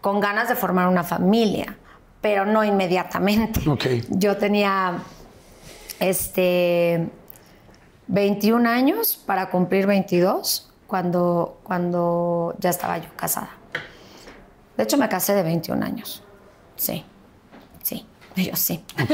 con 0.00 0.18
ganas 0.18 0.48
de 0.48 0.56
formar 0.56 0.88
una 0.88 1.04
familia, 1.04 1.78
pero 2.20 2.44
no 2.44 2.64
inmediatamente. 2.64 3.60
Yo 4.10 4.36
tenía 4.36 4.94
este, 6.00 7.08
21 8.08 8.68
años 8.68 9.16
para 9.24 9.48
cumplir 9.48 9.86
22 9.86 10.72
cuando, 10.86 11.58
cuando 11.62 12.54
ya 12.58 12.70
estaba 12.70 12.98
yo 12.98 13.08
casada. 13.16 13.50
De 14.76 14.84
hecho, 14.84 14.96
me 14.98 15.08
casé 15.08 15.34
de 15.34 15.42
21 15.42 15.84
años. 15.84 16.22
Sí, 16.76 17.04
sí. 17.82 18.06
Yo 18.36 18.54
sí. 18.54 18.84
Ok. 19.02 19.10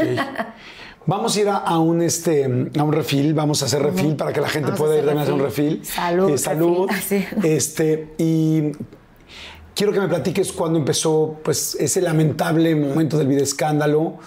Vamos 1.07 1.37
a 1.37 1.41
ir 1.41 1.49
a, 1.49 1.57
a 1.57 1.79
un 1.79 2.03
este 2.03 2.45
a 2.77 2.83
un 2.83 2.93
refil, 2.93 3.35
vamos 3.35 3.63
a 3.63 3.67
hacer 3.67 3.83
refil 3.83 4.17
para 4.17 4.33
que 4.33 4.41
la 4.41 4.49
gente 4.49 4.67
Vamos 4.71 4.81
pueda 4.81 4.95
ir 4.95 5.01
también 5.01 5.19
a 5.19 5.23
hacer 5.23 5.35
un 5.35 5.41
refil. 5.41 5.85
Salud, 5.85 6.31
Eh, 6.31 6.39
salud. 6.39 6.89
refil. 6.91 7.27
Este, 7.45 8.15
y 8.19 8.73
quiero 9.75 9.93
que 9.93 10.01
me 10.01 10.09
platiques 10.09 10.53
cuando 10.53 10.79
empezó 10.79 11.39
pues 11.45 11.77
ese 11.77 12.01
lamentable 12.01 12.75
momento 12.75 13.17
del 13.19 13.29
videoescándalo. 13.29 14.19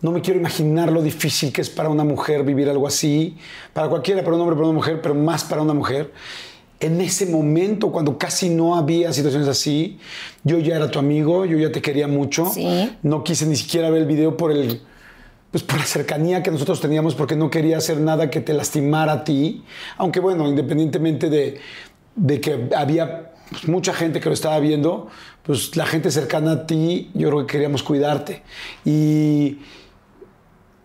No 0.00 0.12
me 0.12 0.20
quiero 0.22 0.38
imaginar 0.38 0.92
lo 0.92 1.02
difícil 1.02 1.52
que 1.52 1.60
es 1.60 1.68
para 1.70 1.88
una 1.88 2.04
mujer 2.04 2.44
vivir 2.44 2.68
algo 2.70 2.86
así, 2.86 3.36
para 3.72 3.88
cualquiera, 3.88 4.22
para 4.22 4.36
un 4.36 4.40
hombre, 4.42 4.54
para 4.56 4.68
una 4.68 4.76
mujer, 4.76 5.00
pero 5.02 5.14
más 5.14 5.44
para 5.44 5.60
una 5.60 5.74
mujer. 5.74 6.12
En 6.80 7.00
ese 7.00 7.26
momento, 7.26 7.90
cuando 7.90 8.18
casi 8.18 8.50
no 8.50 8.76
había 8.76 9.12
situaciones 9.12 9.48
así, 9.48 9.98
yo 10.44 10.58
ya 10.58 10.76
era 10.76 10.90
tu 10.90 10.98
amigo, 10.98 11.44
yo 11.44 11.58
ya 11.58 11.72
te 11.72 11.82
quería 11.82 12.06
mucho. 12.06 12.46
Sí. 12.46 12.90
No 13.02 13.24
quise 13.24 13.46
ni 13.46 13.56
siquiera 13.56 13.90
ver 13.90 14.02
el 14.02 14.06
video 14.06 14.36
por 14.36 14.52
el, 14.52 14.80
pues 15.50 15.64
por 15.64 15.78
la 15.78 15.84
cercanía 15.84 16.42
que 16.42 16.50
nosotros 16.50 16.80
teníamos, 16.80 17.14
porque 17.14 17.34
no 17.34 17.50
quería 17.50 17.78
hacer 17.78 17.98
nada 18.00 18.30
que 18.30 18.40
te 18.40 18.52
lastimara 18.52 19.12
a 19.12 19.24
ti. 19.24 19.64
Aunque 19.96 20.20
bueno, 20.20 20.48
independientemente 20.48 21.28
de, 21.28 21.58
de 22.14 22.40
que 22.40 22.68
había 22.76 23.32
pues, 23.50 23.66
mucha 23.66 23.92
gente 23.92 24.20
que 24.20 24.28
lo 24.28 24.34
estaba 24.34 24.60
viendo, 24.60 25.08
pues 25.42 25.74
la 25.76 25.86
gente 25.86 26.10
cercana 26.10 26.52
a 26.52 26.66
ti, 26.66 27.10
yo 27.14 27.28
creo 27.28 27.46
que 27.46 27.52
queríamos 27.52 27.82
cuidarte. 27.82 28.42
Y, 28.84 29.58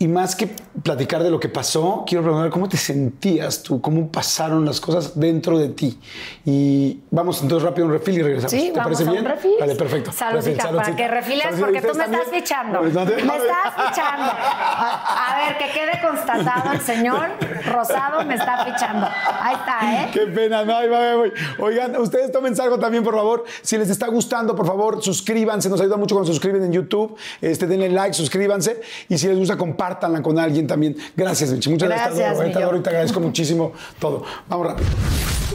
y 0.03 0.07
más 0.09 0.35
que 0.35 0.49
platicar 0.83 1.23
de 1.23 1.29
lo 1.31 1.39
que 1.39 1.47
pasó, 1.47 2.03
quiero 2.05 2.23
preguntar 2.23 2.49
cómo 2.49 2.67
te 2.67 2.75
sentías 2.75 3.63
tú, 3.63 3.79
cómo 3.79 4.11
pasaron 4.11 4.65
las 4.65 4.81
cosas 4.81 5.17
dentro 5.17 5.57
de 5.57 5.69
ti. 5.69 5.97
Y 6.43 6.99
vamos 7.09 7.41
entonces 7.41 7.63
rápido 7.65 7.85
a 7.85 7.87
un 7.87 7.93
refil 7.93 8.15
y 8.19 8.21
regresamos. 8.21 8.51
Sí, 8.51 8.69
¿Te 8.73 8.79
vamos 8.79 8.83
parece 8.83 9.03
a 9.03 9.05
un 9.05 9.11
bien? 9.13 9.25
refil. 9.25 9.51
Vale, 9.61 9.75
perfecto. 9.75 10.11
Saludcita, 10.11 10.63
Refil, 10.63 10.75
para 10.77 10.95
que 10.97 11.07
refiles, 11.07 11.45
porque 11.57 11.79
tú 11.81 11.87
me 11.87 11.91
¿Ustedes 12.03 12.11
estás 12.11 12.27
fichando. 12.29 12.79
Pues, 12.79 12.93
¿no 12.93 13.05
te- 13.05 13.15
Me 13.15 13.21
estás 13.21 13.73
fichando. 13.87 14.31
A, 14.33 15.37
ver, 15.45 15.57
que 15.57 15.71
quede 15.73 16.01
constatado, 16.01 16.73
el 16.73 16.81
señor 16.81 17.29
Rosado 17.71 18.25
me 18.25 18.35
está 18.35 18.65
fichando. 18.65 19.07
Ahí 19.41 19.55
está, 19.55 20.03
¿eh? 20.03 20.09
Qué 20.11 20.21
pena, 20.27 20.65
no, 20.65 20.75
ahí 20.75 20.89
va, 20.89 21.11
ahí 21.11 21.15
voy. 21.15 21.31
Oigan, 21.59 21.95
ustedes 21.97 22.29
tomen 22.31 22.59
algo 22.59 22.77
también, 22.77 23.03
por 23.05 23.15
favor. 23.15 23.45
Si 23.61 23.77
les 23.77 23.89
está 23.89 24.07
gustando, 24.07 24.53
por 24.55 24.67
favor, 24.67 25.01
suscríbanse. 25.01 25.69
Nos 25.69 25.79
ayuda 25.79 25.95
mucho 25.95 26.15
cuando 26.15 26.27
se 26.27 26.33
suscriben 26.33 26.61
en 26.63 26.73
YouTube. 26.73 27.15
Este, 27.41 27.67
denle 27.67 27.89
like, 27.89 28.13
suscríbanse. 28.13 28.81
Y 29.07 29.17
si 29.17 29.27
les 29.27 29.37
gusta, 29.37 29.57
compártanla 29.93 30.21
con 30.21 30.39
alguien 30.39 30.67
también. 30.67 30.95
Gracias, 31.15 31.51
Michi. 31.51 31.69
Muchas 31.69 31.89
gracias. 31.89 32.15
Gracias, 32.17 32.51
Te 32.53 32.63
adoro, 32.63 32.81
te 32.81 32.89
agradezco 32.89 33.19
muchísimo 33.19 33.71
todo. 33.99 34.23
Vamos 34.47 34.67
rápido. 34.67 34.87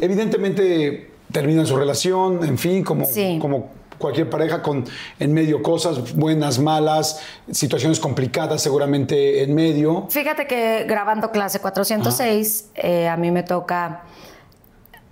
Evidentemente, 0.01 1.11
terminan 1.33 1.67
su 1.67 1.77
relación, 1.77 2.45
en 2.45 2.57
fin, 2.59 2.85
como, 2.85 3.05
Sí. 3.05 3.39
como 3.41 3.71
cualquier 3.99 4.31
pareja 4.31 4.63
con 4.63 4.85
en 5.19 5.33
medio 5.35 5.61
cosas 5.63 6.15
buenas, 6.15 6.61
malas, 6.61 7.21
situaciones 7.51 7.99
complicadas 7.99 8.63
seguramente 8.63 9.43
en 9.43 9.55
medio. 9.55 10.07
Fíjate 10.09 10.47
que 10.47 10.85
grabando 10.89 11.33
clase 11.33 11.59
406, 11.59 12.71
eh, 12.77 13.09
a 13.09 13.17
mí 13.17 13.31
me 13.33 13.43
toca 13.43 14.03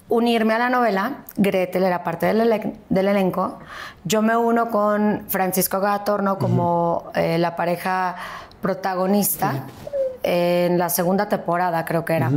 unirme 0.08 0.54
a 0.54 0.58
la 0.58 0.70
novela. 0.70 1.24
Gretel 1.36 1.82
era 1.82 2.04
parte 2.04 2.26
del, 2.26 2.40
elen- 2.42 2.74
del 2.88 3.08
elenco. 3.08 3.58
Yo 4.04 4.22
me 4.22 4.36
uno 4.36 4.70
con 4.70 5.24
Francisco 5.26 5.80
Gatorno 5.80 6.38
como 6.38 7.10
eh, 7.16 7.38
la 7.38 7.56
pareja 7.56 8.14
protagonista 8.62 9.64
en 10.22 10.78
la 10.78 10.88
segunda 10.88 11.28
temporada, 11.28 11.84
creo 11.84 12.04
que 12.04 12.14
era. 12.14 12.30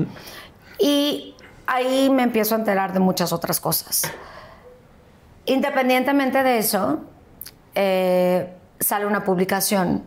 Y 0.79 1.35
ahí 1.67 2.09
me 2.09 2.23
empiezo 2.23 2.55
a 2.55 2.59
enterar 2.59 2.93
de 2.93 2.99
muchas 2.99 3.33
otras 3.33 3.59
cosas. 3.59 4.03
Independientemente 5.45 6.43
de 6.43 6.57
eso, 6.59 6.99
eh, 7.75 8.53
sale 8.79 9.05
una 9.05 9.23
publicación 9.23 10.03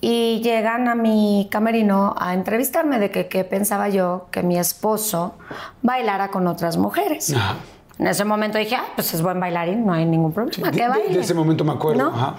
y 0.00 0.40
llegan 0.42 0.86
a 0.88 0.94
mi 0.94 1.48
camerino 1.50 2.14
a 2.18 2.34
entrevistarme 2.34 2.98
de 2.98 3.10
que 3.10 3.26
qué 3.28 3.44
pensaba 3.44 3.88
yo 3.88 4.26
que 4.30 4.42
mi 4.42 4.58
esposo 4.58 5.34
bailara 5.80 6.28
con 6.28 6.46
otras 6.46 6.76
mujeres. 6.76 7.32
Ajá. 7.34 7.56
En 7.98 8.08
ese 8.08 8.24
momento 8.24 8.58
dije, 8.58 8.74
ah, 8.76 8.84
pues 8.96 9.14
es 9.14 9.22
buen 9.22 9.38
bailarín, 9.40 9.86
no 9.86 9.92
hay 9.94 10.04
ningún 10.04 10.32
problema, 10.32 10.70
de- 10.70 10.76
que 10.76 10.82
de- 10.82 10.88
baile. 10.88 11.14
de 11.14 11.20
ese 11.20 11.32
momento 11.32 11.64
me 11.64 11.72
acuerdo, 11.72 12.02
¿No? 12.10 12.14
ajá. 12.14 12.34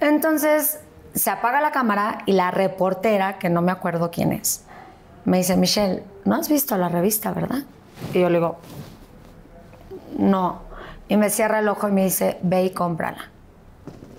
Entonces 0.00 0.80
se 1.18 1.30
apaga 1.30 1.60
la 1.60 1.70
cámara 1.70 2.18
y 2.26 2.32
la 2.32 2.50
reportera, 2.50 3.38
que 3.38 3.48
no 3.48 3.62
me 3.62 3.72
acuerdo 3.72 4.10
quién 4.10 4.32
es, 4.32 4.64
me 5.24 5.38
dice, 5.38 5.56
Michelle, 5.56 6.02
¿no 6.24 6.36
has 6.36 6.48
visto 6.48 6.76
la 6.76 6.88
revista, 6.88 7.32
verdad? 7.32 7.64
Y 8.14 8.20
yo 8.20 8.30
le 8.30 8.38
digo, 8.38 8.58
no. 10.16 10.60
Y 11.08 11.16
me 11.16 11.30
cierra 11.30 11.58
el 11.58 11.68
ojo 11.68 11.88
y 11.88 11.92
me 11.92 12.04
dice, 12.04 12.38
ve 12.42 12.64
y 12.64 12.70
cómprala. 12.70 13.30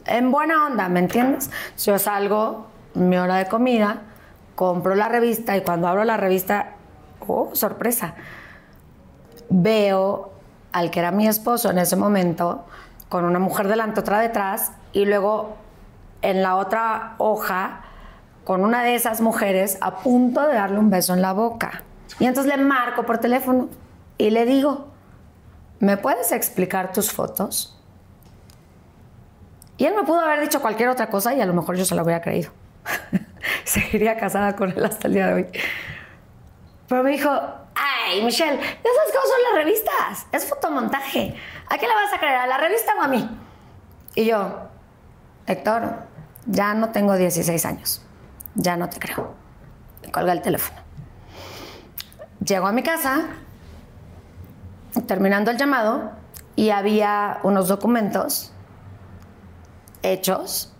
En 0.05 0.31
buena 0.31 0.65
onda, 0.67 0.89
¿me 0.89 0.99
entiendes? 0.99 1.49
Yo 1.83 1.97
salgo, 1.99 2.67
mi 2.95 3.17
hora 3.17 3.35
de 3.35 3.47
comida, 3.47 4.01
compro 4.55 4.95
la 4.95 5.07
revista 5.07 5.55
y 5.55 5.61
cuando 5.61 5.87
abro 5.87 6.03
la 6.03 6.17
revista, 6.17 6.73
oh, 7.27 7.51
sorpresa, 7.53 8.15
veo 9.49 10.31
al 10.71 10.91
que 10.91 10.99
era 10.99 11.11
mi 11.11 11.27
esposo 11.27 11.71
en 11.71 11.79
ese 11.79 11.95
momento 11.95 12.65
con 13.07 13.25
una 13.25 13.39
mujer 13.39 13.67
delante, 13.67 13.99
otra 13.99 14.19
detrás, 14.19 14.71
y 14.93 15.05
luego 15.05 15.57
en 16.21 16.41
la 16.41 16.55
otra 16.55 17.15
hoja 17.17 17.81
con 18.43 18.63
una 18.63 18.83
de 18.83 18.95
esas 18.95 19.21
mujeres 19.21 19.77
a 19.81 19.97
punto 19.97 20.41
de 20.47 20.55
darle 20.55 20.79
un 20.79 20.89
beso 20.89 21.13
en 21.13 21.21
la 21.21 21.33
boca. 21.33 21.83
Y 22.19 22.25
entonces 22.25 22.55
le 22.55 22.63
marco 22.63 23.05
por 23.05 23.19
teléfono 23.19 23.69
y 24.17 24.31
le 24.31 24.45
digo, 24.45 24.87
¿me 25.79 25.97
puedes 25.97 26.31
explicar 26.31 26.91
tus 26.91 27.11
fotos? 27.11 27.79
Y 29.77 29.85
él 29.85 29.93
me 29.95 30.03
pudo 30.03 30.19
haber 30.19 30.41
dicho 30.41 30.61
cualquier 30.61 30.89
otra 30.89 31.09
cosa 31.09 31.33
y 31.33 31.41
a 31.41 31.45
lo 31.45 31.53
mejor 31.53 31.77
yo 31.77 31.85
se 31.85 31.95
lo 31.95 32.03
hubiera 32.03 32.21
creído. 32.21 32.51
Seguiría 33.63 34.17
casada 34.17 34.55
con 34.55 34.71
él 34.71 34.83
hasta 34.83 35.07
el 35.07 35.13
día 35.13 35.27
de 35.27 35.33
hoy. 35.33 35.47
Pero 36.89 37.03
me 37.03 37.11
dijo, 37.11 37.29
ay, 37.75 38.23
Michelle, 38.23 38.57
ya 38.57 38.65
sabes 38.65 39.13
cómo 39.13 39.25
son 39.25 39.43
las 39.43 39.63
revistas. 39.63 40.27
Es 40.31 40.49
fotomontaje. 40.49 41.35
¿A 41.69 41.77
qué 41.77 41.87
le 41.87 41.93
vas 41.93 42.13
a 42.13 42.17
creer? 42.17 42.35
¿A 42.35 42.47
la 42.47 42.57
revista 42.57 42.93
o 42.97 43.01
a 43.03 43.07
mí? 43.07 43.29
Y 44.15 44.25
yo, 44.25 44.59
Héctor, 45.45 46.08
ya 46.49 46.73
no 46.73 46.89
tengo 46.89 47.15
16 47.15 47.63
años. 47.65 48.01
Ya 48.55 48.75
no 48.75 48.89
te 48.89 48.99
creo. 48.99 49.33
Me 50.03 50.11
colga 50.11 50.33
el 50.33 50.41
teléfono. 50.41 50.79
Llego 52.43 52.67
a 52.67 52.71
mi 52.71 52.81
casa, 52.81 53.27
terminando 55.07 55.51
el 55.51 55.57
llamado, 55.57 56.11
y 56.55 56.71
había 56.71 57.39
unos 57.43 57.67
documentos 57.67 58.51
hechos 60.01 60.73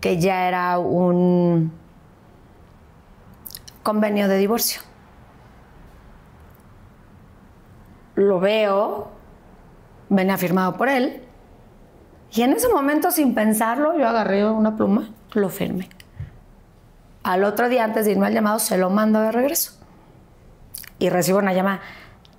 que 0.00 0.18
ya 0.18 0.46
era 0.48 0.78
un 0.78 1.72
convenio 3.82 4.28
de 4.28 4.36
divorcio. 4.36 4.82
Lo 8.16 8.38
veo, 8.38 9.10
venía 10.10 10.36
firmado 10.36 10.76
por 10.76 10.88
él, 10.88 11.24
y 12.32 12.42
en 12.42 12.52
ese 12.52 12.68
momento, 12.68 13.10
sin 13.10 13.34
pensarlo, 13.34 13.98
yo 13.98 14.08
agarré 14.08 14.48
una 14.48 14.76
pluma, 14.76 15.10
lo 15.32 15.48
firmé. 15.48 15.88
Al 17.24 17.42
otro 17.44 17.68
día, 17.68 17.84
antes 17.84 18.04
de 18.04 18.12
irme 18.12 18.28
al 18.28 18.32
llamado, 18.32 18.58
se 18.60 18.78
lo 18.78 18.88
mando 18.88 19.20
de 19.20 19.32
regreso. 19.32 19.72
Y 20.98 21.08
recibo 21.08 21.38
una 21.38 21.52
llamada. 21.52 21.80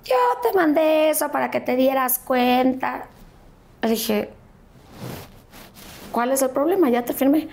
Yo 0.04 0.16
te 0.42 0.56
mandé 0.56 1.10
eso 1.10 1.30
para 1.30 1.50
que 1.50 1.60
te 1.60 1.76
dieras 1.76 2.18
cuenta. 2.18 3.04
Le 3.82 3.90
dije, 3.90 4.30
¿cuál 6.10 6.32
es 6.32 6.42
el 6.42 6.50
problema? 6.50 6.88
Ya 6.88 7.04
te 7.04 7.12
firmé. 7.12 7.48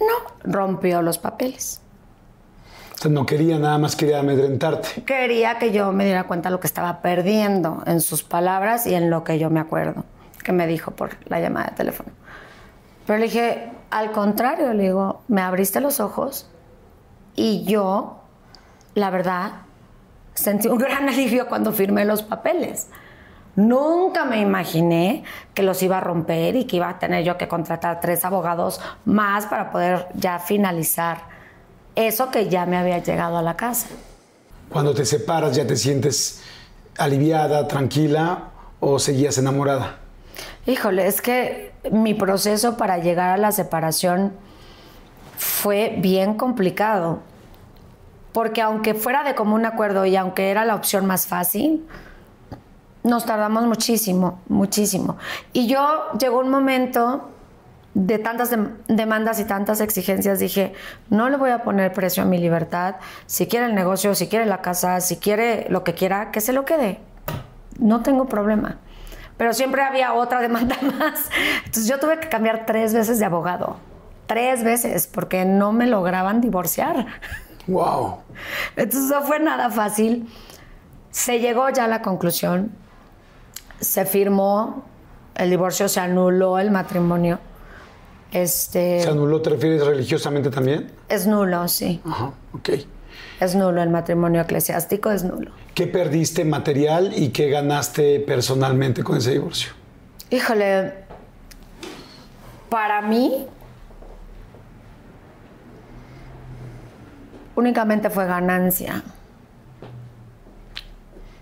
No, 0.00 0.32
rompió 0.42 1.00
los 1.00 1.18
papeles. 1.18 1.80
O 2.94 2.98
sea, 2.98 3.10
no 3.10 3.24
quería, 3.24 3.58
nada 3.58 3.78
más 3.78 3.94
quería 3.94 4.18
amedrentarte. 4.18 5.04
Quería 5.04 5.58
que 5.58 5.70
yo 5.70 5.92
me 5.92 6.04
diera 6.04 6.24
cuenta 6.24 6.48
de 6.48 6.54
lo 6.54 6.60
que 6.60 6.66
estaba 6.66 7.02
perdiendo 7.02 7.82
en 7.86 8.00
sus 8.00 8.24
palabras 8.24 8.86
y 8.86 8.94
en 8.94 9.10
lo 9.10 9.22
que 9.22 9.38
yo 9.38 9.48
me 9.48 9.60
acuerdo 9.60 10.04
que 10.44 10.52
me 10.52 10.68
dijo 10.68 10.92
por 10.92 11.16
la 11.26 11.40
llamada 11.40 11.70
de 11.70 11.76
teléfono. 11.76 12.10
Pero 13.06 13.18
le 13.18 13.24
dije, 13.26 13.70
al 13.90 14.12
contrario, 14.12 14.72
le 14.72 14.84
digo, 14.84 15.22
me 15.28 15.40
abriste 15.40 15.80
los 15.80 15.98
ojos 15.98 16.48
y 17.34 17.64
yo, 17.64 18.20
la 18.94 19.10
verdad, 19.10 19.52
sentí 20.34 20.68
un 20.68 20.78
gran 20.78 21.08
alivio 21.08 21.48
cuando 21.48 21.72
firmé 21.72 22.04
los 22.04 22.22
papeles. 22.22 22.88
Nunca 23.56 24.24
me 24.24 24.40
imaginé 24.40 25.22
que 25.54 25.62
los 25.62 25.82
iba 25.82 25.98
a 25.98 26.00
romper 26.00 26.56
y 26.56 26.64
que 26.64 26.76
iba 26.76 26.88
a 26.88 26.98
tener 26.98 27.24
yo 27.24 27.38
que 27.38 27.46
contratar 27.46 28.00
tres 28.00 28.24
abogados 28.24 28.80
más 29.04 29.46
para 29.46 29.70
poder 29.70 30.08
ya 30.14 30.40
finalizar 30.40 31.22
eso 31.94 32.30
que 32.32 32.48
ya 32.48 32.66
me 32.66 32.76
había 32.76 32.98
llegado 32.98 33.38
a 33.38 33.42
la 33.42 33.56
casa. 33.56 33.88
Cuando 34.70 34.92
te 34.92 35.04
separas, 35.04 35.54
¿ya 35.54 35.66
te 35.66 35.76
sientes 35.76 36.42
aliviada, 36.98 37.68
tranquila 37.68 38.50
o 38.80 38.98
seguías 38.98 39.38
enamorada? 39.38 39.98
Híjole, 40.66 41.06
es 41.06 41.20
que 41.20 41.72
mi 41.90 42.14
proceso 42.14 42.76
para 42.76 42.98
llegar 42.98 43.30
a 43.30 43.36
la 43.36 43.52
separación 43.52 44.32
fue 45.36 45.94
bien 45.98 46.34
complicado. 46.34 47.20
Porque 48.32 48.62
aunque 48.62 48.94
fuera 48.94 49.22
de 49.22 49.34
común 49.34 49.64
acuerdo 49.64 50.06
y 50.06 50.16
aunque 50.16 50.50
era 50.50 50.64
la 50.64 50.74
opción 50.74 51.06
más 51.06 51.26
fácil, 51.26 51.86
nos 53.04 53.26
tardamos 53.26 53.64
muchísimo, 53.64 54.40
muchísimo. 54.48 55.18
Y 55.52 55.68
yo 55.68 56.12
llegó 56.18 56.40
un 56.40 56.50
momento 56.50 57.30
de 57.92 58.18
tantas 58.18 58.50
demandas 58.88 59.38
y 59.38 59.44
tantas 59.44 59.80
exigencias, 59.80 60.40
dije, 60.40 60.72
no 61.10 61.28
le 61.28 61.36
voy 61.36 61.50
a 61.50 61.62
poner 61.62 61.92
precio 61.92 62.24
a 62.24 62.26
mi 62.26 62.38
libertad. 62.38 62.96
Si 63.26 63.46
quiere 63.46 63.66
el 63.66 63.74
negocio, 63.74 64.14
si 64.16 64.26
quiere 64.26 64.46
la 64.46 64.62
casa, 64.62 65.00
si 65.00 65.16
quiere 65.18 65.66
lo 65.68 65.84
que 65.84 65.94
quiera, 65.94 66.32
que 66.32 66.40
se 66.40 66.52
lo 66.52 66.64
quede. 66.64 66.98
No 67.78 68.02
tengo 68.02 68.24
problema. 68.26 68.78
Pero 69.36 69.52
siempre 69.52 69.82
había 69.82 70.14
otra 70.14 70.40
demanda 70.40 70.76
más. 70.98 71.28
Entonces 71.58 71.86
yo 71.86 71.98
tuve 71.98 72.20
que 72.20 72.28
cambiar 72.28 72.66
tres 72.66 72.94
veces 72.94 73.18
de 73.18 73.24
abogado. 73.24 73.76
Tres 74.26 74.64
veces, 74.64 75.06
porque 75.06 75.44
no 75.44 75.72
me 75.72 75.86
lograban 75.86 76.40
divorciar. 76.40 77.06
Wow. 77.66 78.18
Entonces 78.76 79.10
no 79.10 79.22
fue 79.22 79.40
nada 79.40 79.70
fácil. 79.70 80.28
Se 81.10 81.40
llegó 81.40 81.68
ya 81.70 81.84
a 81.84 81.88
la 81.88 82.02
conclusión. 82.02 82.72
Se 83.80 84.06
firmó, 84.06 84.84
el 85.34 85.50
divorcio 85.50 85.88
se 85.88 86.00
anuló 86.00 86.58
el 86.58 86.70
matrimonio 86.70 87.38
este, 88.34 89.00
¿Se 89.00 89.08
anuló, 89.08 89.40
te 89.40 89.50
refieres 89.50 89.86
religiosamente 89.86 90.50
también? 90.50 90.90
Es 91.08 91.24
nulo, 91.24 91.68
sí. 91.68 92.02
Ajá, 92.04 92.32
ok. 92.52 92.70
Es 93.40 93.54
nulo, 93.54 93.82
el 93.82 93.90
matrimonio 93.90 94.40
eclesiástico 94.42 95.10
es 95.10 95.24
nulo. 95.24 95.50
¿Qué 95.74 95.86
perdiste 95.86 96.44
material 96.44 97.12
y 97.16 97.30
qué 97.30 97.48
ganaste 97.48 98.20
personalmente 98.20 99.02
con 99.02 99.18
ese 99.18 99.32
divorcio? 99.32 99.72
Híjole, 100.30 100.94
para 102.68 103.02
mí 103.02 103.46
únicamente 107.54 108.10
fue 108.10 108.26
ganancia. 108.26 109.02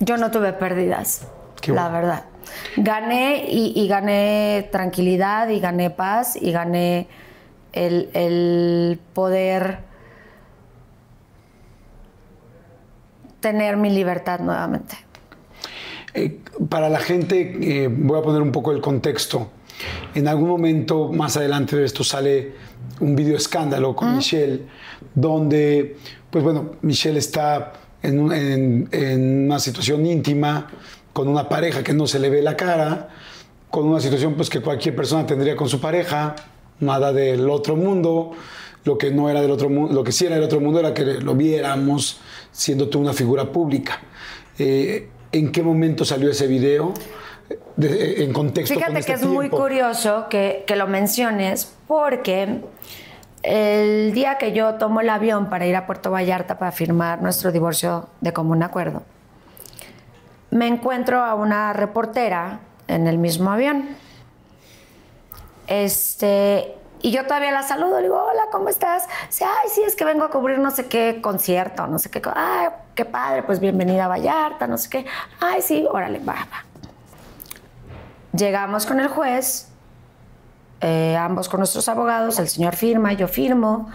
Yo 0.01 0.17
no 0.17 0.31
tuve 0.31 0.53
pérdidas, 0.53 1.29
la 1.67 1.89
verdad. 1.89 2.25
Gané 2.77 3.47
y, 3.49 3.87
gané 3.87 4.69
tranquilidad 4.73 5.49
y 5.49 5.61
gané 5.61 5.91
paz 5.91 6.37
y 6.41 6.51
gané 6.53 7.07
el, 7.73 8.99
poder 9.15 9.79
tener 13.43 13.77
mi 13.77 13.91
libertad 13.91 14.41
nuevamente. 14.41 14.97
Eh, 16.15 16.39
para 16.71 16.89
la 16.89 17.01
gente, 17.01 17.57
eh, 17.61 17.89
voy 17.89 18.19
a 18.19 18.23
poner 18.23 18.41
un 18.41 18.53
poco 18.53 18.73
el 18.73 18.81
contexto. 18.81 19.51
En 20.15 20.29
algún 20.29 20.49
momento 20.49 21.13
más 21.13 21.37
adelante 21.37 21.77
de 21.77 21.85
esto 21.85 22.05
sale 22.05 22.55
un 23.01 23.15
video 23.15 23.37
escándalo 23.37 23.95
con 23.95 24.17
Michelle, 24.17 24.63
donde, 25.15 25.97
pues 26.31 26.45
bueno, 26.45 26.73
Michelle 26.83 27.19
está 27.19 27.73
en, 28.03 28.89
en 28.93 29.47
una 29.47 29.59
situación 29.59 30.07
íntima 30.07 30.69
con 31.13 31.29
una 31.29 31.49
pareja 31.49 31.83
que 31.83 31.93
no 31.93 32.07
se 32.07 32.19
le 32.19 32.31
ve 32.31 32.43
la 32.43 32.57
cara, 32.57 33.09
con 33.71 33.87
una 33.87 34.01
situación 34.01 34.35
pues 34.35 34.49
que 34.51 34.61
cualquier 34.61 34.95
persona 34.95 35.27
tendría 35.27 35.57
con 35.57 35.69
su 35.69 35.81
pareja, 35.81 36.37
nada 36.81 37.13
del 37.13 37.49
otro 37.51 37.75
mundo, 37.75 38.33
lo 38.85 38.99
que 38.99 39.11
no 39.11 39.31
era 39.31 39.41
del 39.41 39.51
otro 39.51 39.69
mundo, 39.69 39.95
lo 39.95 40.05
que 40.05 40.13
sí 40.13 40.27
era 40.27 40.37
del 40.37 40.45
otro 40.45 40.61
mundo 40.61 40.81
era 40.81 40.95
que 40.95 41.05
lo 41.05 41.35
viéramos 41.35 42.21
siendo 42.53 42.89
tú 42.89 43.01
una 43.01 43.13
figura 43.13 43.51
pública. 43.51 44.01
Eh, 44.59 45.09
¿En 45.33 45.51
qué 45.51 45.63
momento 45.63 46.05
salió 46.05 46.31
ese 46.31 46.47
video? 46.47 46.95
en 47.77 48.33
contexto. 48.33 48.75
Fíjate 48.75 48.99
este 49.01 49.13
que 49.13 49.19
es 49.19 49.27
muy 49.27 49.49
curioso 49.49 50.27
que, 50.31 50.65
que 50.67 50.77
lo 50.77 50.87
menciones 50.87 51.75
porque 51.87 52.61
el 53.43 54.13
día 54.13 54.39
que 54.39 54.53
yo 54.53 54.75
tomo 54.75 55.01
el 55.01 55.11
avión 55.11 55.51
para 55.51 55.67
ir 55.67 55.75
a 55.77 55.87
Puerto 55.87 56.11
Vallarta 56.11 56.59
para 56.59 56.73
firmar 56.73 57.23
nuestro 57.23 57.51
divorcio 57.51 58.09
de 58.21 58.33
común 58.33 58.63
acuerdo, 58.63 59.03
me 60.51 60.67
encuentro 60.67 61.23
a 61.23 61.35
una 61.35 61.73
reportera 61.73 62.61
en 62.87 63.07
el 63.09 63.19
mismo 63.19 63.51
avión. 63.51 63.89
Este, 65.67 66.75
y 67.03 67.11
yo 67.11 67.25
todavía 67.25 67.51
la 67.51 67.65
saludo, 67.65 67.97
le 67.97 68.05
digo, 68.05 68.23
hola, 68.23 68.45
¿cómo 68.53 68.69
estás? 68.69 69.09
Dice, 69.27 69.45
ay, 69.45 69.69
sí, 69.69 69.83
es 69.83 69.97
que 69.97 70.05
vengo 70.05 70.25
a 70.25 70.31
cubrir 70.31 70.61
no 70.61 70.71
sé 70.71 70.87
qué 70.87 71.21
concierto, 71.21 71.89
no 71.89 71.99
sé 71.99 72.11
qué. 72.11 72.23
Ay, 72.35 72.69
qué 72.95 73.05
padre, 73.05 73.43
pues 73.43 73.59
bienvenida 73.59 74.05
a 74.05 74.09
Vallarta, 74.09 74.69
no 74.69 74.79
sé 74.79 74.89
qué. 74.89 75.07
Ay, 75.41 75.63
sí, 75.63 75.85
órale, 75.91 76.21
va, 76.21 76.35
va. 76.35 76.65
Llegamos 78.33 78.87
con 78.87 79.01
el 79.01 79.09
juez, 79.09 79.69
eh, 80.81 81.17
ambos 81.17 81.49
con 81.49 81.59
nuestros 81.59 81.89
abogados, 81.89 82.39
el 82.39 82.49
señor 82.49 82.77
firma, 82.77 83.13
yo 83.13 83.27
firmo. 83.27 83.91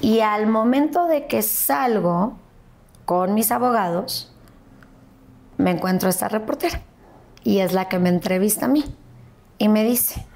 Y 0.00 0.20
al 0.20 0.46
momento 0.48 1.06
de 1.06 1.26
que 1.26 1.42
salgo 1.42 2.36
con 3.04 3.34
mis 3.34 3.52
abogados, 3.52 4.34
me 5.58 5.70
encuentro 5.70 6.08
a 6.08 6.10
esta 6.10 6.28
reportera 6.28 6.80
y 7.44 7.60
es 7.60 7.72
la 7.72 7.88
que 7.88 7.98
me 7.98 8.08
entrevista 8.08 8.66
a 8.66 8.68
mí 8.68 8.84
y 9.58 9.68
me 9.68 9.84
dice, 9.84 10.26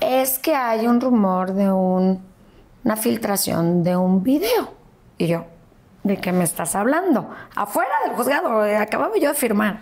es 0.00 0.38
que 0.38 0.54
hay 0.54 0.86
un 0.86 1.00
rumor 1.00 1.52
de 1.52 1.70
una 1.70 2.96
filtración 2.96 3.82
de 3.82 3.96
un 3.96 4.22
video. 4.22 4.72
Y 5.18 5.26
yo, 5.26 5.46
¿de 6.02 6.18
qué 6.18 6.32
me 6.32 6.44
estás 6.44 6.74
hablando? 6.74 7.30
Afuera 7.54 7.92
del 8.04 8.14
juzgado, 8.14 8.64
eh, 8.64 8.76
acababa 8.76 9.16
yo 9.18 9.28
de 9.28 9.34
firmar. 9.34 9.80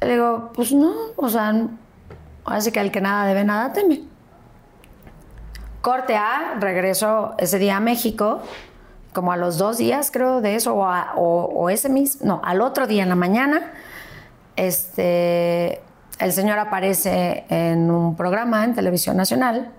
Le 0.00 0.14
digo, 0.14 0.50
pues 0.54 0.72
no, 0.72 0.92
o 1.16 1.28
sea, 1.28 1.68
así 2.44 2.72
que 2.72 2.80
el 2.80 2.90
que 2.90 3.00
nada 3.00 3.26
debe, 3.26 3.44
nada 3.44 3.72
teme. 3.72 4.02
Corte 5.80 6.16
A, 6.16 6.56
regreso 6.58 7.34
ese 7.38 7.58
día 7.58 7.76
a 7.76 7.80
México 7.80 8.40
como 9.12 9.32
a 9.32 9.36
los 9.36 9.58
dos 9.58 9.78
días, 9.78 10.10
creo, 10.10 10.40
de 10.40 10.54
eso, 10.54 10.74
o, 10.74 11.70
ese 11.70 11.88
mismo, 11.88 12.26
no, 12.26 12.40
al 12.44 12.60
otro 12.60 12.86
día 12.86 13.02
en 13.02 13.10
la 13.10 13.14
mañana, 13.14 13.72
este, 14.56 15.82
el 16.18 16.32
señor 16.32 16.58
aparece 16.58 17.44
en 17.48 17.90
un 17.90 18.16
programa 18.16 18.64
en 18.64 18.74
televisión 18.74 19.16
nacional 19.16 19.72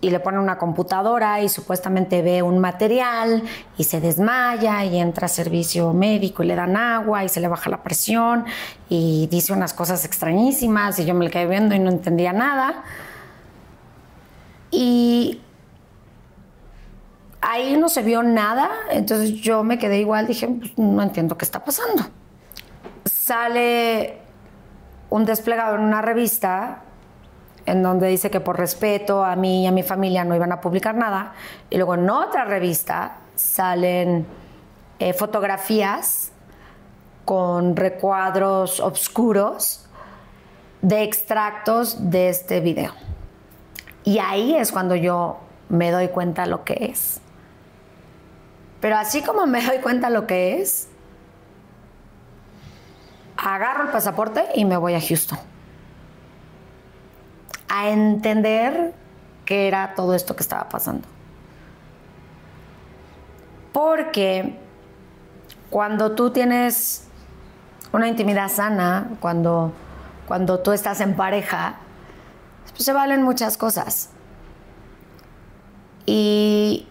y 0.00 0.10
le 0.10 0.20
pone 0.20 0.38
una 0.38 0.58
computadora 0.58 1.40
y 1.40 1.48
supuestamente 1.48 2.22
ve 2.22 2.42
un 2.42 2.58
material 2.58 3.42
y 3.78 3.84
se 3.84 4.00
desmaya 4.00 4.84
y 4.84 4.98
entra 4.98 5.26
a 5.26 5.28
servicio 5.28 5.92
médico 5.92 6.42
y 6.42 6.46
le 6.46 6.54
dan 6.54 6.76
agua 6.76 7.24
y 7.24 7.28
se 7.28 7.40
le 7.40 7.48
baja 7.48 7.70
la 7.70 7.82
presión 7.82 8.44
y 8.88 9.26
dice 9.30 9.52
unas 9.52 9.72
cosas 9.72 10.04
extrañísimas 10.04 10.98
y 10.98 11.06
yo 11.06 11.14
me 11.14 11.24
le 11.24 11.30
quedé 11.30 11.46
viendo 11.46 11.74
y 11.74 11.78
no 11.78 11.90
entendía 11.90 12.32
nada. 12.32 12.84
Y 14.70 15.40
ahí 17.40 17.76
no 17.76 17.88
se 17.88 18.02
vio 18.02 18.22
nada, 18.22 18.70
entonces 18.90 19.32
yo 19.32 19.64
me 19.64 19.78
quedé 19.78 19.98
igual, 19.98 20.26
dije, 20.26 20.46
pues, 20.46 20.76
no 20.76 21.02
entiendo 21.02 21.38
qué 21.38 21.44
está 21.44 21.64
pasando. 21.64 22.04
Sale 23.06 24.25
un 25.10 25.24
desplegado 25.24 25.76
en 25.76 25.82
una 25.82 26.02
revista 26.02 26.82
en 27.66 27.82
donde 27.82 28.08
dice 28.08 28.30
que 28.30 28.40
por 28.40 28.56
respeto 28.56 29.24
a 29.24 29.34
mí 29.36 29.64
y 29.64 29.66
a 29.66 29.72
mi 29.72 29.82
familia 29.82 30.24
no 30.24 30.36
iban 30.36 30.52
a 30.52 30.60
publicar 30.60 30.94
nada, 30.94 31.32
y 31.68 31.76
luego 31.76 31.94
en 31.94 32.08
otra 32.08 32.44
revista 32.44 33.16
salen 33.34 34.26
eh, 34.98 35.12
fotografías 35.12 36.30
con 37.24 37.74
recuadros 37.74 38.78
oscuros 38.80 39.86
de 40.80 41.02
extractos 41.02 42.10
de 42.10 42.28
este 42.28 42.60
video. 42.60 42.92
Y 44.04 44.20
ahí 44.20 44.54
es 44.54 44.70
cuando 44.70 44.94
yo 44.94 45.38
me 45.68 45.90
doy 45.90 46.08
cuenta 46.08 46.46
lo 46.46 46.62
que 46.62 46.92
es. 46.92 47.20
Pero 48.80 48.96
así 48.96 49.22
como 49.22 49.46
me 49.46 49.64
doy 49.66 49.78
cuenta 49.78 50.10
lo 50.10 50.28
que 50.28 50.60
es, 50.60 50.88
agarro 53.36 53.84
el 53.84 53.90
pasaporte 53.90 54.44
y 54.54 54.64
me 54.64 54.76
voy 54.76 54.94
a 54.94 55.00
Houston. 55.00 55.38
A 57.68 57.88
entender 57.88 58.94
qué 59.44 59.68
era 59.68 59.94
todo 59.94 60.14
esto 60.14 60.34
que 60.36 60.42
estaba 60.42 60.68
pasando. 60.68 61.06
Porque 63.72 64.58
cuando 65.70 66.12
tú 66.12 66.30
tienes 66.30 67.06
una 67.92 68.08
intimidad 68.08 68.48
sana, 68.48 69.10
cuando, 69.20 69.72
cuando 70.26 70.60
tú 70.60 70.72
estás 70.72 71.00
en 71.00 71.14
pareja, 71.14 71.76
pues 72.70 72.84
se 72.84 72.92
valen 72.92 73.22
muchas 73.22 73.56
cosas. 73.56 74.10
Y 76.06 76.86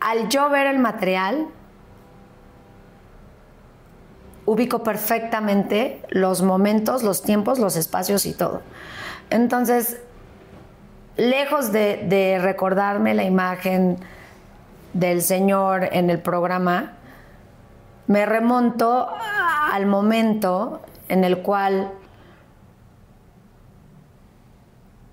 al 0.00 0.28
yo 0.28 0.50
ver 0.50 0.66
el 0.66 0.78
material, 0.78 1.48
ubico 4.48 4.82
perfectamente 4.82 6.00
los 6.08 6.40
momentos, 6.40 7.02
los 7.02 7.22
tiempos, 7.22 7.58
los 7.58 7.76
espacios 7.76 8.24
y 8.24 8.32
todo. 8.32 8.62
Entonces, 9.28 10.00
lejos 11.18 11.70
de, 11.70 12.38
recordarme 12.40 13.12
la 13.12 13.24
imagen 13.24 13.98
del 14.94 15.20
Señor 15.20 15.90
en 15.92 16.08
el 16.08 16.20
programa, 16.20 16.94
me 18.06 18.24
remonto 18.24 19.10
al 19.70 19.84
momento 19.84 20.80
en 21.10 21.24
el 21.24 21.42
cual 21.42 21.92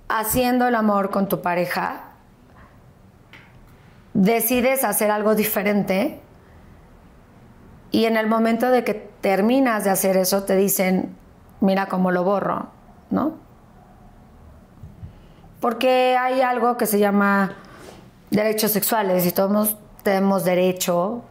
haciendo 0.08 0.66
el 0.66 0.76
amor 0.76 1.10
con 1.10 1.28
tu 1.28 1.42
pareja, 1.42 2.04
decides 4.14 4.86
hacer 4.86 5.12
algo 5.12 5.36
diferente 5.36 6.22
y 7.92 8.06
en 8.06 8.16
el 8.16 8.28
momento 8.28 8.72
de 8.72 8.86
que 8.86 9.15
terminas 9.26 9.84
de 9.84 9.90
hacer 9.90 10.18
eso 10.18 10.44
te 10.44 10.56
dicen, 10.56 11.18
mira 11.60 11.88
cómo 11.88 12.12
lo 12.12 12.24
borro. 12.24 12.68
¿no? 13.10 13.34
Porque 15.60 16.16
hay 16.16 16.42
algo 16.42 16.78
que 16.78 16.86
se 16.86 17.00
llama 17.00 17.56
derechos 18.30 18.70
sexuales 18.70 19.26
y 19.26 19.32
todos 19.32 19.78
tenemos 20.04 20.46
derecho 20.46 21.24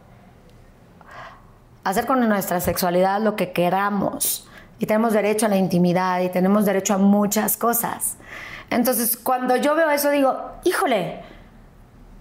a 1.85 1.89
hacer 1.91 2.05
con 2.05 2.27
nuestra 2.27 2.59
sexualidad 2.59 3.21
lo 3.21 3.37
que 3.37 3.53
queramos. 3.53 4.45
Y 4.77 4.87
tenemos 4.87 5.13
derecho 5.13 5.45
a 5.45 5.49
la 5.49 5.55
intimidad 5.55 6.19
y 6.19 6.27
tenemos 6.27 6.65
derecho 6.65 6.95
a 6.95 6.97
muchas 6.97 7.55
cosas. 7.55 8.17
Entonces, 8.69 9.15
cuando 9.15 9.55
yo 9.55 9.73
veo 9.73 9.89
eso, 9.89 10.09
digo, 10.09 10.35
híjole. 10.65 11.23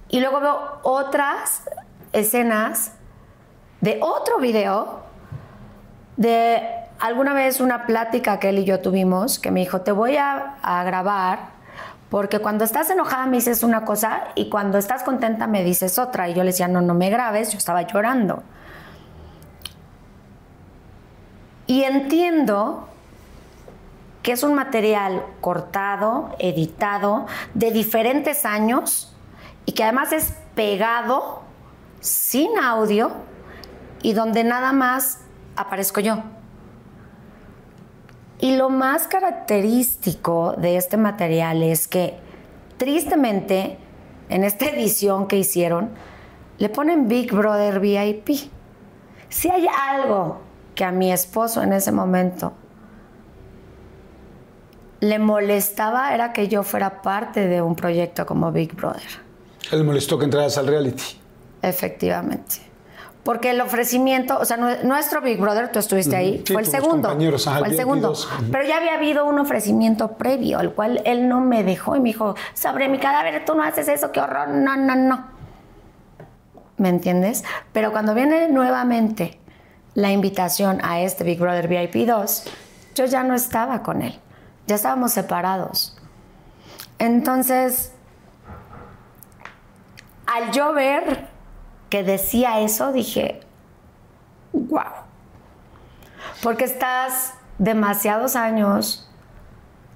Y 0.09 0.21
luego 0.21 0.39
veo 0.39 0.79
otras 0.85 1.65
escenas 2.13 2.93
de 3.81 3.99
otro 4.01 4.39
video 4.39 5.03
de 6.17 6.63
alguna 6.99 7.35
vez 7.35 7.61
una 7.61 7.87
plática 7.87 8.39
que 8.39 8.51
él 8.51 8.61
y 8.61 8.65
yo 8.65 8.81
tuvimos, 8.81 9.39
que 9.39 9.51
me 9.51 9.61
dijo, 9.61 9.81
te 9.81 9.93
voy 9.93 10.17
a, 10.17 10.57
grabar 10.63 11.55
porque 12.11 12.39
cuando 12.39 12.65
estás 12.65 12.91
enojada 12.91 13.27
me 13.27 13.39
dices 13.39 13.63
una 13.63 13.85
cosa 13.85 14.25
y 14.37 14.49
cuando 14.49 14.79
estás 14.79 15.03
contenta 15.03 15.49
me 15.49 15.65
dices 15.65 15.99
otra. 15.99 16.29
Y 16.29 16.35
yo 16.35 16.45
le 16.45 16.51
decía, 16.51 16.69
no, 16.69 16.81
no 16.81 16.95
me 16.95 17.11
grabes, 17.11 17.51
yo 17.51 17.59
estaba 17.59 17.83
llorando. 17.83 18.45
Y 21.67 21.83
entiendo 21.83 22.89
que 24.23 24.33
es 24.33 24.45
un 24.45 24.55
material 24.55 25.23
cortado, 25.41 26.31
editado, 26.39 27.27
de 27.55 27.73
diferentes 27.73 28.45
años 28.45 29.15
y 29.67 29.73
que 29.73 29.83
además 29.83 30.13
es 30.13 30.35
pegado, 30.55 31.43
sin 32.01 32.59
audio, 32.59 33.11
y 34.03 34.13
donde 34.13 34.45
nada 34.45 34.73
más 34.73 35.24
aparezco 35.57 36.01
yo. 36.01 36.23
Y 38.41 38.57
lo 38.57 38.69
más 38.69 39.07
característico 39.07 40.55
de 40.59 40.77
este 40.77 40.97
material 40.97 41.63
es 41.63 41.89
que, 41.89 42.19
tristemente, 42.77 43.79
en 44.29 44.45
esta 44.45 44.67
edición 44.71 45.27
que 45.27 45.39
hicieron, 45.39 45.91
le 46.59 46.69
ponen 46.69 47.09
Big 47.09 47.33
Brother 47.33 47.81
VIP. 47.81 48.51
Si 49.29 49.49
hay 49.49 49.67
algo 49.67 50.41
que 50.75 50.85
a 50.85 50.93
mi 50.93 51.13
esposo 51.13 51.63
en 51.63 51.73
ese 51.73 51.93
momento 51.93 52.53
le 55.01 55.19
molestaba 55.19 56.15
era 56.15 56.33
que 56.33 56.49
yo 56.49 56.63
fuera 56.63 57.03
parte 57.03 57.47
de 57.47 57.61
un 57.61 57.77
proyecto 57.77 58.25
como 58.25 58.51
Big 58.53 58.75
Brother. 58.75 59.03
Él 59.71 59.79
le 59.79 59.85
molestó 59.85 60.19
que 60.19 60.25
entraras 60.25 60.57
al 60.57 60.67
reality. 60.67 61.03
Efectivamente. 61.63 62.57
Porque 63.25 63.51
el 63.51 63.61
ofrecimiento, 63.63 64.39
o 64.39 64.45
sea, 64.45 64.59
nuestro 64.59 65.23
Big 65.23 65.41
Brother, 65.41 65.73
tú 65.73 65.79
estuviste 65.79 66.15
ahí, 66.15 66.43
Sí, 66.47 66.53
fue 66.53 66.61
el 66.63 66.69
segundo. 66.69 67.09
compañeros, 67.09 67.47
ajá, 67.49 67.61
fue 67.61 67.69
el 67.69 67.77
segundo. 67.77 68.09
22, 68.09 68.27
ujú. 68.41 68.51
Pero 68.53 68.65
ya 68.69 68.77
había 68.77 68.95
habido 68.95 69.25
un 69.25 69.39
ofrecimiento 69.39 70.13
previo, 70.13 70.61
el 70.61 70.73
cual 70.73 71.01
él 71.07 71.27
no 71.27 71.41
me 71.41 71.65
dejó 71.65 71.97
y 71.97 72.01
me 72.01 72.11
dijo, 72.11 72.35
sobre 72.53 72.89
mi 72.89 72.99
cadáver, 72.99 73.45
tú 73.47 73.55
no 73.55 73.63
haces 73.63 73.89
eso, 73.89 74.13
qué 74.13 74.21
horror. 74.21 74.49
No, 74.49 74.77
no, 74.77 74.95
no. 74.95 75.27
¿Me 76.77 76.91
entiendes? 76.91 77.45
Pero 77.73 77.93
cuando 77.93 78.15
viene 78.15 78.49
nuevamente 78.51 79.39
la 79.95 80.11
invitación 80.11 80.81
a 80.85 81.01
este 81.01 81.25
Big 81.25 81.39
Brother 81.41 81.67
VIP 81.67 82.07
2, 82.07 82.45
yo 82.95 83.07
ya 83.07 83.23
no 83.23 83.35
estaba 83.35 83.83
con 83.83 84.03
él. 84.03 84.19
Ya 84.67 84.75
estábamos 84.75 85.13
separados. 85.13 85.97
Entonces, 86.99 87.93
al 90.27 90.51
yo 90.53 90.73
ver 90.73 91.29
que 91.95 92.03
decía 92.03 92.59
eso, 92.59 92.91
dije, 92.91 93.39
wow. 94.53 94.83
Porque 96.43 96.65
estás 96.65 97.35
demasiados 97.59 98.35
años 98.35 99.09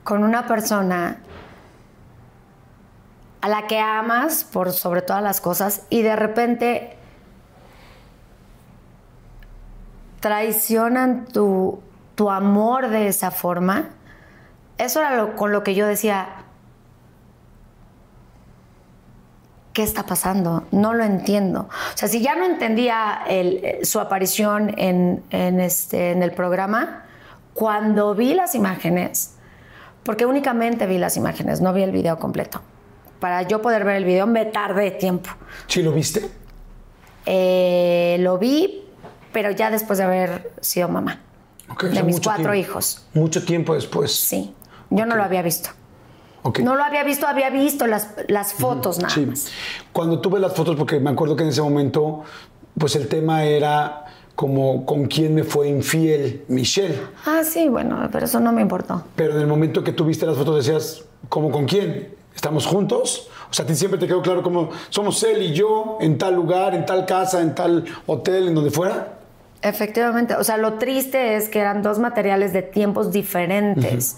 con 0.05 0.23
una 0.23 0.47
persona 0.47 1.19
a 3.41 3.49
la 3.49 3.67
que 3.67 3.81
amas 3.81 4.45
por 4.45 4.71
sobre 4.71 5.03
todas 5.03 5.25
las 5.25 5.41
cosas 5.41 5.87
y 5.91 6.03
de 6.03 6.15
repente 6.15 6.97
traicionan 10.21 11.27
tu, 11.27 11.83
tu 12.15 12.31
amor 12.31 12.91
de 12.91 13.09
esa 13.09 13.33
forma. 13.33 13.89
Eso 14.77 15.01
era 15.01 15.17
lo, 15.17 15.35
con 15.35 15.51
lo 15.51 15.65
que 15.65 15.75
yo 15.75 15.85
decía, 15.85 16.45
¿qué 19.79 19.85
está 19.85 20.03
pasando? 20.03 20.65
No 20.73 20.93
lo 20.93 21.05
entiendo. 21.05 21.69
O 21.71 21.97
sea, 21.97 22.09
si 22.09 22.21
ya 22.21 22.35
no 22.35 22.45
entendía 22.45 23.21
el- 23.29 23.61
eh, 23.63 23.85
su 23.85 24.01
aparición 24.01 24.75
en, 24.77 25.23
en 25.31 25.61
este, 25.61 26.11
en 26.11 26.25
el 26.25 26.33
programa, 26.33 27.05
cuando 27.55 28.13
vi 28.17 28.35
las 28.35 28.57
imágenes, 28.57 29.35
porque 30.03 30.27
únicamente 30.27 30.85
vi 30.87 30.99
las 30.99 31.17
imágenes, 31.17 31.61
no 31.61 31.73
vi 31.73 31.85
el 31.85 31.93
video 31.93 32.19
completo. 32.19 32.61
Para 33.21 33.43
yo 33.43 33.63
poder 33.63 33.85
ver 33.85 33.95
el 33.95 34.05
video 34.05 34.27
me 34.27 34.47
tardé 34.47 34.91
tiempo. 34.91 35.31
¿Sí 35.69 35.81
lo 35.85 35.93
viste? 35.93 36.29
Eh, 37.25 38.17
lo 38.19 38.37
vi, 38.37 38.83
pero 39.33 39.53
ya 39.53 39.71
después 39.71 39.99
de 40.01 40.07
haber 40.07 40.51
sido 40.61 40.89
mamá. 40.89 41.21
De 41.83 42.03
mis 42.03 42.17
cuatro 42.21 42.51
tiempo. 42.51 42.55
hijos. 42.55 43.07
Mucho 43.15 43.45
tiempo 43.45 43.75
después. 43.77 44.13
Sí. 44.13 44.53
Yo 44.91 45.07
no 45.07 45.15
lo 45.15 45.23
había 45.23 45.43
visto. 45.43 45.71
No 46.63 46.75
lo 46.77 46.83
había 46.85 47.05
visto, 47.05 47.27
había 47.27 47.51
visto 47.51 47.87
las, 47.87 48.09
las 48.29 48.53
fotos 48.53 48.99
nada 48.99 49.15
Sí. 49.15 49.27
más. 49.27 49.49
Cuando 49.93 50.21
tuve 50.21 50.39
las 50.41 50.55
fotos, 50.55 50.77
porque 50.77 50.99
me 51.01 51.11
acuerdo 51.11 51.37
que 51.37 51.43
en 51.45 51.51
ese 51.51 51.63
momento, 51.63 52.23
pues 52.79 52.97
el 52.97 53.09
tema 53.09 53.45
era 53.45 54.05
como 54.35 54.87
con 54.87 55.07
quién 55.07 55.35
me 55.35 55.43
fue 55.45 55.69
infiel 55.69 56.45
Michelle. 56.49 57.01
Ah, 57.27 57.43
sí, 57.45 57.69
bueno, 57.69 58.09
pero 58.13 58.27
eso 58.27 58.39
no 58.41 58.53
me 58.53 58.63
importó. 58.63 59.03
Pero 59.17 59.35
en 59.35 59.41
el 59.41 59.47
momento 59.47 59.83
que 59.83 59.93
tuviste 59.93 60.27
las 60.27 60.37
fotos 60.37 60.65
decías, 60.65 61.05
¿cómo 61.29 61.51
con 61.51 61.67
quién? 61.67 62.15
¿Estamos 62.37 62.67
juntos? 62.67 63.29
O 63.51 63.53
sea, 63.55 63.65
a 63.65 63.69
ti 63.69 63.75
siempre 63.75 63.99
te 63.99 64.07
quedó 64.07 64.23
claro 64.23 64.43
como 64.45 64.69
somos 64.91 65.21
él 65.25 65.43
y 65.43 65.55
yo 65.55 65.99
en 66.01 66.19
tal 66.19 66.35
lugar, 66.37 66.75
en 66.75 66.87
tal 66.87 67.05
casa, 67.05 67.41
en 67.41 67.55
tal 67.55 67.85
hotel, 68.07 68.47
en 68.49 68.55
donde 68.55 68.71
fuera. 68.71 69.15
Efectivamente, 69.61 70.37
o 70.37 70.45
sea, 70.45 70.57
lo 70.57 70.75
triste 70.75 71.35
es 71.35 71.49
que 71.49 71.59
eran 71.59 71.83
dos 71.83 71.99
materiales 71.99 72.53
de 72.53 72.63
tiempos 72.63 73.11
diferentes. 73.11 74.17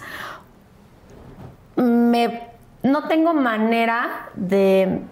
Me, 1.81 2.49
no 2.83 3.09
tengo 3.09 3.33
manera 3.33 4.28
de, 4.35 5.03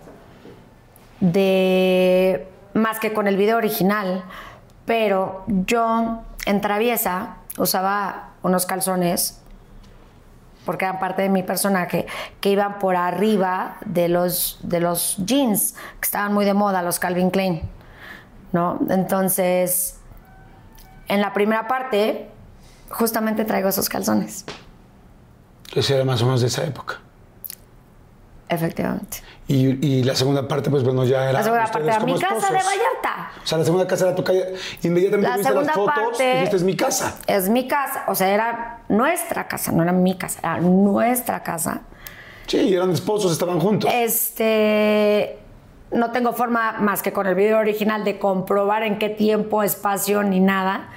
más 2.75 3.01
que 3.01 3.13
con 3.13 3.27
el 3.27 3.37
video 3.37 3.57
original, 3.57 4.25
pero 4.85 5.45
yo 5.47 6.23
en 6.47 6.61
Traviesa 6.61 7.37
usaba 7.59 8.31
unos 8.43 8.67
calzones, 8.67 9.41
porque 10.65 10.85
eran 10.85 10.99
parte 10.99 11.23
de 11.23 11.31
mi 11.31 11.43
personaje, 11.43 12.07
que 12.41 12.51
iban 12.51 12.79
por 12.79 12.97
arriba 12.97 13.79
de 13.85 14.09
los, 14.09 14.59
de 14.63 14.81
los 14.81 15.17
jeans, 15.25 15.75
que 16.01 16.05
estaban 16.05 16.35
muy 16.35 16.45
de 16.45 16.55
moda, 16.55 16.83
los 16.83 16.99
Calvin 16.99 17.31
Klein. 17.31 17.63
¿no? 18.53 18.79
Entonces, 18.91 19.99
en 21.09 21.21
la 21.21 21.33
primera 21.33 21.67
parte, 21.69 22.31
justamente 22.91 23.45
traigo 23.45 23.69
esos 23.69 23.89
calzones. 23.89 24.45
Ese 25.75 25.95
era 25.95 26.05
más 26.05 26.23
o 26.23 26.27
menos 26.27 26.41
de 26.41 26.47
esa 26.47 26.65
época. 26.65 27.01
Efectivamente. 28.49 29.19
Y, 29.47 29.87
y 29.87 30.03
la 30.05 30.15
segunda 30.15 30.49
parte, 30.49 30.71
pues 30.71 30.83
bueno, 30.83 31.05
ya 31.05 31.25
era. 31.25 31.33
La 31.35 31.43
segunda 31.43 31.67
parte 31.67 31.89
era 31.89 32.01
mi 32.01 32.19
casa 32.19 32.51
de 32.51 32.59
esposos. 32.59 32.65
Vallarta. 32.65 33.31
O 33.43 33.47
sea, 33.47 33.59
la 33.59 33.65
segunda 33.65 33.87
casa 33.87 34.07
era 34.07 34.15
tu 34.15 34.25
calle. 34.25 34.55
Inmediatamente 34.83 35.29
La 35.29 35.37
viste 35.37 35.55
las 35.55 35.73
fotos 35.73 36.21
y 36.21 36.25
dijiste, 36.25 36.57
es 36.57 36.63
mi 36.63 36.77
casa. 36.77 37.19
Es 37.27 37.49
mi 37.49 37.69
casa, 37.69 38.05
o 38.09 38.15
sea, 38.15 38.29
era 38.29 38.83
nuestra 38.89 39.49
casa, 39.49 39.73
no 39.73 39.83
era 39.83 39.93
mi 39.93 40.17
casa, 40.17 40.39
era 40.43 40.61
nuestra 40.61 41.43
casa. 41.43 41.83
Sí, 42.47 42.75
eran 42.75 42.91
esposos, 42.91 43.33
estaban 43.33 43.61
juntos. 43.61 43.91
Este, 43.93 45.39
no 45.91 46.11
tengo 46.11 46.33
forma 46.33 46.77
más 46.81 47.03
que 47.03 47.13
con 47.13 47.27
el 47.27 47.35
video 47.35 47.59
original 47.59 48.05
de 48.05 48.19
comprobar 48.19 48.83
en 48.83 48.99
qué 48.99 49.11
tiempo, 49.11 49.63
espacio 49.63 50.23
ni 50.23 50.41
nada, 50.41 50.89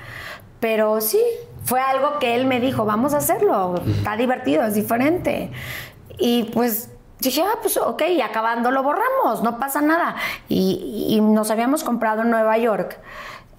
pero 0.61 1.01
sí, 1.01 1.21
fue 1.63 1.79
algo 1.79 2.19
que 2.19 2.35
él 2.35 2.45
me 2.45 2.59
dijo, 2.59 2.85
vamos 2.85 3.13
a 3.13 3.17
hacerlo, 3.17 3.81
está 3.85 4.17
divertido, 4.17 4.63
es 4.63 4.73
diferente. 4.73 5.51
Y 6.17 6.45
pues 6.45 6.89
dije, 7.19 7.43
ah, 7.43 7.59
pues 7.61 7.77
ok, 7.77 8.01
y 8.09 8.21
acabando 8.21 8.71
lo 8.71 8.83
borramos, 8.83 9.43
no 9.43 9.59
pasa 9.59 9.81
nada. 9.81 10.15
Y, 10.49 11.07
y 11.09 11.21
nos 11.21 11.51
habíamos 11.51 11.83
comprado 11.83 12.23
en 12.23 12.31
Nueva 12.31 12.57
York 12.57 12.99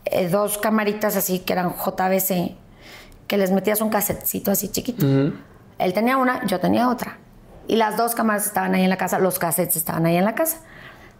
eh, 0.05 0.29
dos 0.29 0.59
camaritas 0.59 1.17
así 1.17 1.39
que 1.41 1.53
eran 1.53 1.75
JBC, 1.75 2.57
que 3.27 3.37
les 3.37 3.53
metías 3.53 3.81
un 3.81 3.91
casetcito 3.91 4.51
así 4.51 4.69
chiquito. 4.69 5.07
Él 5.79 5.93
tenía 5.95 6.17
una, 6.17 6.45
yo 6.47 6.61
tenía 6.61 6.89
otra. 6.89 7.19
Y 7.69 7.77
las 7.77 7.97
dos 7.97 8.15
cámaras 8.15 8.47
estaban 8.47 8.75
ahí 8.75 8.83
en 8.83 8.91
la 8.91 8.97
casa, 8.97 9.19
los 9.21 9.39
cassettes 9.39 9.77
estaban 9.77 10.05
ahí 10.07 10.17
en 10.17 10.25
la 10.25 10.35
casa. 10.35 10.59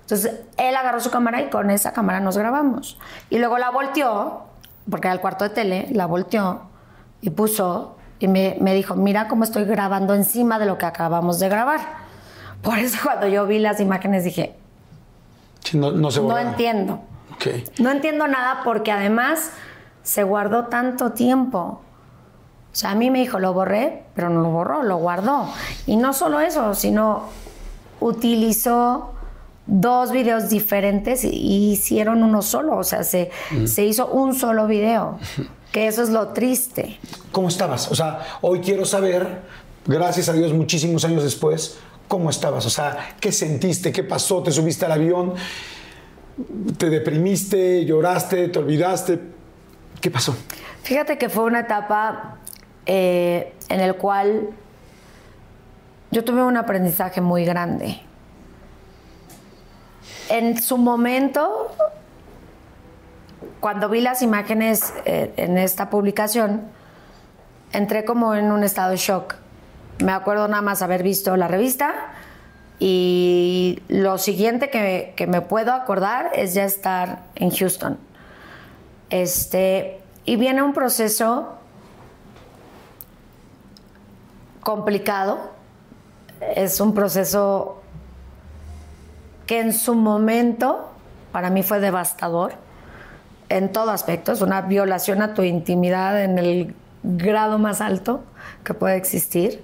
Entonces, 0.01 0.41
él 0.57 0.75
agarró 0.75 1.01
su 1.01 1.11
cámara 1.11 1.41
y 1.41 1.49
con 1.49 1.71
esa 1.71 1.93
cámara 1.93 2.19
nos 2.19 2.37
grabamos. 2.37 2.99
Y 3.31 3.39
luego 3.39 3.59
la 3.59 3.71
volteó, 3.71 4.43
porque 4.91 5.07
era 5.07 5.15
el 5.15 5.21
cuarto 5.21 5.45
de 5.45 5.51
tele, 5.51 5.87
la 5.93 6.07
volteó 6.07 6.72
y 7.23 7.31
puso 7.31 7.97
y 8.19 8.29
me, 8.29 8.57
me 8.61 8.75
dijo, 8.75 8.95
mira 8.95 9.27
cómo 9.29 9.43
estoy 9.45 9.65
grabando 9.65 10.15
encima 10.15 10.59
de 10.59 10.67
lo 10.67 10.77
que 10.77 10.85
acabamos 10.87 11.39
de 11.39 11.49
grabar. 11.49 11.81
Por 12.61 12.79
eso 12.79 12.99
cuando 13.05 13.27
yo 13.29 13.47
vi 13.47 13.59
las 13.59 13.81
imágenes 13.81 14.25
dije, 14.25 14.55
Sí, 15.65 15.79
no, 15.79 15.91
no 15.93 16.11
se 16.11 16.19
no 16.21 16.27
borraron. 16.27 16.49
entiendo. 16.51 17.01
Ok. 17.35 17.47
No 17.79 17.91
entiendo 17.91 18.27
nada 18.29 18.61
porque 18.65 18.93
además 18.93 19.53
se 20.03 20.23
guardó 20.25 20.65
tanto 20.67 21.13
tiempo 21.13 21.81
O 22.73 22.75
sea, 22.75 22.91
a 22.91 22.95
mí 22.97 23.11
me 23.11 23.21
dijo, 23.21 23.39
lo 23.39 23.53
borré, 23.53 24.05
pero 24.15 24.29
no 24.29 24.41
lo 24.43 24.51
borró, 24.51 24.83
lo 24.83 24.97
guardó. 24.97 25.49
Y 25.87 25.97
no 25.97 26.13
solo 26.13 26.41
eso, 26.41 26.75
sino 26.75 27.25
utilizó 28.01 29.13
dos 29.67 30.11
videos 30.11 30.49
diferentes 30.49 31.23
y 31.25 31.73
hicieron 31.73 32.23
uno 32.23 32.43
solo. 32.43 32.77
O 32.77 32.85
sea, 32.85 33.05
se, 33.05 33.31
se 33.67 33.85
hizo 33.85 34.09
un 34.09 34.35
solo 34.35 34.67
video. 34.67 35.19
Que 35.73 35.87
eso 35.87 36.03
es 36.03 36.11
lo 36.11 36.29
triste. 36.29 36.99
¿Cómo 37.33 37.49
estabas? 37.49 37.91
O 37.91 37.95
sea, 37.95 38.21
hoy 38.43 38.61
quiero 38.61 38.85
saber, 38.85 39.41
gracias 39.87 40.29
a 40.29 40.35
Dios, 40.35 40.53
muchísimos 40.53 41.05
años 41.05 41.25
después, 41.25 41.79
¿cómo 42.09 42.29
estabas? 42.29 42.67
O 42.67 42.71
sea, 42.71 43.17
¿qué 43.19 43.33
sentiste? 43.33 43.91
¿Qué 43.91 44.05
pasó? 44.05 44.43
¿Te 44.43 44.53
subiste 44.53 44.85
al 44.85 44.93
avión? 44.93 45.33
¿Te 46.77 46.91
deprimiste? 46.91 47.87
¿Lloraste? 47.87 48.49
¿Te 48.49 48.59
olvidaste? 48.59 49.19
¿Qué 49.99 50.11
pasó? 50.11 50.37
Fíjate 50.83 51.17
que 51.17 51.31
fue 51.31 51.45
una 51.45 51.61
etapa 51.61 52.37
eh, 52.85 53.55
en 53.69 53.81
el 53.81 53.97
cual 53.97 54.51
yo 56.11 56.23
tuve 56.23 56.43
un 56.43 56.59
aprendizaje 56.59 57.23
muy 57.23 57.47
grande. 57.47 57.99
En 60.29 60.61
su 60.61 60.77
momento, 60.77 61.75
cuando 63.61 63.89
vi 63.89 64.01
las 64.01 64.23
imágenes 64.23 64.93
eh, 65.05 65.33
en 65.37 65.59
esta 65.59 65.91
publicación, 65.91 66.63
entré 67.73 68.05
como 68.05 68.35
en 68.35 68.51
un 68.53 68.65
estado 68.65 68.91
de 68.91 68.97
shock. 68.97 69.35
Me 70.03 70.13
acuerdo 70.13 70.49
nada 70.49 70.63
más 70.63 70.83
haber 70.83 71.03
visto 71.03 71.37
la 71.37 71.49
revista 71.49 71.93
y 72.79 73.83
lo 73.89 74.19
siguiente 74.19 74.71
que, 74.71 75.15
que 75.17 75.27
me 75.27 75.41
puedo 75.41 75.73
acordar 75.73 76.31
es 76.35 76.55
ya 76.55 76.65
estar 76.65 77.23
en 77.35 77.51
Houston. 77.51 77.99
Este, 79.11 80.01
y 80.25 80.37
viene 80.37 80.63
un 80.63 80.73
proceso 80.73 81.55
complicado. 84.63 85.53
Es 86.57 86.81
un 86.81 86.95
proceso 86.95 87.83
que 89.47 89.61
en 89.61 89.73
su 89.73 89.95
momento 89.95 90.89
para 91.31 91.51
mí 91.51 91.63
fue 91.63 91.81
devastador 91.81 92.55
en 93.57 93.73
todo 93.73 93.91
aspecto, 93.91 94.33
es 94.33 94.41
una 94.41 94.63
violación 94.63 95.23
a 95.23 95.35
tu 95.35 95.43
intimidad 95.43 96.23
en 96.23 96.39
el 96.39 96.75
grado 97.03 97.59
más 97.59 97.81
alto 97.81 98.25
que 98.65 98.75
puede 98.75 98.97
existir. 98.97 99.63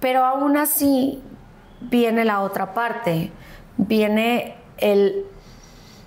Pero 0.00 0.24
aún 0.24 0.56
así 0.56 1.22
viene 1.80 2.24
la 2.24 2.40
otra 2.40 2.74
parte, 2.74 3.32
viene 3.76 4.56
el, 4.78 5.24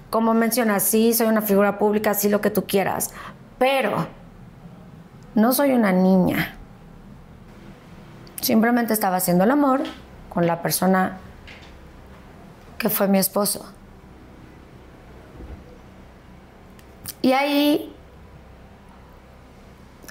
como 0.10 0.34
mencionas, 0.34 0.84
sí, 0.84 1.14
soy 1.14 1.28
una 1.28 1.42
figura 1.42 1.78
pública, 1.78 2.14
sí, 2.14 2.30
lo 2.30 2.42
que 2.42 2.50
tú 2.50 2.66
quieras, 2.66 3.12
pero 3.58 4.08
no 5.36 5.54
soy 5.54 5.72
una 5.72 5.92
niña. 5.92 6.56
Simplemente 8.42 8.94
estaba 8.94 9.18
haciendo 9.18 9.44
el 9.44 9.52
amor 9.52 9.82
con 10.30 10.46
la 10.46 10.62
persona 10.62 11.18
que 12.78 12.90
fue 12.90 13.08
mi 13.08 13.18
esposo. 13.18 13.77
Y 17.22 17.32
ahí 17.34 17.94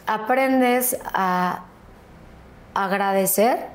aprendes 0.06 0.98
a 1.12 1.64
agradecer 2.74 3.68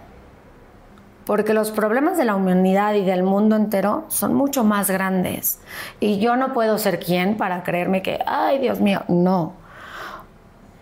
porque 1.25 1.53
los 1.53 1.71
problemas 1.71 2.17
de 2.17 2.25
la 2.25 2.35
humanidad 2.35 2.93
y 2.95 3.05
del 3.05 3.23
mundo 3.23 3.55
entero 3.55 4.05
son 4.09 4.33
mucho 4.33 4.63
más 4.63 4.89
grandes. 4.89 5.59
Y 5.99 6.19
yo 6.19 6.35
no 6.35 6.53
puedo 6.53 6.77
ser 6.77 6.99
quien 6.99 7.37
para 7.37 7.63
creerme 7.63 8.01
que, 8.01 8.19
ay 8.25 8.57
Dios 8.59 8.79
mío, 8.79 9.03
no. 9.07 9.53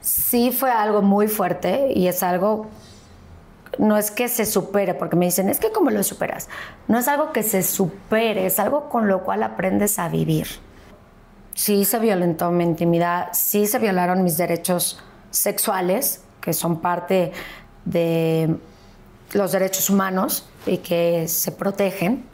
Sí 0.01 0.51
fue 0.51 0.71
algo 0.71 1.01
muy 1.01 1.27
fuerte 1.27 1.91
y 1.93 2.07
es 2.07 2.23
algo, 2.23 2.67
no 3.77 3.97
es 3.97 4.11
que 4.11 4.27
se 4.27 4.45
supere, 4.45 4.93
porque 4.93 5.15
me 5.15 5.25
dicen, 5.25 5.49
es 5.49 5.59
que 5.59 5.71
¿cómo 5.71 5.89
lo 5.89 6.01
superas? 6.03 6.49
No 6.87 6.97
es 6.97 7.07
algo 7.07 7.31
que 7.31 7.43
se 7.43 7.61
supere, 7.61 8.45
es 8.45 8.59
algo 8.59 8.89
con 8.89 9.07
lo 9.07 9.23
cual 9.23 9.43
aprendes 9.43 9.99
a 9.99 10.07
vivir 10.07 10.47
sí 11.59 11.83
se 11.83 11.99
violentó 11.99 12.51
mi 12.51 12.63
intimidad, 12.63 13.27
sí 13.33 13.67
se 13.67 13.79
violaron 13.79 14.23
mis 14.23 14.37
derechos 14.37 14.97
sexuales, 15.29 16.23
que 16.39 16.53
son 16.53 16.79
parte 16.79 17.33
de 17.83 18.55
los 19.33 19.51
derechos 19.51 19.89
humanos 19.89 20.47
y 20.65 20.77
que 20.77 21.27
se 21.27 21.51
protegen. 21.51 22.25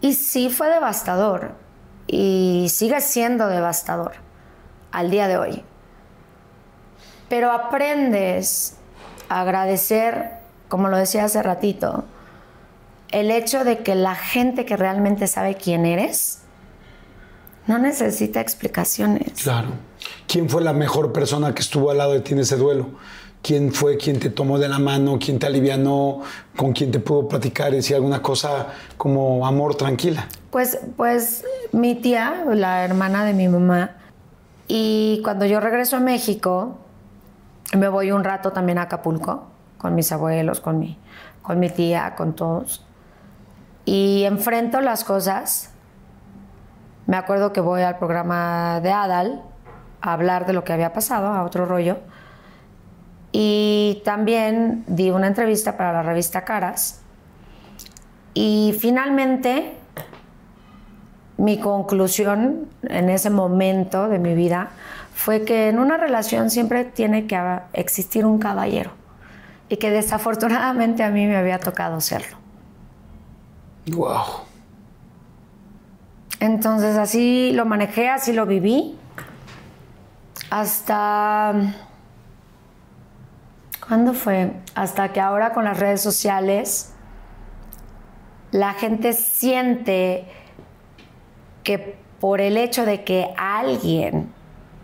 Y 0.00 0.14
sí 0.14 0.48
fue 0.48 0.70
devastador 0.70 1.52
y 2.06 2.68
sigue 2.70 3.02
siendo 3.02 3.48
devastador 3.48 4.12
al 4.90 5.10
día 5.10 5.28
de 5.28 5.36
hoy. 5.36 5.62
Pero 7.28 7.52
aprendes 7.52 8.76
a 9.28 9.42
agradecer, 9.42 10.38
como 10.68 10.88
lo 10.88 10.96
decía 10.96 11.24
hace 11.24 11.42
ratito, 11.42 12.04
el 13.10 13.30
hecho 13.30 13.62
de 13.62 13.80
que 13.80 13.94
la 13.94 14.14
gente 14.14 14.64
que 14.64 14.78
realmente 14.78 15.26
sabe 15.26 15.56
quién 15.56 15.84
eres, 15.84 16.39
no 17.66 17.78
necesita 17.78 18.40
explicaciones. 18.40 19.42
Claro. 19.42 19.68
¿Quién 20.26 20.48
fue 20.48 20.62
la 20.62 20.72
mejor 20.72 21.12
persona 21.12 21.54
que 21.54 21.60
estuvo 21.60 21.90
al 21.90 21.98
lado 21.98 22.12
de 22.12 22.20
ti 22.20 22.32
en 22.32 22.40
ese 22.40 22.56
duelo? 22.56 22.86
¿Quién 23.42 23.72
fue 23.72 23.96
quien 23.96 24.20
te 24.20 24.28
tomó 24.28 24.58
de 24.58 24.68
la 24.68 24.78
mano? 24.78 25.18
¿Quién 25.18 25.38
te 25.38 25.46
alivianó? 25.46 26.20
¿Con 26.56 26.72
quién 26.72 26.90
te 26.90 27.00
pudo 27.00 27.26
platicar 27.26 27.72
y 27.72 27.76
decir 27.76 27.96
alguna 27.96 28.20
cosa 28.20 28.68
como 28.96 29.46
amor 29.46 29.74
tranquila? 29.76 30.26
Pues, 30.50 30.78
pues 30.96 31.44
mi 31.72 31.94
tía, 31.94 32.44
la 32.52 32.84
hermana 32.84 33.24
de 33.24 33.32
mi 33.32 33.48
mamá. 33.48 33.96
Y 34.68 35.20
cuando 35.24 35.46
yo 35.46 35.58
regreso 35.58 35.96
a 35.96 36.00
México, 36.00 36.78
me 37.76 37.88
voy 37.88 38.12
un 38.12 38.24
rato 38.24 38.52
también 38.52 38.78
a 38.78 38.82
Acapulco 38.82 39.46
con 39.78 39.94
mis 39.94 40.12
abuelos, 40.12 40.60
con 40.60 40.78
mi, 40.78 40.98
con 41.40 41.58
mi 41.58 41.70
tía, 41.70 42.14
con 42.16 42.34
todos. 42.34 42.84
Y 43.86 44.24
enfrento 44.24 44.80
las 44.82 45.02
cosas 45.04 45.69
me 47.10 47.16
acuerdo 47.16 47.52
que 47.52 47.60
voy 47.60 47.82
al 47.82 47.98
programa 47.98 48.78
de 48.80 48.92
Adal 48.92 49.42
a 50.00 50.12
hablar 50.12 50.46
de 50.46 50.52
lo 50.52 50.62
que 50.62 50.72
había 50.72 50.92
pasado, 50.92 51.26
a 51.26 51.42
otro 51.42 51.66
rollo. 51.66 51.98
Y 53.32 54.00
también 54.04 54.84
di 54.86 55.10
una 55.10 55.26
entrevista 55.26 55.76
para 55.76 55.92
la 55.92 56.02
revista 56.04 56.44
Caras. 56.44 57.00
Y 58.32 58.76
finalmente, 58.78 59.76
mi 61.36 61.58
conclusión 61.58 62.68
en 62.84 63.10
ese 63.10 63.28
momento 63.28 64.08
de 64.08 64.20
mi 64.20 64.36
vida 64.36 64.68
fue 65.12 65.44
que 65.44 65.68
en 65.68 65.80
una 65.80 65.96
relación 65.96 66.48
siempre 66.48 66.84
tiene 66.84 67.26
que 67.26 67.58
existir 67.72 68.24
un 68.24 68.38
caballero. 68.38 68.92
Y 69.68 69.78
que 69.78 69.90
desafortunadamente 69.90 71.02
a 71.02 71.10
mí 71.10 71.26
me 71.26 71.36
había 71.36 71.58
tocado 71.58 72.00
serlo. 72.00 72.36
Wow. 73.88 74.49
Entonces 76.40 76.96
así 76.96 77.52
lo 77.52 77.66
manejé, 77.66 78.08
así 78.08 78.32
lo 78.32 78.46
viví. 78.46 78.98
Hasta... 80.50 81.54
¿Cuándo 83.86 84.14
fue? 84.14 84.52
Hasta 84.74 85.12
que 85.12 85.20
ahora 85.20 85.52
con 85.52 85.64
las 85.64 85.78
redes 85.78 86.00
sociales 86.00 86.94
la 88.52 88.72
gente 88.74 89.12
siente 89.12 90.26
que 91.62 91.98
por 92.20 92.40
el 92.40 92.56
hecho 92.56 92.84
de 92.84 93.04
que 93.04 93.32
alguien 93.36 94.32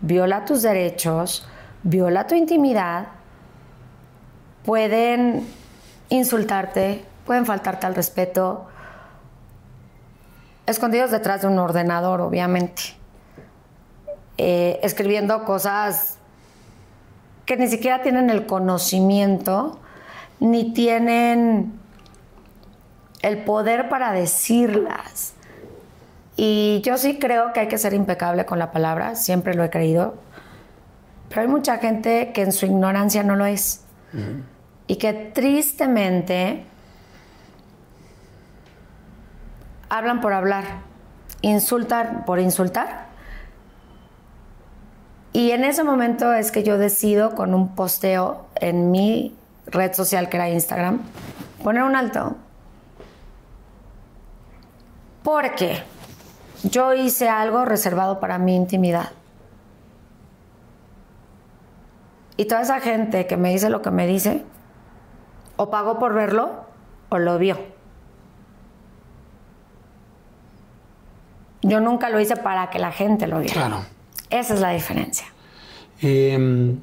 viola 0.01 0.45
tus 0.45 0.61
derechos, 0.61 1.47
viola 1.83 2.27
tu 2.27 2.35
intimidad, 2.35 3.07
pueden 4.63 5.47
insultarte, 6.09 7.03
pueden 7.25 7.45
faltarte 7.45 7.85
al 7.87 7.95
respeto, 7.95 8.67
escondidos 10.67 11.09
detrás 11.09 11.41
de 11.41 11.47
un 11.47 11.57
ordenador, 11.57 12.21
obviamente, 12.21 12.83
eh, 14.37 14.79
escribiendo 14.83 15.43
cosas 15.45 16.17
que 17.45 17.57
ni 17.57 17.67
siquiera 17.67 18.03
tienen 18.03 18.29
el 18.29 18.45
conocimiento, 18.45 19.79
ni 20.39 20.73
tienen 20.73 21.73
el 23.21 23.43
poder 23.45 23.89
para 23.89 24.11
decirlas. 24.11 25.33
Y 26.35 26.81
yo 26.85 26.97
sí 26.97 27.17
creo 27.17 27.53
que 27.53 27.61
hay 27.61 27.67
que 27.67 27.77
ser 27.77 27.93
impecable 27.93 28.45
con 28.45 28.59
la 28.59 28.71
palabra, 28.71 29.15
siempre 29.15 29.55
lo 29.55 29.63
he 29.63 29.69
creído, 29.69 30.15
pero 31.29 31.41
hay 31.41 31.47
mucha 31.47 31.77
gente 31.77 32.31
que 32.33 32.43
en 32.43 32.51
su 32.51 32.65
ignorancia 32.65 33.23
no 33.23 33.35
lo 33.35 33.45
es. 33.45 33.81
Y 34.87 34.95
que 34.97 35.13
tristemente 35.13 36.63
hablan 39.89 40.21
por 40.21 40.33
hablar, 40.33 40.65
insultan 41.41 42.23
por 42.25 42.39
insultar. 42.39 43.07
Y 45.33 45.51
en 45.51 45.63
ese 45.63 45.83
momento 45.83 46.33
es 46.33 46.51
que 46.51 46.63
yo 46.63 46.77
decido 46.77 47.35
con 47.35 47.53
un 47.53 47.75
posteo 47.75 48.47
en 48.55 48.91
mi 48.91 49.35
red 49.67 49.93
social 49.93 50.29
que 50.29 50.37
era 50.37 50.49
Instagram, 50.49 51.01
poner 51.63 51.83
un 51.83 51.95
alto. 51.95 52.35
Porque 55.23 55.83
yo 56.63 56.93
hice 56.93 57.29
algo 57.29 57.65
reservado 57.65 58.19
para 58.19 58.37
mi 58.37 58.55
intimidad. 58.55 59.11
Y 62.37 62.45
toda 62.45 62.61
esa 62.61 62.79
gente 62.79 63.27
que 63.27 63.35
me 63.35 63.49
dice 63.51 63.69
lo 63.69 63.81
que 63.81 63.91
me 63.91 64.07
dice, 64.07 64.43
o 65.55 65.69
pagó 65.69 65.99
por 65.99 66.13
verlo 66.13 66.65
o 67.09 67.17
lo 67.17 67.37
vio. 67.37 67.76
Yo 71.67 71.79
nunca 71.79 72.09
lo 72.09 72.19
hice 72.19 72.35
para 72.35 72.69
que 72.69 72.79
la 72.79 72.91
gente 72.91 73.27
lo 73.27 73.39
viera. 73.39 73.53
Claro. 73.53 73.85
Esa 74.29 74.53
es 74.53 74.59
la 74.59 74.71
diferencia. 74.71 75.27
Eh, 76.01 76.75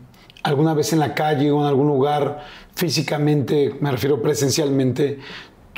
¿Alguna 0.43 0.75
vez 0.75 0.93
en 0.93 0.99
la 0.99 1.15
calle 1.15 1.51
o 1.51 1.61
en 1.61 1.67
algún 1.67 1.87
lugar 1.87 2.45
físicamente, 2.75 3.77
me 3.81 3.91
refiero 3.91 4.21
presencialmente, 4.21 5.21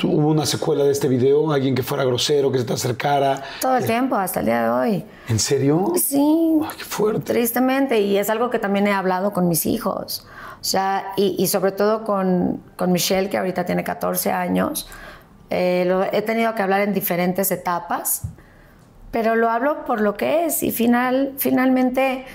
hubo 0.03 0.29
una 0.29 0.45
secuela 0.45 0.83
de 0.83 0.91
este 0.91 1.07
video? 1.07 1.51
¿Alguien 1.51 1.73
que 1.73 1.83
fuera 1.83 2.03
grosero, 2.03 2.51
que 2.51 2.59
se 2.59 2.65
te 2.65 2.73
acercara? 2.73 3.41
Todo 3.61 3.77
el 3.77 3.85
tiempo, 3.85 4.15
hasta 4.15 4.41
el 4.41 4.47
día 4.47 4.63
de 4.63 4.69
hoy. 4.69 5.05
¿En 5.29 5.39
serio? 5.39 5.93
Sí. 5.95 6.59
Ay, 6.63 6.75
qué 6.77 6.83
fuerte. 6.83 7.33
Tristemente, 7.33 8.01
y 8.01 8.17
es 8.17 8.29
algo 8.29 8.49
que 8.49 8.59
también 8.59 8.87
he 8.87 8.91
hablado 8.91 9.31
con 9.31 9.47
mis 9.47 9.65
hijos. 9.65 10.27
O 10.59 10.63
sea, 10.63 11.13
y, 11.15 11.35
y 11.37 11.47
sobre 11.47 11.71
todo 11.71 12.03
con, 12.03 12.61
con 12.75 12.91
Michelle, 12.91 13.29
que 13.29 13.37
ahorita 13.37 13.65
tiene 13.65 13.83
14 13.83 14.31
años. 14.31 14.89
Eh, 15.49 15.85
lo 15.87 16.03
he 16.03 16.21
tenido 16.21 16.53
que 16.55 16.61
hablar 16.61 16.81
en 16.81 16.93
diferentes 16.93 17.51
etapas, 17.51 18.23
pero 19.11 19.35
lo 19.35 19.49
hablo 19.49 19.85
por 19.85 20.01
lo 20.01 20.15
que 20.15 20.45
es. 20.45 20.63
Y 20.63 20.71
final, 20.71 21.33
finalmente, 21.37 22.25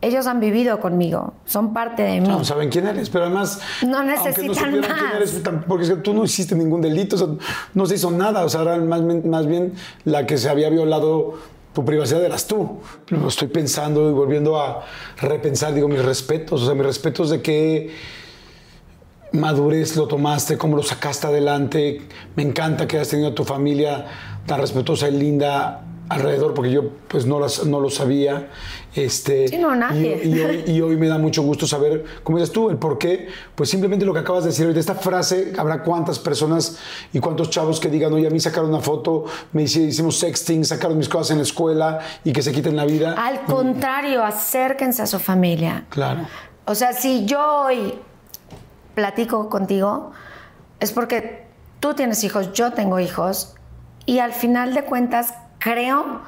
ellos 0.00 0.26
han 0.26 0.40
vivido 0.40 0.80
conmigo, 0.80 1.34
son 1.44 1.72
parte 1.72 2.02
de 2.02 2.20
mí. 2.20 2.28
No 2.28 2.44
saben 2.44 2.70
quién 2.70 2.86
eres, 2.88 3.08
pero 3.08 3.24
además. 3.26 3.60
No 3.86 4.02
necesitan 4.02 4.70
quién 4.70 4.80
más. 4.80 5.14
eres, 5.14 5.44
tam- 5.44 5.64
porque 5.64 5.84
es 5.84 5.90
que 5.90 5.96
tú 5.96 6.12
no 6.12 6.24
hiciste 6.24 6.56
ningún 6.56 6.80
delito, 6.80 7.14
o 7.14 7.18
sea, 7.18 7.28
no 7.74 7.86
se 7.86 7.94
hizo 7.94 8.10
nada, 8.10 8.44
o 8.44 8.48
sea, 8.48 8.62
era 8.62 8.76
más, 8.78 9.00
más 9.24 9.46
bien 9.46 9.74
la 10.04 10.26
que 10.26 10.38
se 10.38 10.48
había 10.48 10.70
violado 10.70 11.34
tu 11.72 11.84
privacidad 11.84 12.22
eras 12.24 12.46
tú. 12.48 12.80
Lo 13.08 13.28
estoy 13.28 13.48
pensando 13.48 14.10
y 14.10 14.12
volviendo 14.12 14.60
a 14.60 14.84
repensar, 15.20 15.72
digo, 15.72 15.86
mis 15.88 16.04
respetos, 16.04 16.62
o 16.62 16.66
sea, 16.66 16.74
mis 16.74 16.84
respetos 16.84 17.30
de 17.30 17.40
qué 17.40 17.94
madurez 19.32 19.96
lo 19.96 20.06
tomaste, 20.08 20.58
cómo 20.58 20.76
lo 20.76 20.82
sacaste 20.82 21.28
adelante. 21.28 22.02
Me 22.36 22.42
encanta 22.42 22.86
que 22.86 22.96
hayas 22.96 23.08
tenido 23.08 23.30
a 23.30 23.34
tu 23.34 23.44
familia 23.44 24.04
tan 24.46 24.60
respetuosa 24.60 25.08
y 25.08 25.12
linda 25.12 25.82
alrededor, 26.08 26.52
porque 26.52 26.70
yo 26.70 26.90
pues 27.08 27.24
no, 27.24 27.40
las, 27.40 27.64
no 27.64 27.80
lo 27.80 27.88
sabía. 27.88 28.48
Este, 28.94 29.48
Sí, 29.48 29.56
no, 29.56 29.74
nadie. 29.74 30.20
y- 30.22 30.28
y 30.34 30.40
hoy, 30.40 30.64
y 30.66 30.80
hoy 30.82 30.96
me 30.96 31.08
da 31.08 31.16
mucho 31.16 31.42
gusto 31.42 31.66
saber, 31.66 32.04
como 32.22 32.36
dices 32.36 32.52
tú, 32.52 32.68
el 32.68 32.76
por 32.76 32.98
qué. 32.98 33.28
Pues 33.54 33.70
simplemente 33.70 34.04
lo 34.04 34.12
que 34.12 34.18
acabas 34.18 34.44
de 34.44 34.50
decir 34.50 34.64
ahorita, 34.66 34.80
esta 34.80 34.94
frase, 34.96 35.54
habrá 35.56 35.82
cuántas 35.82 36.18
personas 36.18 36.76
y 37.14 37.20
cuántos 37.20 37.48
chavos 37.48 37.80
que 37.80 37.88
digan, 37.88 38.12
oye, 38.12 38.26
a 38.26 38.30
mí 38.30 38.40
sacaron 38.40 38.68
una 38.68 38.80
foto, 38.80 39.24
me 39.52 39.62
hicimos 39.62 40.18
sexting, 40.18 40.66
sacaron 40.66 40.98
mis 40.98 41.08
cosas 41.08 41.30
en 41.30 41.36
la 41.38 41.44
escuela 41.44 42.00
y 42.24 42.32
que 42.34 42.42
se 42.42 42.52
quiten 42.52 42.76
la 42.76 42.84
vida. 42.84 43.14
Al 43.16 43.42
contrario, 43.44 44.22
acérquense 44.22 45.00
a 45.00 45.06
su 45.06 45.18
familia. 45.18 45.86
Claro. 45.88 46.26
O 46.66 46.74
sea, 46.74 46.92
si 46.92 47.24
yo 47.24 47.40
hoy 47.64 47.94
platico 48.94 49.48
contigo, 49.48 50.10
es 50.78 50.92
porque 50.92 51.46
tú 51.80 51.94
tienes 51.94 52.22
hijos, 52.24 52.52
yo 52.52 52.72
tengo 52.72 53.00
hijos, 53.00 53.54
y 54.06 54.18
al 54.18 54.32
final 54.32 54.74
de 54.74 54.84
cuentas 54.84 55.34
creo 55.58 56.20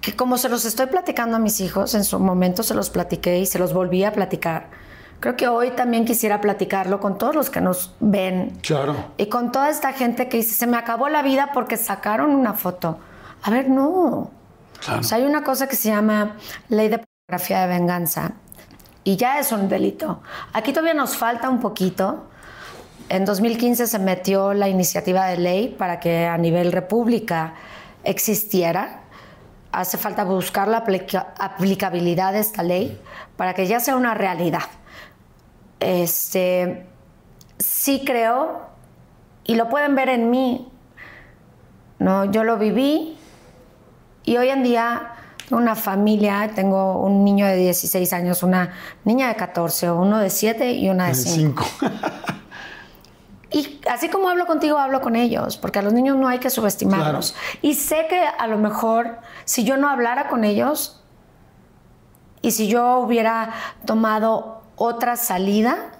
que 0.00 0.14
como 0.14 0.38
se 0.38 0.48
los 0.48 0.64
estoy 0.64 0.86
platicando 0.86 1.36
a 1.36 1.40
mis 1.40 1.60
hijos, 1.60 1.94
en 1.94 2.04
su 2.04 2.18
momento 2.18 2.62
se 2.62 2.74
los 2.74 2.90
platiqué 2.90 3.38
y 3.40 3.46
se 3.46 3.58
los 3.58 3.72
volví 3.74 4.04
a 4.04 4.12
platicar, 4.12 4.68
creo 5.20 5.36
que 5.36 5.48
hoy 5.48 5.70
también 5.72 6.04
quisiera 6.04 6.40
platicarlo 6.40 7.00
con 7.00 7.18
todos 7.18 7.34
los 7.34 7.50
que 7.50 7.60
nos 7.60 7.94
ven 8.00 8.58
Claro. 8.62 8.94
y 9.16 9.26
con 9.26 9.50
toda 9.52 9.68
esta 9.70 9.92
gente 9.92 10.28
que 10.28 10.38
dice, 10.38 10.54
se 10.54 10.66
me 10.66 10.76
acabó 10.76 11.08
la 11.08 11.22
vida 11.22 11.50
porque 11.52 11.76
sacaron 11.76 12.30
una 12.30 12.54
foto. 12.54 12.98
A 13.42 13.50
ver, 13.50 13.68
no. 13.68 14.30
Claro. 14.80 15.00
O 15.00 15.02
sea, 15.02 15.18
hay 15.18 15.24
una 15.24 15.42
cosa 15.42 15.66
que 15.66 15.74
se 15.76 15.88
llama 15.88 16.36
ley 16.68 16.88
de 16.88 17.04
pornografía 17.26 17.66
de 17.66 17.66
venganza 17.78 18.32
y 19.02 19.16
ya 19.16 19.40
es 19.40 19.50
un 19.50 19.68
delito. 19.68 20.22
Aquí 20.52 20.72
todavía 20.72 20.94
nos 20.94 21.16
falta 21.16 21.48
un 21.50 21.58
poquito. 21.60 22.24
En 23.08 23.24
2015 23.24 23.86
se 23.86 23.98
metió 23.98 24.52
la 24.54 24.68
iniciativa 24.68 25.26
de 25.26 25.38
ley 25.38 25.68
para 25.78 25.98
que 25.98 26.26
a 26.26 26.36
nivel 26.36 26.72
república 26.72 27.54
existiera. 28.04 29.00
Hace 29.72 29.96
falta 29.98 30.24
buscar 30.24 30.68
la 30.68 30.78
aplica- 30.78 31.32
aplicabilidad 31.38 32.32
de 32.32 32.40
esta 32.40 32.62
ley 32.62 33.00
para 33.36 33.54
que 33.54 33.66
ya 33.66 33.80
sea 33.80 33.96
una 33.96 34.14
realidad. 34.14 34.62
Este, 35.80 36.86
sí 37.58 38.02
creo, 38.04 38.62
y 39.44 39.54
lo 39.54 39.68
pueden 39.68 39.94
ver 39.94 40.08
en 40.10 40.30
mí, 40.30 40.68
¿no? 41.98 42.24
Yo 42.26 42.44
lo 42.44 42.58
viví 42.58 43.16
y 44.24 44.36
hoy 44.36 44.48
en 44.48 44.62
día 44.64 45.12
tengo 45.48 45.62
una 45.62 45.76
familia, 45.76 46.50
tengo 46.54 47.00
un 47.00 47.24
niño 47.24 47.46
de 47.46 47.56
16 47.56 48.12
años, 48.12 48.42
una 48.42 48.74
niña 49.04 49.28
de 49.28 49.36
14, 49.36 49.90
uno 49.92 50.18
de 50.18 50.28
7 50.28 50.72
y 50.72 50.88
una 50.90 51.06
de 51.08 51.14
5. 51.14 51.64
Y 53.50 53.80
así 53.90 54.08
como 54.08 54.28
hablo 54.28 54.46
contigo, 54.46 54.78
hablo 54.78 55.00
con 55.00 55.16
ellos, 55.16 55.56
porque 55.56 55.78
a 55.78 55.82
los 55.82 55.92
niños 55.92 56.16
no 56.16 56.28
hay 56.28 56.38
que 56.38 56.50
subestimarlos. 56.50 57.34
Y 57.62 57.74
sé 57.74 58.06
que 58.08 58.20
a 58.20 58.46
lo 58.46 58.58
mejor 58.58 59.18
si 59.44 59.64
yo 59.64 59.76
no 59.76 59.88
hablara 59.88 60.28
con 60.28 60.44
ellos 60.44 61.02
y 62.42 62.50
si 62.50 62.68
yo 62.68 62.98
hubiera 62.98 63.54
tomado 63.86 64.62
otra 64.76 65.16
salida, 65.16 65.92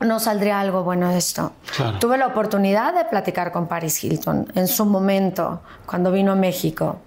no 0.00 0.18
saldría 0.18 0.60
algo 0.60 0.82
bueno 0.82 1.10
de 1.10 1.18
esto. 1.18 1.52
Claro. 1.76 1.98
Tuve 1.98 2.16
la 2.16 2.28
oportunidad 2.28 2.94
de 2.94 3.04
platicar 3.04 3.52
con 3.52 3.68
Paris 3.68 4.02
Hilton 4.02 4.50
en 4.54 4.66
su 4.66 4.86
momento, 4.86 5.60
cuando 5.84 6.10
vino 6.10 6.32
a 6.32 6.36
México. 6.36 7.00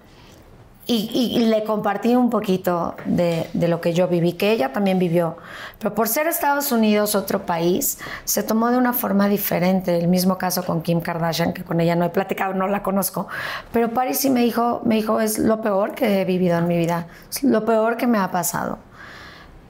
Y, 0.86 1.46
le 1.46 1.64
compartí 1.64 2.14
un 2.14 2.28
poquito 2.28 2.94
de, 3.06 3.48
lo 3.54 3.80
que 3.80 3.94
yo 3.94 4.06
viví, 4.06 4.34
que 4.34 4.52
ella 4.52 4.72
también 4.72 4.98
vivió. 4.98 5.38
Pero 5.78 5.94
por 5.94 6.08
ser 6.08 6.26
Estados 6.26 6.72
Unidos 6.72 7.14
otro 7.14 7.46
país, 7.46 7.98
se 8.24 8.42
tomó 8.42 8.70
de 8.70 8.76
una 8.76 8.92
forma 8.92 9.28
diferente. 9.28 9.96
El 9.96 10.08
mismo 10.08 10.36
caso 10.36 10.62
con 10.62 10.82
Kim 10.82 11.00
Kardashian, 11.00 11.54
que 11.54 11.64
con 11.64 11.80
ella 11.80 11.96
no 11.96 12.04
he 12.04 12.10
platicado, 12.10 12.52
no 12.52 12.66
la 12.68 12.82
conozco. 12.82 13.28
Pero 13.72 13.94
Paris 13.94 14.18
sí 14.18 14.28
me 14.28 14.40
dijo, 14.40 14.82
me 14.84 14.96
dijo, 14.96 15.22
es 15.22 15.38
lo 15.38 15.62
peor 15.62 15.94
que 15.94 16.20
he 16.20 16.24
vivido 16.26 16.58
en 16.58 16.66
mi 16.66 16.76
vida, 16.76 17.06
lo 17.42 17.64
peor 17.64 17.96
que 17.96 18.06
me 18.06 18.18
ha 18.18 18.30
pasado. 18.30 18.78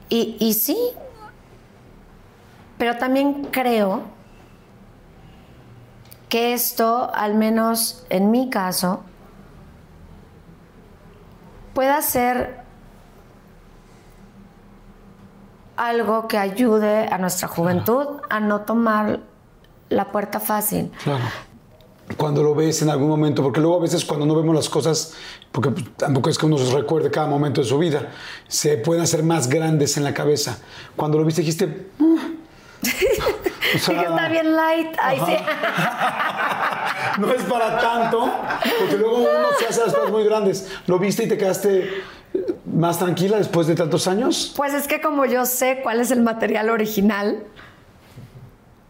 Y 0.09 0.53
sí, 0.53 0.77
pero 2.77 2.97
también 2.97 3.47
creo 3.51 4.03
que 6.29 6.53
esto, 6.53 7.11
al 7.13 7.35
menos 7.35 8.05
en 8.09 8.31
mi 8.31 8.49
caso, 8.49 9.03
pueda 11.75 12.01
ser 12.01 12.61
algo 15.77 16.27
que 16.27 16.37
ayude 16.37 17.07
a 17.07 17.17
nuestra 17.17 17.47
juventud 17.49 18.21
a 18.29 18.39
no 18.39 18.61
tomar 18.61 19.19
la 19.89 20.05
puerta 20.11 20.39
fácil. 20.39 20.91
Claro. 21.03 21.25
Cuando 22.17 22.43
lo 22.43 22.55
ves 22.55 22.81
en 22.81 22.89
algún 22.89 23.09
momento, 23.09 23.43
porque 23.43 23.59
luego 23.59 23.77
a 23.77 23.81
veces 23.81 24.05
cuando 24.05 24.25
no 24.25 24.35
vemos 24.35 24.55
las 24.55 24.69
cosas, 24.69 25.13
porque 25.51 25.71
tampoco 25.97 26.29
es 26.29 26.37
que 26.37 26.45
uno 26.45 26.57
se 26.57 26.73
recuerde 26.73 27.11
cada 27.11 27.27
momento 27.27 27.61
de 27.61 27.67
su 27.67 27.77
vida, 27.77 28.09
se 28.47 28.77
pueden 28.77 29.03
hacer 29.03 29.23
más 29.23 29.49
grandes 29.49 29.97
en 29.97 30.05
la 30.05 30.13
cabeza. 30.13 30.59
Cuando 30.95 31.17
lo 31.17 31.25
viste 31.25 31.41
dijiste, 31.41 31.89
"Mm". 31.97 32.15
o 33.75 33.79
sea, 33.79 33.99
que 33.99 34.05
está 34.05 34.29
bien 34.29 34.55
light. 34.55 34.95
Ay, 35.01 35.19
sí. 35.25 35.35
no 37.19 37.31
es 37.31 37.43
para 37.43 37.79
tanto, 37.79 38.31
porque 38.79 38.97
luego 38.97 39.17
uno 39.17 39.47
se 39.59 39.67
hace 39.67 39.81
las 39.81 39.93
cosas 39.93 40.11
muy 40.11 40.23
grandes. 40.23 40.69
¿Lo 40.87 40.99
viste 40.99 41.23
y 41.23 41.27
te 41.27 41.37
quedaste 41.37 42.03
más 42.65 42.99
tranquila 42.99 43.37
después 43.37 43.67
de 43.67 43.75
tantos 43.75 44.07
años? 44.07 44.53
Pues 44.55 44.73
es 44.73 44.87
que 44.87 45.01
como 45.01 45.25
yo 45.25 45.45
sé 45.45 45.79
cuál 45.83 46.01
es 46.01 46.11
el 46.11 46.21
material 46.21 46.69
original, 46.69 47.43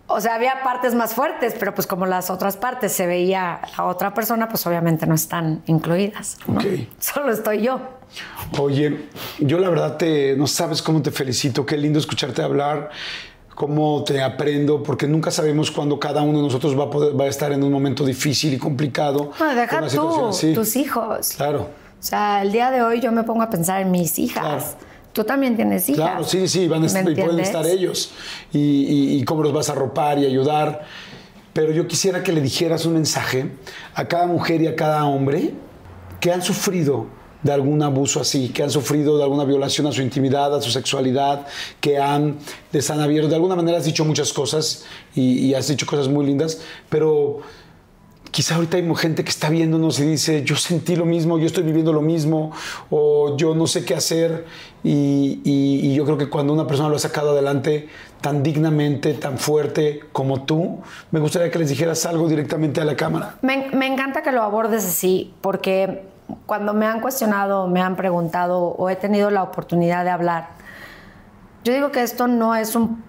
o 0.08 0.22
sea, 0.22 0.36
había 0.36 0.62
partes 0.64 0.94
más 0.94 1.16
fuertes, 1.16 1.56
pero 1.58 1.74
pues 1.74 1.88
como 1.88 2.06
las 2.06 2.30
otras 2.30 2.58
partes 2.58 2.92
se 2.92 3.08
veía 3.08 3.60
a 3.76 3.86
otra 3.86 4.14
persona, 4.14 4.48
pues 4.48 4.66
obviamente 4.68 5.08
no 5.08 5.16
están 5.16 5.64
incluidas. 5.66 6.38
¿no? 6.48 6.60
Ok. 6.60 6.66
Solo 7.00 7.32
estoy 7.32 7.64
yo. 7.64 7.80
Oye, 8.60 9.08
yo 9.40 9.58
la 9.58 9.70
verdad 9.70 9.98
te, 9.98 10.36
no 10.36 10.46
sabes 10.46 10.82
cómo 10.84 11.02
te 11.02 11.12
felicito, 11.12 11.66
qué 11.66 11.76
lindo 11.76 11.98
escucharte 11.98 12.44
hablar, 12.44 12.92
cómo 13.56 14.04
te 14.04 14.22
aprendo, 14.22 14.84
porque 14.84 15.08
nunca 15.08 15.32
sabemos 15.32 15.72
cuándo 15.72 15.98
cada 16.00 16.22
uno 16.22 16.40
de 16.40 16.44
nosotros 16.44 16.78
va 16.78 16.84
a, 16.86 16.90
poder, 16.90 17.20
va 17.20 17.24
a 17.24 17.28
estar 17.28 17.52
en 17.54 17.64
un 17.64 17.72
momento 17.72 18.06
difícil 18.06 18.54
y 18.54 18.58
complicado. 18.58 19.32
No, 19.40 19.46
con 19.46 19.56
deja 19.56 19.78
una 19.80 19.88
tú, 19.88 20.26
así. 20.28 20.54
tus 20.54 20.76
hijos. 20.76 21.30
Claro, 21.38 21.62
O 21.62 22.04
sea, 22.04 22.42
el 22.44 22.52
día 22.52 22.70
de 22.70 22.82
hoy 22.84 23.00
yo 23.00 23.12
me 23.12 23.24
pongo 23.24 23.42
a 23.42 23.50
pensar 23.50 23.82
en 23.82 23.90
mis 23.92 24.20
hijas. 24.20 24.44
Claro. 24.44 24.64
Tú 25.14 25.24
también 25.24 25.56
tienes 25.56 25.88
hijas. 25.88 26.06
claro, 26.10 26.24
sí, 26.26 26.46
sí, 26.50 26.68
van 26.68 26.80
a 26.80 26.82
¿Me 26.82 26.88
estar, 26.88 27.10
y 27.10 27.16
pueden 27.16 27.40
estar 27.40 27.66
ellos. 27.66 28.12
Y, 28.52 28.60
y- 28.60 29.18
y 29.20 29.24
cómo 29.24 29.42
los 29.44 29.54
vas 29.54 29.70
a 29.70 29.72
arropar 29.72 30.20
y 30.20 30.26
ayudar. 30.26 30.82
Pero 31.54 31.72
yo 31.72 31.88
quisiera 31.88 32.22
que 32.22 32.34
le 32.34 32.42
dijeras 32.42 32.86
un 32.86 32.94
mensaje 32.96 33.50
a 33.94 34.06
cada 34.10 34.28
mujer 34.28 34.62
y 34.62 34.68
a 34.68 34.76
cada 34.76 35.06
hombre 35.06 35.54
que 36.20 36.34
han 36.34 36.42
sufrido 36.42 37.06
de 37.46 37.54
algún 37.54 37.84
abuso 37.84 38.20
así, 38.20 38.50
que 38.50 38.64
han 38.64 38.72
sufrido 38.72 39.20
de 39.20 39.24
alguna 39.24 39.44
violación 39.44 39.86
a 39.86 39.92
su 39.92 40.02
intimidad, 40.02 40.56
a 40.56 40.60
su 40.64 40.72
sexualidad, 40.72 41.46
que 41.80 42.00
han, 42.00 42.40
les 42.72 42.90
han 42.90 43.00
abierto. 43.02 43.30
De 43.30 43.36
alguna 43.36 43.56
manera 43.56 43.78
has 43.78 43.86
dicho 43.86 44.04
muchas 44.04 44.34
cosas 44.34 44.84
y, 45.14 45.54
has 45.54 45.68
dicho 45.68 45.86
cosas 45.86 46.08
muy 46.08 46.26
lindas, 46.26 46.62
pero 46.90 47.42
quizá 48.32 48.56
ahorita 48.56 48.78
hay 48.78 48.96
gente 48.96 49.24
que 49.24 49.30
está 49.30 49.52
viéndonos 49.52 50.00
y 50.00 50.06
dice, 50.06 50.44
yo 50.44 50.56
sentí 50.56 50.96
lo 50.96 51.06
mismo, 51.06 51.38
yo 51.38 51.46
estoy 51.46 51.62
viviendo 51.62 51.94
lo 51.94 52.02
mismo, 52.02 52.52
o 52.90 53.38
yo 53.38 53.54
no 53.54 53.68
sé 53.68 53.86
qué 53.86 53.94
hacer. 53.94 54.46
Y, 54.84 55.94
yo 55.94 56.04
creo 56.04 56.18
que 56.18 56.30
cuando 56.30 56.52
una 56.52 56.66
persona 56.66 56.90
lo 56.90 56.96
ha 56.96 57.00
sacado 57.00 57.30
adelante 57.30 57.90
tan 58.22 58.42
dignamente, 58.42 59.14
tan 59.14 59.38
fuerte 59.38 60.00
como 60.12 60.46
tú, 60.46 60.80
me 61.12 61.20
gustaría 61.20 61.52
que 61.52 61.60
les 61.60 61.70
dijeras 61.70 62.08
algo 62.08 62.28
directamente 62.28 62.82
a 62.82 62.86
la 62.86 62.96
cámara. 62.96 63.38
Me 63.44 63.86
encanta 63.86 64.24
que 64.24 64.32
lo 64.32 64.42
abordes 64.42 64.84
así, 64.84 65.32
porque 65.42 66.15
cuando 66.46 66.74
me 66.74 66.86
han 66.86 67.02
cuestionado, 67.02 67.68
me 67.68 67.82
han 67.82 67.96
preguntado 67.96 68.60
o 68.60 68.90
he 68.90 68.96
tenido 68.96 69.30
la 69.30 69.44
oportunidad 69.44 70.04
de 70.04 70.12
hablar, 70.12 70.50
yo 71.64 71.74
digo 71.74 71.92
que 71.92 72.04
esto 72.04 72.28
no 72.28 72.56
es 72.56 72.76
un 72.76 73.04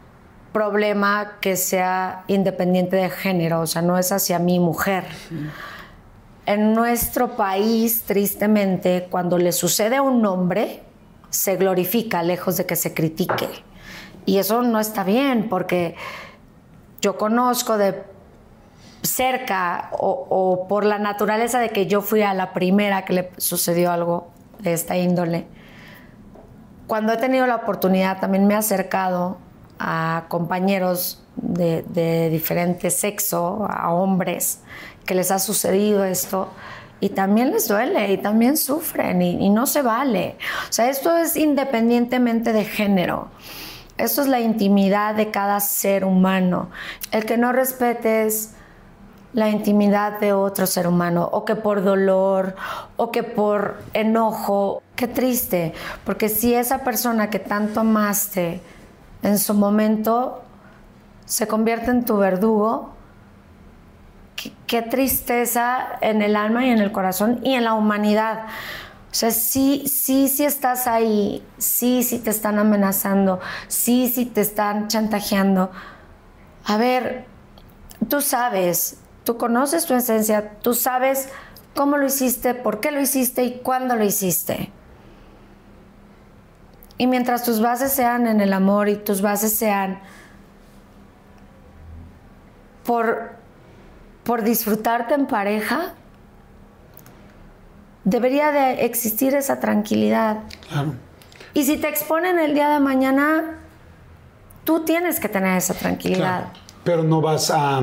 problema 0.53 1.35
que 1.41 1.57
sea 1.57 2.25
independiente 2.29 2.97
de 2.97 3.11
género, 3.11 3.61
o 3.61 3.67
sea, 3.67 3.83
no 3.83 3.99
es 3.99 4.13
hacia 4.13 4.39
mi 4.39 4.59
mujer. 4.59 5.05
En 6.47 6.73
nuestro 6.73 7.37
país, 7.37 8.05
tristemente, 8.05 9.09
cuando 9.11 9.37
le 9.37 9.53
sucede 9.53 9.97
a 9.97 10.03
un 10.03 10.25
hombre, 10.25 10.83
se 11.29 11.57
glorifica 11.57 12.23
lejos 12.23 12.57
de 12.57 12.65
que 12.65 12.77
se 12.77 12.95
critique. 12.95 13.49
Y 14.25 14.39
eso 14.39 14.63
no 14.63 14.81
está 14.81 15.05
bien, 15.05 15.51
porque 15.51 15.95
yo 17.03 17.19
conozco 17.19 17.77
de 17.77 18.03
cerca 19.07 19.91
o, 19.93 20.67
por 20.69 20.85
la 20.85 20.99
naturaleza 20.99 21.59
de 21.59 21.71
que 21.71 21.87
yo 21.87 22.03
fui 22.03 22.23
a 22.23 22.35
la 22.35 22.53
primera 22.53 23.05
que 23.05 23.13
le 23.13 23.31
sucedió 23.37 23.91
algo 23.91 24.29
de 24.59 24.73
esta 24.73 24.97
índole. 24.97 25.47
Cuando 26.87 27.13
he 27.13 27.17
tenido 27.17 27.47
la 27.47 27.57
oportunidad 27.57 28.21
también 28.21 28.47
me 28.47 28.55
he 28.55 28.57
acercado 28.57 29.39
a 29.79 30.25
compañeros 30.29 31.23
de, 31.37 31.83
de 31.89 32.31
diferente 32.31 32.91
sexo, 32.91 33.67
a 33.69 33.93
hombres, 33.93 34.61
que 35.05 35.15
les 35.15 35.31
ha 35.31 35.39
sucedido 35.39 36.05
esto 36.05 36.49
y 37.01 37.11
también 37.11 37.51
les 37.51 37.69
duele 37.69 38.13
y 38.13 38.19
también 38.19 38.57
sufren 38.57 39.21
y, 39.21 39.45
y 39.45 39.51
no 39.51 39.67
se 39.67 39.83
vale. 39.83 40.37
O 40.69 40.73
sea, 40.73 40.89
esto 40.89 41.17
es 41.17 41.37
independientemente 41.37 42.53
de 42.53 42.65
género. 42.65 43.29
Esto 43.99 44.23
es 44.23 44.29
la 44.29 44.41
intimidad 44.41 45.15
de 45.15 45.31
cada 45.31 45.61
ser 45.61 46.05
humano. 46.05 46.71
El 47.13 47.25
que 47.25 47.39
no 47.39 47.53
respetes 47.53 48.53
la 49.37 49.51
intimidad 49.51 50.19
de 50.19 50.33
otro 50.33 50.67
ser 50.67 50.87
humano, 50.89 51.29
o 51.31 51.45
que 51.45 51.57
por 51.57 51.85
dolor, 51.85 52.57
o 52.97 53.13
que 53.13 53.23
por 53.23 53.83
enojo, 53.93 54.83
qué 54.97 55.09
triste, 55.09 55.75
porque 56.07 56.31
si 56.31 56.55
esa 56.55 56.79
persona 56.79 57.29
que 57.29 57.39
tanto 57.39 57.81
amaste 57.81 58.63
en 59.23 59.39
su 59.39 59.53
momento 59.53 60.43
se 61.27 61.47
convierte 61.47 61.91
en 61.91 62.07
tu 62.07 62.17
verdugo, 62.17 62.95
qué, 64.67 64.81
tristeza 64.81 65.87
en 66.01 66.23
el 66.23 66.35
alma 66.35 66.65
y 66.65 66.71
en 66.71 66.79
el 66.79 66.91
corazón 66.91 67.41
y 67.43 67.57
en 67.57 67.65
la 67.65 67.75
humanidad. 67.75 68.47
O 69.11 69.15
sea, 69.15 69.31
sí, 69.33 69.85
sí, 69.87 70.29
sí 70.29 70.47
estás 70.47 70.87
ahí, 70.87 71.47
sí, 71.59 72.03
sí 72.03 72.21
te 72.21 72.31
están 72.31 72.59
amenazando, 72.59 73.41
sí, 73.69 74.09
sí 74.09 74.25
te 74.25 74.41
están 74.41 74.89
chantajeando. 74.89 75.71
A 76.65 76.79
ver, 76.79 77.27
tú 78.09 78.23
sabes, 78.23 78.99
tú 79.27 79.37
conoces 79.37 79.87
tu 79.87 79.95
esencia, 79.95 80.53
tú 80.63 80.73
sabes 80.73 81.31
cómo 81.75 81.97
lo 81.97 82.07
hiciste, 82.07 82.55
por 82.55 82.79
qué 82.79 82.93
lo 82.93 83.01
hiciste 83.01 83.43
y 83.43 83.59
cuándo 83.59 83.97
lo 83.97 84.05
hiciste. 84.05 84.71
Y 86.97 87.09
mientras 87.09 87.43
tus 87.43 87.61
bases 87.61 87.93
sean 87.93 88.29
en 88.29 88.41
el 88.41 88.53
amor 88.53 88.89
y 88.89 88.95
tus 88.95 89.23
bases 89.23 89.53
sean 89.53 89.99
por, 92.85 93.33
por 94.23 94.45
disfrutarte 94.45 95.15
en 95.15 95.27
pareja, 95.27 95.95
debería 98.05 98.53
de 98.53 98.85
existir 98.85 99.35
esa 99.35 99.59
tranquilidad. 99.59 100.39
Claro. 100.69 100.95
Y 101.53 101.65
si 101.65 101.79
te 101.79 101.89
exponen 101.89 102.39
el 102.39 102.55
día 102.55 102.69
de 102.69 102.79
mañana, 102.79 103.59
tú 104.63 104.85
tienes 104.85 105.19
que 105.19 105.29
tener 105.29 105.59
esa 105.59 105.75
tranquilidad. 105.75 106.45
Claro. 106.45 106.51
Pero 106.85 107.03
no 107.03 107.21
vas 107.21 107.51
a 107.51 107.83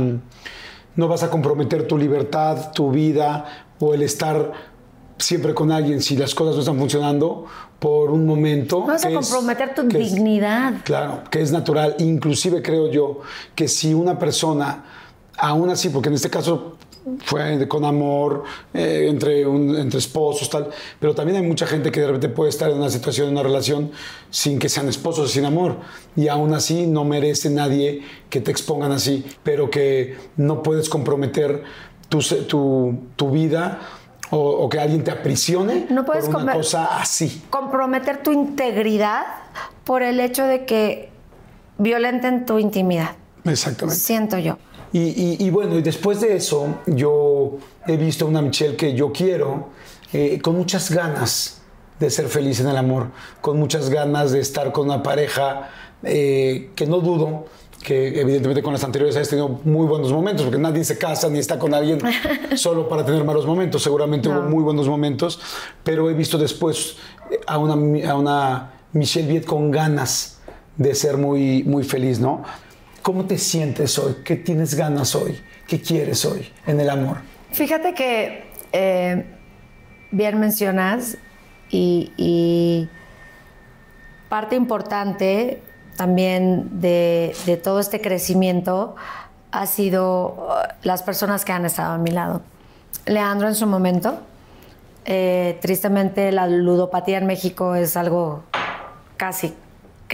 no 0.95 1.07
vas 1.07 1.23
a 1.23 1.29
comprometer 1.29 1.87
tu 1.87 1.97
libertad, 1.97 2.71
tu 2.73 2.91
vida 2.91 3.45
o 3.79 3.93
el 3.93 4.01
estar 4.03 4.51
siempre 5.17 5.53
con 5.53 5.71
alguien 5.71 6.01
si 6.01 6.15
las 6.17 6.33
cosas 6.35 6.55
no 6.55 6.61
están 6.61 6.77
funcionando 6.77 7.45
por 7.79 8.11
un 8.11 8.25
momento. 8.25 8.79
No 8.79 8.87
vas 8.87 9.05
a 9.05 9.09
es- 9.09 9.15
comprometer 9.15 9.73
tu 9.73 9.81
es- 9.81 9.89
dignidad. 10.13 10.73
Claro, 10.83 11.21
que 11.29 11.41
es 11.41 11.51
natural. 11.51 11.95
Inclusive 11.99 12.61
creo 12.61 12.89
yo 12.91 13.21
que 13.55 13.67
si 13.67 13.93
una 13.93 14.17
persona, 14.17 14.83
aún 15.37 15.69
así, 15.69 15.89
porque 15.89 16.09
en 16.09 16.15
este 16.15 16.29
caso 16.29 16.77
fue 17.25 17.67
con 17.67 17.83
amor, 17.85 18.43
eh, 18.73 19.07
entre, 19.09 19.45
un- 19.45 19.75
entre 19.75 19.99
esposos, 19.99 20.49
tal, 20.49 20.69
pero 20.99 21.13
también 21.13 21.37
hay 21.41 21.47
mucha 21.47 21.65
gente 21.67 21.91
que 21.91 21.99
de 21.99 22.07
repente 22.07 22.29
puede 22.29 22.49
estar 22.49 22.69
en 22.71 22.77
una 22.77 22.89
situación, 22.89 23.27
en 23.27 23.33
una 23.33 23.43
relación, 23.43 23.91
sin 24.29 24.57
que 24.59 24.69
sean 24.69 24.87
esposos, 24.87 25.31
sin 25.31 25.45
amor, 25.45 25.77
y 26.15 26.27
aún 26.29 26.53
así 26.53 26.87
no 26.87 27.03
merece 27.03 27.49
nadie 27.49 28.03
que 28.29 28.39
te 28.41 28.51
expongan 28.51 28.91
así, 28.91 29.25
pero 29.43 29.69
que 29.69 30.17
no 30.37 30.63
puedes 30.63 30.89
comprometer 30.89 31.63
tu, 32.09 32.19
tu, 32.47 32.97
tu 33.15 33.31
vida 33.31 33.79
o, 34.31 34.37
o 34.39 34.69
que 34.69 34.79
alguien 34.79 35.03
te 35.03 35.11
aprisione 35.11 35.87
No 35.89 36.05
puedes 36.05 36.25
por 36.27 36.37
una 36.43 36.53
cosa 36.53 36.99
así. 36.99 37.43
Comprometer 37.49 38.23
tu 38.23 38.31
integridad 38.31 39.23
por 39.83 40.01
el 40.03 40.19
hecho 40.19 40.45
de 40.45 40.65
que 40.65 41.09
violenten 41.77 42.45
tu 42.45 42.59
intimidad. 42.59 43.11
Exactamente. 43.45 43.99
Siento 43.99 44.37
yo. 44.37 44.57
Y, 44.93 44.99
y- 44.99 45.37
y 45.39 45.49
bueno, 45.49 45.77
y 45.77 45.81
después 45.81 46.21
de 46.21 46.35
eso, 46.35 46.75
yo 46.85 47.57
he 47.87 47.97
visto 47.97 48.25
a 48.25 48.27
una 48.29 48.41
Michelle 48.41 48.75
que 48.77 48.93
yo 48.93 49.11
quiero, 49.11 49.69
eh, 50.13 50.39
con 50.41 50.55
muchas 50.55 50.91
ganas 50.91 51.61
de 51.99 52.09
ser 52.09 52.27
feliz 52.27 52.59
en 52.59 52.67
el 52.67 52.77
amor, 52.77 53.07
con 53.41 53.57
muchas 53.59 53.89
ganas 53.89 54.31
de 54.31 54.39
estar 54.39 54.71
con 54.71 54.85
una 54.85 55.01
pareja 55.03 55.69
eh, 56.03 56.69
que 56.75 56.85
no 56.85 56.99
dudo 56.99 57.45
que 57.83 58.19
evidentemente 58.21 58.61
con 58.63 58.71
las 58.71 58.83
anteriores 58.85 59.17
has 59.17 59.27
tenido 59.27 59.59
muy 59.65 59.85
buenos 59.85 60.09
momentos, 60.13 60.45
porque 60.45 60.57
nadie 60.57 60.85
se 60.85 60.97
casa 60.97 61.27
ni 61.29 61.39
está 61.39 61.59
con 61.59 61.73
alguien 61.73 61.99
solo 62.55 62.87
para 62.87 63.03
tener 63.05 63.25
malos 63.25 63.45
momentos, 63.45 63.83
seguramente 63.83 64.29
hubo 64.29 64.41
muy 64.43 64.63
buenos 64.63 64.87
momentos, 64.87 65.39
pero 65.83 66.09
he 66.09 66.13
visto 66.13 66.37
después 66.37 66.95
a 67.45 67.57
una, 67.57 67.73
a 68.09 68.15
una 68.15 68.71
Michelle 68.93 69.27
Viet 69.27 69.45
con 69.45 69.69
ganas 69.69 70.37
de 70.77 70.95
ser 70.95 71.17
muy, 71.17 71.63
muy 71.63 71.83
feliz, 71.83 72.19
¿no? 72.19 72.43
¿Cómo 73.03 73.25
te 73.25 73.37
sientes 73.37 73.99
hoy? 73.99 74.15
¿Qué 74.23 74.37
tienes 74.37 74.75
ganas 74.75 75.13
hoy? 75.13 75.37
¿Qué 75.67 75.81
quieres 75.81 76.23
hoy 76.23 76.49
en 76.65 76.79
el 76.79 76.89
amor? 76.89 77.17
Fíjate 77.51 77.93
que 77.93 78.45
eh, 78.71 79.25
bien 80.11 80.39
mencionas 80.39 81.17
y, 81.69 82.89
parte 84.29 84.55
importante 84.55 85.61
también 85.97 86.79
de, 86.79 87.35
de 87.45 87.57
todo 87.57 87.79
este 87.79 87.99
crecimiento 87.99 88.95
ha 89.51 89.67
sido 89.67 90.29
uh, 90.29 90.51
las 90.83 91.03
personas 91.03 91.43
que 91.45 91.51
han 91.51 91.65
estado 91.65 91.93
a 91.93 91.97
mi 91.97 92.09
lado. 92.09 92.41
Leandro 93.05 93.49
en 93.49 93.55
su 93.55 93.67
momento, 93.67 94.17
eh, 95.05 95.59
tristemente 95.61 96.31
la 96.31 96.47
ludopatía 96.47 97.17
en 97.17 97.27
México 97.27 97.75
es 97.75 97.97
algo 97.97 98.43
casi 99.17 99.53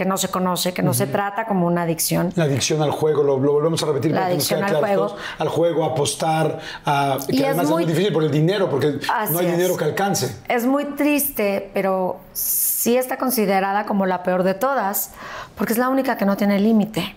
que 0.00 0.06
no 0.06 0.16
se 0.16 0.28
conoce, 0.28 0.72
que 0.72 0.82
no 0.82 0.94
se 0.94 1.06
trata 1.06 1.44
como 1.44 1.66
una 1.66 1.82
adicción. 1.82 2.32
La 2.34 2.44
adicción 2.44 2.80
al 2.80 2.90
juego, 2.90 3.22
lo, 3.22 3.38
lo 3.38 3.52
volvemos 3.52 3.82
a 3.82 3.86
repetir 3.86 4.12
La 4.12 4.24
adicción 4.26 4.64
al 4.64 4.74
juego. 4.76 5.08
todos, 5.08 5.20
al 5.38 5.48
juego, 5.50 5.84
apostar, 5.84 6.58
a, 6.86 7.18
que 7.28 7.36
Y 7.36 7.44
además 7.44 7.64
es 7.64 7.70
muy, 7.70 7.84
muy- 7.84 7.92
difícil 7.92 8.10
por 8.14 8.24
el 8.24 8.30
dinero, 8.30 8.70
porque 8.70 8.92
no 9.30 9.38
hay 9.38 9.44
es. 9.46 9.52
dinero 9.52 9.76
que 9.76 9.84
alcance. 9.84 10.34
Es 10.48 10.64
muy 10.64 10.86
triste, 10.96 11.70
pero 11.74 12.18
sí 12.32 12.96
está 12.96 13.18
considerada 13.18 13.84
como 13.84 14.06
la 14.06 14.22
peor 14.22 14.42
de 14.42 14.54
todas, 14.54 15.10
porque 15.54 15.74
es 15.74 15.78
la 15.78 15.90
única 15.90 16.16
que 16.16 16.24
no 16.24 16.34
tiene 16.38 16.58
límite. 16.58 17.14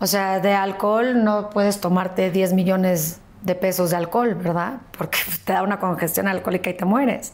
O 0.00 0.08
sea, 0.08 0.40
de 0.40 0.54
alcohol 0.54 1.22
no 1.22 1.50
puedes 1.50 1.80
tomarte 1.80 2.32
10 2.32 2.52
millones 2.52 3.20
de 3.42 3.54
pesos 3.54 3.90
de 3.90 3.96
alcohol, 3.96 4.34
¿verdad? 4.34 4.78
Porque 4.98 5.18
te 5.44 5.52
da 5.52 5.62
una 5.62 5.78
congestión 5.78 6.26
alcohólica 6.26 6.68
y 6.68 6.74
te 6.74 6.84
mueres. 6.84 7.32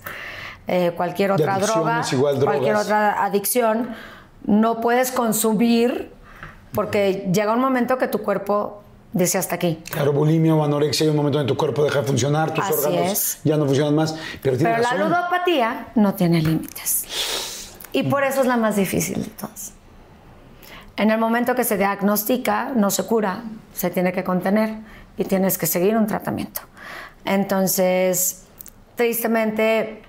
Eh, 0.69 0.93
cualquier 0.97 1.33
otra 1.33 1.59
droga, 1.59 2.03
igual 2.13 2.39
cualquier 2.39 2.77
otra 2.77 3.25
adicción, 3.25 3.97
no 4.45 4.81
puedes 4.81 5.13
consumir 5.13 6.13
porque 6.75 7.29
llega 7.33 7.53
un 7.53 7.61
momento 7.61 7.99
que 7.99 8.09
tu 8.09 8.19
cuerpo 8.19 8.83
dice 9.13 9.39
hasta 9.39 9.57
aquí. 9.57 9.83
Claro, 9.91 10.13
bulimia 10.13 10.55
o 10.55 10.65
anorexia, 10.65 11.05
hay 11.05 11.11
un 11.11 11.17
momento 11.17 11.41
en 11.41 11.47
tu 11.47 11.57
cuerpo 11.57 11.85
deja 11.85 12.01
de 12.01 12.07
funcionar, 12.07 12.55
tus 12.55 12.65
Así 12.65 12.75
órganos 12.75 13.13
es. 13.13 13.39
ya 13.45 13.57
no 13.57 13.67
funcionan 13.67 13.95
más. 13.95 14.17
Pero, 14.43 14.57
Pero 14.59 14.79
la 14.79 14.95
ludopatía 14.95 15.89
no 15.95 16.15
tiene 16.15 16.41
límites. 16.41 17.73
Y 17.93 18.05
por 18.05 18.25
eso 18.25 18.41
es 18.41 18.47
la 18.47 18.57
más 18.57 18.77
difícil 18.77 19.23
de 19.23 19.31
todas. 19.31 19.73
En 20.97 21.11
el 21.11 21.19
momento 21.19 21.55
que 21.55 21.65
se 21.65 21.77
diagnostica, 21.77 22.73
no 22.75 22.91
se 22.91 23.05
cura, 23.05 23.43
se 23.75 23.91
tiene 23.91 24.13
que 24.13 24.25
contener 24.25 24.77
y 25.17 25.25
tienes 25.25 25.59
que 25.59 25.67
seguir 25.67 25.97
un 25.97 26.07
tratamiento. 26.07 26.63
Entonces, 27.25 28.45
tristemente, 28.97 30.03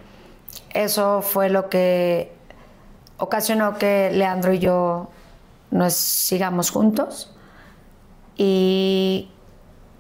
eso 0.74 1.22
fue 1.22 1.50
lo 1.50 1.70
que 1.70 2.34
ocasionó 3.18 3.78
que 3.78 4.12
Leandro 4.14 4.54
y 4.54 4.60
yo 4.60 5.10
nos 5.72 5.94
sigamos 5.94 6.70
juntos. 6.72 7.34
Y 8.36 9.30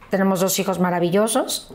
tenemos 0.09 0.39
dos 0.39 0.57
hijos 0.59 0.79
maravillosos. 0.79 1.73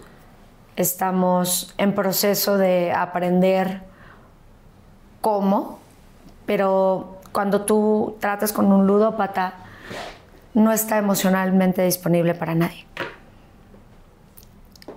Estamos 0.76 1.74
en 1.78 1.94
proceso 1.94 2.56
de 2.56 2.92
aprender 2.92 3.82
cómo, 5.20 5.80
pero 6.46 7.18
cuando 7.32 7.62
tú 7.62 8.16
tratas 8.20 8.52
con 8.52 8.72
un 8.72 8.86
ludópata, 8.86 9.54
no 10.54 10.72
está 10.72 10.98
emocionalmente 10.98 11.82
disponible 11.82 12.34
para 12.34 12.54
nadie. 12.54 12.86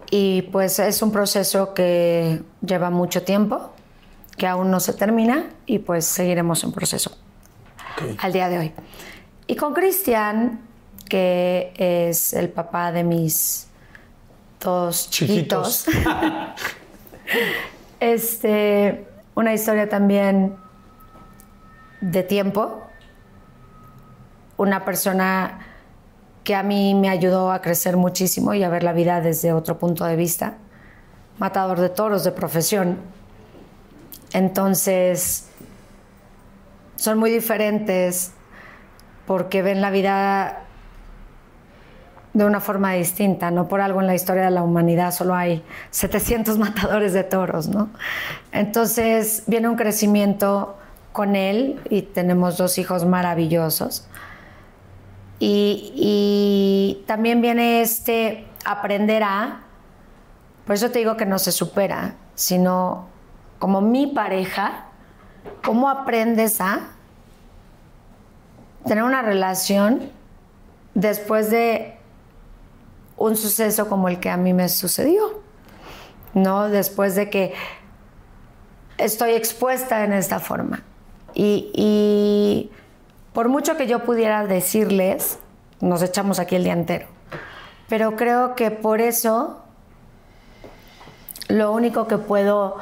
Y 0.10 0.44
pues 0.44 0.78
es 0.80 1.02
un 1.02 1.12
proceso 1.12 1.74
que 1.74 2.44
lleva 2.66 2.90
mucho 2.90 3.24
tiempo, 3.24 3.72
que 4.38 4.48
aún 4.48 4.72
no 4.72 4.80
se 4.80 4.94
termina 4.94 5.46
y 5.66 5.80
pues 5.80 6.06
seguiremos 6.06 6.64
en 6.64 6.72
proceso 6.72 7.12
al 8.20 8.34
día 8.34 8.50
de 8.50 8.60
hoy. 8.60 8.74
Y 9.48 9.56
con 9.56 9.74
Cristian, 9.74 10.62
que 11.10 11.74
es 11.76 12.34
el 12.34 12.50
papá 12.50 12.92
de 12.92 13.04
mis 13.04 13.68
dos 14.60 15.10
chiquitos, 15.10 15.86
este, 18.00 19.08
una 19.36 19.54
historia 19.54 19.90
también 19.90 20.56
de 22.00 22.24
tiempo, 22.24 22.82
una 24.58 24.86
persona 24.86 25.60
que 26.44 26.56
a 26.56 26.64
mí 26.64 26.96
me 26.96 27.10
ayudó 27.10 27.52
a 27.52 27.62
crecer 27.62 27.98
muchísimo 27.98 28.54
y 28.54 28.64
a 28.64 28.70
ver 28.70 28.84
la 28.84 28.94
vida 28.94 29.22
desde 29.22 29.54
otro 29.54 29.78
punto 29.78 30.06
de 30.06 30.16
vista, 30.16 30.56
matador 31.38 31.80
de 31.80 31.90
toros 31.90 32.24
de 32.24 32.32
profesión. 32.32 32.98
Entonces, 34.34 35.50
son 36.96 37.18
muy 37.18 37.32
diferentes 37.32 38.34
porque 39.26 39.62
ven 39.62 39.82
la 39.82 39.92
vida 39.92 40.66
de 42.34 42.46
una 42.46 42.62
forma 42.62 42.94
distinta, 42.94 43.52
no 43.52 43.68
por 43.68 43.82
algo 43.82 44.00
en 44.00 44.08
la 44.08 44.16
historia 44.16 44.44
de 44.44 44.52
la 44.52 44.64
humanidad 44.64 45.12
solo 45.12 45.36
hay 45.36 45.64
700 45.90 46.58
matadores 46.60 47.14
de 47.14 47.24
toros, 47.24 47.68
¿no? 47.68 47.90
Entonces 48.52 49.44
viene 49.48 49.68
un 49.68 49.76
crecimiento 49.76 50.78
con 51.12 51.36
él 51.36 51.82
y 51.90 52.04
tenemos 52.04 52.58
dos 52.58 52.78
hijos 52.78 53.06
maravillosos. 53.06 54.08
Y, 55.44 57.04
también 57.08 57.42
viene 57.42 57.82
este 57.82 58.46
aprender 58.64 59.24
a, 59.24 59.62
por 60.66 60.76
eso 60.76 60.92
te 60.92 61.00
digo 61.00 61.18
que 61.18 61.26
no 61.26 61.40
se 61.40 61.52
supera, 61.52 62.14
sino 62.36 63.08
como 63.62 63.80
mi 63.80 64.08
pareja, 64.08 64.88
¿cómo 65.64 65.88
aprendes 65.88 66.60
a 66.60 66.90
tener 68.86 69.04
una 69.04 69.22
relación 69.22 70.12
después 70.96 71.50
de 71.52 71.96
un 73.18 73.38
suceso 73.38 73.88
como 73.88 74.10
el 74.10 74.20
que 74.20 74.30
a 74.30 74.36
mí 74.36 74.52
me 74.52 74.68
sucedió? 74.68 75.42
¿No? 76.34 76.70
Después 76.70 77.16
de 77.16 77.30
que 77.30 77.54
estoy 78.98 79.32
expuesta 79.32 80.04
en 80.04 80.12
esta 80.12 80.40
forma. 80.40 80.84
y 81.34 82.72
por 83.32 83.48
mucho 83.48 83.78
que 83.78 83.88
yo 83.88 84.04
pudiera 84.04 84.46
decirles, 84.46 85.40
nos 85.80 86.02
echamos 86.02 86.40
aquí 86.40 86.56
el 86.56 86.64
día 86.64 86.74
entero. 86.74 87.08
Pero 87.88 88.16
creo 88.16 88.56
que 88.56 88.72
por 88.72 89.02
eso 89.02 89.62
lo 91.48 91.72
único 91.72 92.08
que 92.08 92.18
puedo, 92.18 92.78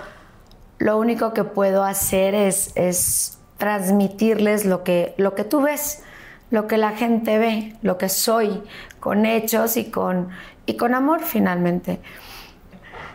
lo 0.80 0.98
único 0.98 1.34
que 1.34 1.44
puedo 1.44 1.84
hacer 1.84 2.34
es, 2.34 2.72
es 2.76 3.38
transmitirles 3.58 4.66
lo 4.66 4.84
que, 4.84 5.14
lo 5.18 5.36
que 5.36 5.44
tú 5.44 5.62
ves, 5.62 6.04
lo 6.50 6.68
que 6.68 6.78
la 6.78 6.92
gente 6.92 7.38
ve, 7.38 7.76
lo 7.82 7.98
que 7.98 8.10
soy, 8.10 8.64
con 9.00 9.26
hechos 9.26 9.78
y 9.78 9.92
con, 9.92 10.30
y 10.66 10.76
con 10.78 10.96
amor 10.96 11.22
finalmente. 11.22 12.00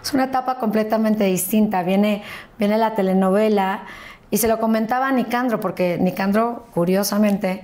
Es 0.03 0.12
una 0.12 0.25
etapa 0.25 0.59
completamente 0.59 1.25
distinta. 1.25 1.83
Viene, 1.83 2.23
viene 2.59 2.77
la 2.77 2.95
telenovela 2.95 3.85
y 4.31 4.37
se 4.37 4.49
lo 4.49 4.61
comentaba 4.61 5.09
a 5.09 5.12
Nicandro, 5.12 5.61
porque 5.61 5.97
Nicandro, 5.99 6.67
curiosamente, 6.75 7.62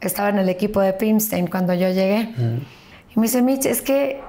estaba 0.00 0.30
en 0.30 0.38
el 0.38 0.48
equipo 0.48 0.80
de 0.80 0.92
Pimstein 0.92 1.46
cuando 1.46 1.72
yo 1.74 1.88
llegué. 1.88 2.34
Y 3.14 3.20
me 3.20 3.26
dice, 3.26 3.42
Mitch, 3.42 3.66
es 3.66 3.82
que 3.82 4.20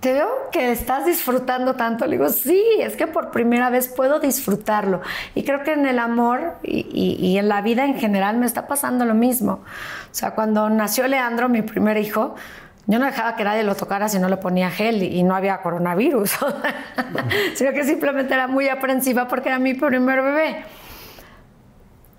te 0.00 0.12
veo 0.12 0.28
que 0.52 0.72
estás 0.72 1.06
disfrutando 1.06 1.74
tanto. 1.74 2.06
Le 2.06 2.12
digo, 2.12 2.28
sí, 2.28 2.62
es 2.80 2.96
que 2.96 3.06
por 3.06 3.30
primera 3.30 3.70
vez 3.70 3.88
puedo 3.88 4.20
disfrutarlo. 4.20 5.00
Y 5.34 5.44
creo 5.44 5.62
que 5.62 5.72
en 5.72 5.86
el 5.86 5.98
amor 5.98 6.54
y, 6.62 6.86
y, 7.18 7.38
en 7.38 7.48
la 7.48 7.62
vida 7.62 7.84
en 7.84 7.98
general 7.98 8.36
me 8.36 8.46
está 8.46 8.66
pasando 8.66 9.04
lo 9.04 9.14
mismo. 9.14 9.60
O 10.10 10.14
sea, 10.14 10.32
cuando 10.32 10.68
nació 10.70 11.08
Leandro, 11.08 11.48
mi 11.48 11.62
primer 11.62 11.96
hijo, 11.96 12.34
yo 12.86 13.00
no 13.00 13.06
dejaba 13.06 13.34
que 13.34 13.42
nadie 13.42 13.64
lo 13.64 13.74
tocara 13.74 14.08
si 14.08 14.18
no 14.18 14.28
le 14.28 14.36
ponía 14.36 14.70
gel 14.70 15.02
y, 15.02 15.22
no 15.24 15.34
había 15.34 15.60
coronavirus, 15.60 16.38
sino 17.54 17.72
que 17.72 17.84
simplemente 17.84 18.32
era 18.32 18.46
muy 18.46 18.68
aprensiva 18.68 19.26
porque 19.26 19.48
era 19.48 19.58
mi 19.58 19.74
primer 19.74 20.22
bebé. 20.22 20.64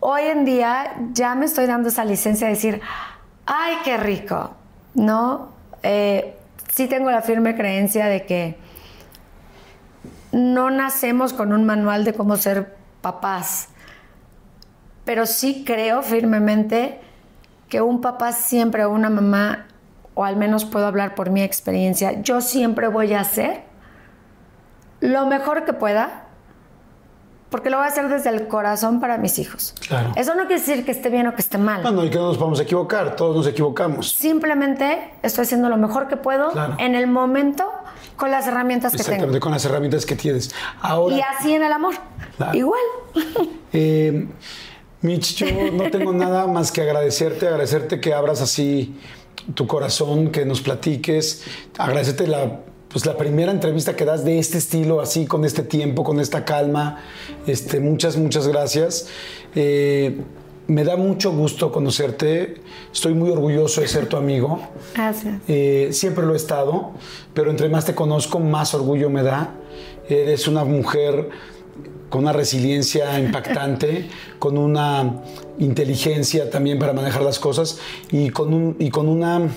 Hoy 0.01 0.23
en 0.23 0.43
día 0.43 0.93
ya 1.13 1.35
me 1.35 1.45
estoy 1.45 1.67
dando 1.67 1.87
esa 1.87 2.03
licencia 2.03 2.47
de 2.47 2.53
decir, 2.53 2.81
ay, 3.45 3.77
qué 3.85 3.95
rico, 3.97 4.55
¿no? 4.93 5.49
Eh, 5.83 6.36
sí 6.77 6.85
tengo 6.87 7.09
la 7.09 7.23
firme 7.23 7.55
creencia 7.55 8.05
de 8.05 8.27
que 8.27 8.55
no 10.31 10.69
nacemos 10.69 11.33
con 11.33 11.51
un 11.51 11.65
manual 11.65 12.05
de 12.05 12.13
cómo 12.13 12.37
ser 12.37 12.75
papás, 13.01 13.69
pero 15.03 15.25
sí 15.25 15.63
creo 15.65 16.03
firmemente 16.03 17.01
que 17.67 17.81
un 17.81 17.99
papá 17.99 18.31
siempre 18.31 18.85
o 18.85 18.91
una 18.91 19.09
mamá 19.09 19.65
o 20.13 20.23
al 20.23 20.35
menos 20.35 20.65
puedo 20.65 20.85
hablar 20.85 21.15
por 21.15 21.31
mi 21.31 21.41
experiencia, 21.41 22.21
yo 22.21 22.41
siempre 22.41 22.87
voy 22.87 23.13
a 23.13 23.21
hacer 23.21 23.63
lo 24.99 25.25
mejor 25.25 25.65
que 25.65 25.73
pueda, 25.73 26.26
porque 27.49 27.69
lo 27.69 27.77
voy 27.77 27.85
a 27.85 27.89
hacer 27.89 28.09
desde 28.09 28.29
el 28.29 28.47
corazón 28.47 28.99
para 28.99 29.17
mis 29.17 29.39
hijos. 29.39 29.73
Claro. 29.87 30.11
Eso 30.15 30.35
no 30.35 30.47
quiere 30.47 30.61
decir 30.61 30.85
que 30.85 30.91
esté 30.91 31.09
bien 31.09 31.27
o 31.27 31.35
que 31.35 31.41
esté 31.41 31.57
mal. 31.57 31.83
No, 31.83 31.91
no, 31.91 32.03
y 32.03 32.09
que 32.09 32.17
no 32.17 32.27
nos 32.27 32.37
podemos 32.37 32.59
equivocar, 32.59 33.15
todos 33.15 33.35
nos 33.35 33.47
equivocamos. 33.47 34.11
Simplemente 34.11 35.11
estoy 35.23 35.43
haciendo 35.43 35.69
lo 35.69 35.77
mejor 35.77 36.07
que 36.07 36.17
puedo 36.17 36.51
en 36.77 36.95
el 36.95 37.07
momento 37.07 37.63
con 38.15 38.31
las 38.31 38.47
herramientas 38.47 38.91
que 38.91 38.97
tengo. 38.97 39.09
Exactamente, 39.09 39.39
con 39.39 39.51
las 39.51 39.63
herramientas 39.65 40.05
que 40.05 40.15
tienes. 40.15 40.53
Ahora, 40.81 41.15
y 41.15 41.21
así 41.21 41.53
en 41.53 41.63
el 41.63 41.71
amor. 41.71 41.95
Igual. 42.53 42.81
Eh, 43.73 44.25
Mitch, 45.01 45.35
yo 45.35 45.71
no 45.73 45.91
tengo 45.91 46.13
nada 46.13 46.47
más 46.47 46.71
que 46.71 46.81
agradecerte, 46.81 47.47
agradecerte 47.47 47.99
que 47.99 48.13
abras 48.13 48.41
así 48.41 48.97
tu 49.53 49.67
corazón, 49.67 50.31
que 50.31 50.45
nos 50.45 50.61
platiques, 50.61 51.43
agradecerte 51.77 52.27
la, 52.27 52.61
pues, 52.89 53.05
la 53.05 53.17
primera 53.17 53.51
entrevista 53.51 53.95
que 53.95 54.05
das 54.05 54.23
de 54.23 54.39
este 54.39 54.57
estilo, 54.57 55.01
así, 55.01 55.25
con 55.25 55.45
este 55.45 55.63
tiempo, 55.63 56.03
con 56.03 56.19
esta 56.19 56.45
calma. 56.45 57.01
Este, 57.45 57.79
muchas, 57.79 58.17
muchas 58.17 58.47
gracias. 58.47 59.07
Eh, 59.55 60.21
me 60.67 60.83
da 60.83 60.95
mucho 60.95 61.31
gusto 61.31 61.71
conocerte. 61.71 62.55
Estoy 62.91 63.13
muy 63.13 63.29
orgulloso 63.29 63.81
de 63.81 63.87
ser 63.87 64.07
tu 64.07 64.17
amigo. 64.17 64.59
Gracias. 64.93 65.35
Eh, 65.47 65.89
siempre 65.91 66.25
lo 66.25 66.33
he 66.33 66.37
estado, 66.37 66.91
pero 67.33 67.51
entre 67.51 67.69
más 67.69 67.85
te 67.85 67.95
conozco, 67.95 68.39
más 68.39 68.73
orgullo 68.73 69.09
me 69.09 69.23
da. 69.23 69.55
Eres 70.09 70.47
una 70.47 70.63
mujer 70.63 71.29
con 72.09 72.21
una 72.21 72.33
resiliencia 72.33 73.19
impactante, 73.19 74.09
con 74.39 74.57
una 74.57 75.21
inteligencia 75.59 76.49
también 76.49 76.79
para 76.79 76.93
manejar 76.93 77.23
las 77.23 77.39
cosas 77.39 77.79
y 78.11 78.29
con, 78.29 78.53
un, 78.53 78.75
y 78.79 78.89
con 78.89 79.07
una 79.07 79.49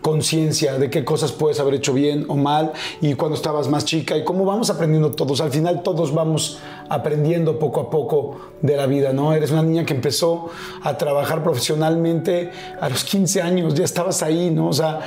conciencia 0.00 0.78
de 0.78 0.90
qué 0.90 1.04
cosas 1.04 1.32
puedes 1.32 1.60
haber 1.60 1.74
hecho 1.74 1.92
bien 1.92 2.24
o 2.28 2.36
mal 2.36 2.72
y 3.00 3.14
cuando 3.14 3.36
estabas 3.36 3.68
más 3.68 3.84
chica 3.84 4.16
y 4.16 4.24
cómo 4.24 4.44
vamos 4.44 4.70
aprendiendo 4.70 5.10
todos. 5.12 5.40
Al 5.40 5.50
final 5.50 5.82
todos 5.82 6.14
vamos 6.14 6.58
aprendiendo 6.88 7.58
poco 7.58 7.80
a 7.80 7.90
poco 7.90 8.40
de 8.62 8.76
la 8.76 8.86
vida, 8.86 9.12
¿no? 9.12 9.32
Eres 9.32 9.50
una 9.50 9.62
niña 9.62 9.84
que 9.84 9.94
empezó 9.94 10.50
a 10.82 10.96
trabajar 10.96 11.42
profesionalmente 11.42 12.50
a 12.80 12.88
los 12.88 13.04
15 13.04 13.42
años, 13.42 13.74
ya 13.74 13.84
estabas 13.84 14.22
ahí, 14.22 14.50
¿no? 14.50 14.68
O 14.68 14.72
sea, 14.72 15.00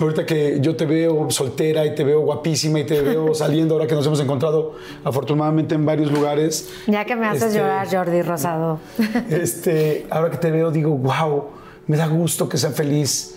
Ahorita 0.00 0.24
que 0.26 0.58
yo 0.60 0.74
te 0.74 0.86
veo 0.86 1.30
soltera 1.30 1.84
y 1.84 1.94
te 1.94 2.02
veo 2.02 2.22
guapísima 2.22 2.80
y 2.80 2.84
te 2.84 3.00
veo 3.02 3.34
saliendo 3.34 3.74
ahora 3.74 3.86
que 3.86 3.94
nos 3.94 4.06
hemos 4.06 4.20
encontrado 4.20 4.74
afortunadamente 5.04 5.74
en 5.74 5.84
varios 5.84 6.10
lugares. 6.10 6.70
Ya 6.86 7.04
que 7.04 7.14
me 7.14 7.26
haces 7.26 7.44
este, 7.44 7.58
llorar, 7.58 7.88
Jordi 7.88 8.22
Rosado. 8.22 8.80
Este, 9.30 10.06
ahora 10.10 10.30
que 10.30 10.38
te 10.38 10.50
veo 10.50 10.70
digo, 10.70 10.96
wow, 10.96 11.44
me 11.86 11.96
da 11.96 12.06
gusto 12.06 12.48
que 12.48 12.56
sea 12.56 12.70
feliz 12.70 13.36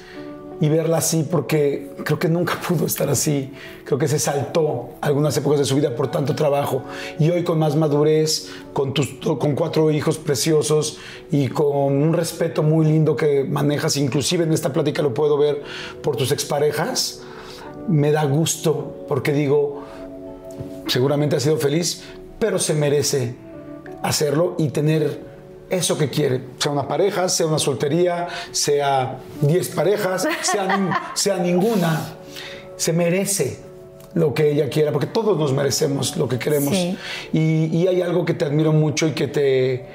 y 0.62 0.70
verla 0.70 0.98
así 0.98 1.28
porque 1.30 1.92
creo 2.04 2.18
que 2.18 2.30
nunca 2.30 2.60
pudo 2.68 2.86
estar 2.86 3.10
así. 3.10 3.52
Creo 3.84 3.98
que 3.98 4.08
se 4.08 4.20
saltó 4.20 4.92
algunas 5.02 5.36
épocas 5.38 5.60
de 5.60 5.66
su 5.66 5.76
vida 5.76 5.96
por 5.96 6.10
tanto 6.10 6.36
trabajo 6.36 6.84
y 7.20 7.30
hoy 7.30 7.44
con 7.44 7.60
más 7.60 7.76
madurez, 7.76 8.50
con, 8.74 8.94
tus, 8.94 9.08
con 9.38 9.56
cuatro 9.56 9.92
hijos 9.92 10.18
preciosos 10.18 10.98
y 11.32 11.50
con 11.50 12.02
un 12.02 12.14
respeto 12.14 12.64
muy 12.64 12.86
lindo 12.86 13.16
que 13.16 13.44
manejas, 13.44 13.98
inclusive 13.98 14.44
en 14.44 14.54
esta 14.54 14.72
plática 14.72 15.02
lo 15.02 15.14
puedo 15.14 15.38
ver 15.38 15.62
por 16.02 16.16
tus 16.16 16.32
exparejas, 16.32 17.22
me 17.88 18.12
da 18.12 18.26
gusto 18.26 19.06
porque 19.08 19.34
digo, 19.34 19.84
seguramente 20.88 21.36
ha 21.36 21.40
sido 21.40 21.58
feliz, 21.58 22.04
pero 22.40 22.60
se 22.60 22.74
merece 22.74 23.36
hacerlo 24.02 24.56
y 24.58 24.70
tener 24.70 25.35
eso 25.70 25.98
que 25.98 26.10
quiere, 26.10 26.42
sea 26.58 26.72
una 26.72 26.88
pareja, 26.88 27.28
sea 27.30 27.48
una 27.48 27.60
soltería, 27.60 28.28
sea 28.52 29.20
10 29.42 29.70
parejas, 29.70 30.28
sea, 30.42 31.12
sea 31.16 31.38
ninguna. 31.38 32.16
se 32.78 32.94
merece 32.94 33.60
lo 34.14 34.34
que 34.34 34.52
ella 34.52 34.70
quiera, 34.70 34.92
porque 34.92 35.08
todos 35.08 35.38
nos 35.38 35.52
merecemos 35.54 36.16
lo 36.16 36.28
que 36.30 36.40
queremos. 36.40 36.74
Sí. 36.74 36.98
Y, 37.34 37.66
y 37.78 37.88
hay 37.88 38.02
algo 38.02 38.24
que 38.24 38.34
te 38.34 38.46
admiro 38.46 38.72
mucho 38.72 39.08
y 39.08 39.12
que 39.12 39.28
te 39.28 39.86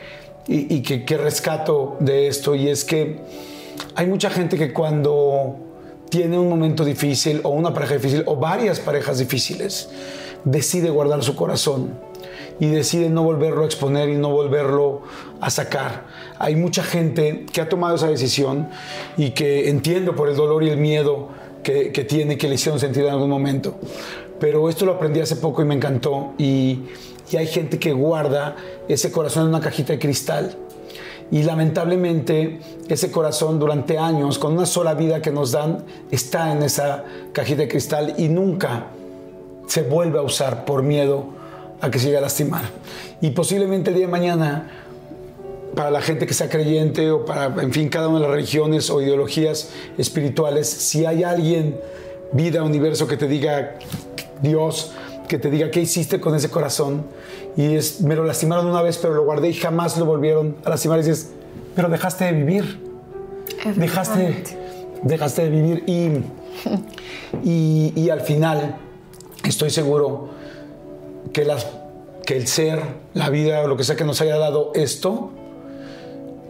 y, 0.47 0.77
y 0.77 0.83
que, 0.83 1.05
que 1.05 1.17
rescato 1.17 1.97
de 2.01 2.29
esto, 2.29 2.55
y 2.55 2.69
es 2.69 2.85
que 2.85 3.19
hay 3.95 4.07
mucha 4.07 4.31
gente 4.31 4.59
que 4.59 4.73
cuando 4.73 5.57
tiene 6.09 6.39
un 6.39 6.49
momento 6.49 6.85
difícil 6.85 7.41
o 7.45 7.51
una 7.51 7.73
pareja 7.73 7.95
difícil 7.95 8.25
o 8.27 8.37
varias 8.37 8.81
parejas 8.81 9.19
difíciles, 9.19 9.89
decide 10.45 10.91
guardar 10.91 11.23
su 11.23 11.37
corazón 11.37 11.99
y 12.61 12.69
decide 12.69 13.09
no 13.09 13.25
volverlo 13.25 13.63
a 13.63 13.67
exponer 13.67 14.11
y 14.11 14.17
no 14.17 14.31
volverlo 14.31 15.01
a 15.41 15.49
sacar. 15.49 16.05
Hay 16.39 16.55
mucha 16.55 16.85
gente 16.85 17.47
que 17.51 17.63
ha 17.63 17.69
tomado 17.69 17.97
esa 17.97 18.09
decisión 18.09 18.69
y 19.17 19.31
que 19.31 19.71
entiendo 19.71 20.15
por 20.15 20.29
el 20.29 20.37
dolor 20.37 20.63
y 20.63 20.69
el 20.69 20.77
miedo 20.77 21.31
que, 21.63 21.91
que 21.91 22.05
tiene, 22.05 22.37
que 22.37 22.49
le 22.49 22.57
hicieron 22.57 22.79
sentir 22.79 23.05
en 23.05 23.13
algún 23.13 23.31
momento. 23.31 23.79
Pero 24.39 24.69
esto 24.69 24.85
lo 24.85 24.93
aprendí 24.93 25.21
hace 25.21 25.37
poco 25.37 25.63
y 25.63 25.65
me 25.65 25.75
encantó. 25.75 26.35
Y, 26.37 26.81
y 27.33 27.37
hay 27.39 27.47
gente 27.47 27.79
que 27.79 27.93
guarda 27.93 28.57
ese 28.89 29.11
corazón 29.11 29.45
en 29.45 29.49
una 29.49 29.61
cajita 29.61 29.95
de 29.95 29.99
cristal. 29.99 30.55
Y 31.31 31.45
lamentablemente 31.45 32.61
ese 32.89 33.11
corazón 33.11 33.59
durante 33.59 33.97
años, 33.97 34.39
con 34.39 34.53
una 34.53 34.67
sola 34.67 34.95
vida 34.95 35.23
que 35.23 35.31
nos 35.31 35.53
dan, 35.53 35.85
está 36.11 36.53
en 36.53 36.63
esa 36.63 37.05
cajita 37.33 37.63
de 37.63 37.69
cristal 37.69 38.15
y 38.19 38.29
nunca 38.29 38.89
se 39.67 39.83
vuelve 39.83 40.19
a 40.19 40.23
usar 40.23 40.65
por 40.67 40.83
miedo 40.83 41.40
a 41.81 41.91
que 41.91 41.99
se 41.99 42.07
llegue 42.07 42.19
a 42.19 42.23
lastimar. 42.23 42.65
Y 43.21 43.31
posiblemente 43.31 43.91
el 43.91 43.97
día 43.97 44.07
de 44.07 44.13
mañana, 44.13 44.71
para 45.75 45.91
la 45.91 46.01
gente 46.01 46.27
que 46.27 46.35
sea 46.35 46.49
creyente 46.49 47.11
o 47.11 47.25
para, 47.25 47.47
en 47.63 47.73
fin, 47.73 47.89
cada 47.89 48.09
una 48.09 48.19
de 48.19 48.27
las 48.27 48.33
religiones 48.33 48.91
o 48.91 49.01
ideologías 49.01 49.71
espirituales, 49.99 50.69
si 50.69 51.07
hay 51.07 51.23
alguien, 51.23 51.79
vida, 52.33 52.63
universo, 52.63 53.07
que 53.07 53.17
te 53.17 53.27
diga, 53.27 53.77
Dios, 54.43 54.93
que 55.29 55.39
te 55.39 55.51
diga 55.51 55.71
qué 55.71 55.81
hiciste 55.81 56.21
con 56.21 56.35
ese 56.35 56.51
corazón, 56.51 57.05
y 57.57 57.75
es, 57.75 58.01
me 58.01 58.17
lo 58.17 58.25
lastimaron 58.25 58.67
una 58.67 58.83
vez, 58.83 58.99
pero 58.99 59.15
lo 59.15 59.25
guardé 59.25 59.49
y 59.51 59.55
jamás 59.55 59.97
lo 59.97 60.05
volvieron 60.05 60.57
a 60.65 60.71
lastimar, 60.71 60.99
y 60.99 61.03
dices, 61.03 61.31
pero 61.75 61.89
dejaste 61.89 62.25
de 62.25 62.33
vivir, 62.33 62.81
dejaste, 63.77 64.43
dejaste 65.03 65.43
de 65.43 65.51
vivir 65.51 65.85
y, 65.87 67.49
y, 67.49 67.93
y 67.95 68.11
al 68.11 68.21
final 68.23 68.77
estoy 69.45 69.71
seguro 69.71 70.40
que, 71.33 71.45
las, 71.45 71.67
que 72.25 72.37
el 72.37 72.47
ser, 72.47 72.83
la 73.15 73.31
vida 73.31 73.63
o 73.63 73.69
lo 73.69 73.77
que 73.77 73.85
sea 73.85 73.97
que 73.97 74.05
nos 74.05 74.21
haya 74.21 74.37
dado 74.37 74.73
esto, 74.75 75.31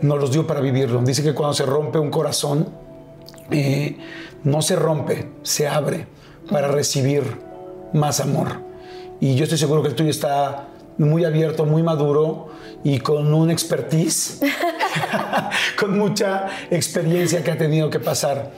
nos 0.01 0.18
los 0.18 0.32
dio 0.32 0.47
para 0.47 0.60
vivirlo. 0.60 1.01
Dice 1.02 1.22
que 1.22 1.34
cuando 1.34 1.55
se 1.55 1.66
rompe 1.66 1.98
un 1.98 2.10
corazón, 2.10 2.68
eh, 3.51 3.97
no 4.44 4.62
se 4.62 4.76
rompe, 4.76 5.28
se 5.42 5.68
abre 5.68 6.06
para 6.51 6.68
recibir 6.68 7.22
más 7.92 8.20
amor. 8.20 8.60
Y 9.20 9.34
yo 9.34 9.44
estoy 9.44 9.59
seguro 9.59 9.82
que 9.82 9.88
el 9.88 9.94
tuyo 9.94 10.10
está 10.10 10.68
muy 10.98 11.24
abierto, 11.24 11.64
muy 11.64 11.82
maduro 11.82 12.48
y 12.84 12.98
con 13.01 13.32
un 13.32 13.51
expertise, 13.51 14.40
con 15.78 15.98
mucha 15.98 16.47
experiencia 16.70 17.42
que 17.42 17.51
ha 17.51 17.59
tenido 17.59 17.90
que 17.90 18.01
pasar. 18.01 18.51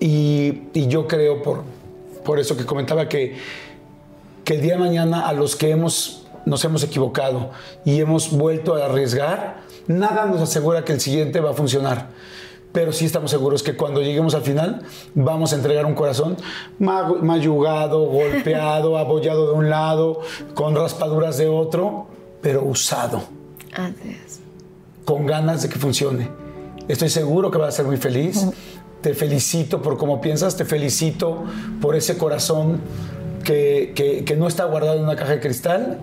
Y, 0.00 0.64
y 0.72 0.86
yo 0.88 1.06
creo, 1.06 1.42
por, 1.42 1.62
por 2.24 2.38
eso 2.38 2.56
que 2.56 2.64
comentaba, 2.64 3.08
que, 3.08 3.36
que 4.44 4.54
el 4.54 4.60
día 4.62 4.74
de 4.74 4.80
mañana 4.80 5.26
a 5.28 5.32
los 5.32 5.56
que 5.56 5.70
hemos, 5.70 6.26
nos 6.44 6.64
hemos 6.64 6.82
equivocado 6.84 7.50
y 7.84 8.00
hemos 8.00 8.30
vuelto 8.30 8.74
a 8.76 8.84
arriesgar, 8.86 9.62
nada 9.86 10.26
nos 10.26 10.40
asegura 10.40 10.84
que 10.84 10.92
el 10.92 11.00
siguiente 11.00 11.40
va 11.40 11.50
a 11.50 11.54
funcionar. 11.54 12.08
Pero 12.72 12.92
sí 12.92 13.04
estamos 13.04 13.30
seguros 13.30 13.62
que 13.62 13.76
cuando 13.76 14.02
lleguemos 14.02 14.34
al 14.34 14.42
final 14.42 14.82
vamos 15.14 15.52
a 15.52 15.56
entregar 15.56 15.86
un 15.86 15.94
corazón 15.94 16.36
ma- 16.78 17.08
mayugado, 17.22 18.00
golpeado, 18.06 18.98
abollado 18.98 19.46
de 19.46 19.52
un 19.52 19.70
lado, 19.70 20.20
con 20.54 20.74
raspaduras 20.74 21.36
de 21.38 21.46
otro, 21.48 22.08
pero 22.42 22.64
usado 22.64 23.22
Así 23.72 24.18
es. 24.26 24.40
con 25.04 25.24
ganas 25.26 25.62
de 25.62 25.68
que 25.68 25.78
funcione. 25.78 26.28
Estoy 26.88 27.08
seguro 27.10 27.50
que 27.50 27.58
vas 27.58 27.68
a 27.68 27.76
ser 27.78 27.86
muy 27.86 27.96
feliz. 27.96 28.44
Te 29.00 29.14
felicito 29.14 29.80
por 29.80 29.96
cómo 29.96 30.20
piensas, 30.20 30.56
te 30.56 30.64
felicito 30.64 31.44
por 31.80 31.94
ese 31.94 32.18
corazón 32.18 32.80
que, 33.44 33.92
que- 33.94 34.24
que 34.24 34.36
no 34.36 34.48
está 34.48 34.64
guardado 34.64 34.96
en 34.96 35.04
una 35.04 35.16
caja 35.16 35.32
de 35.32 35.40
cristal 35.40 35.98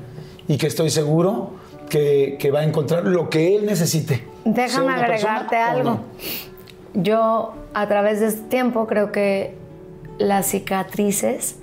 y 0.47 0.57
que 0.57 0.67
estoy 0.67 0.89
seguro 0.89 1.51
que, 1.89 2.37
que 2.39 2.51
va 2.51 2.59
a 2.61 2.63
encontrar 2.63 3.03
lo 3.05 3.29
que 3.29 3.55
él 3.55 3.65
necesite. 3.65 4.23
Déjame 4.45 4.93
agregarte 4.93 5.57
algo. 5.57 5.83
no. 5.83 5.99
Yo, 6.93 7.53
a 7.73 7.87
través 7.87 8.19
de 8.19 8.27
este 8.27 8.41
tiempo, 8.49 8.85
creo 8.87 9.11
que 9.11 9.55
las 10.17 10.47
cicatrices 10.47 11.55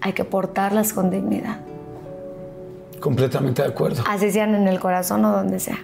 hay 0.00 0.12
que 0.14 0.24
portarlas 0.24 0.92
con 0.92 1.10
dignidad. 1.10 1.58
Completamente 3.00 3.62
de 3.62 3.68
acuerdo. 3.68 4.02
Así 4.08 4.30
sean 4.30 4.54
en 4.54 4.66
el 4.66 4.80
corazón 4.80 5.24
o 5.24 5.32
donde 5.32 5.60
sea. 5.60 5.78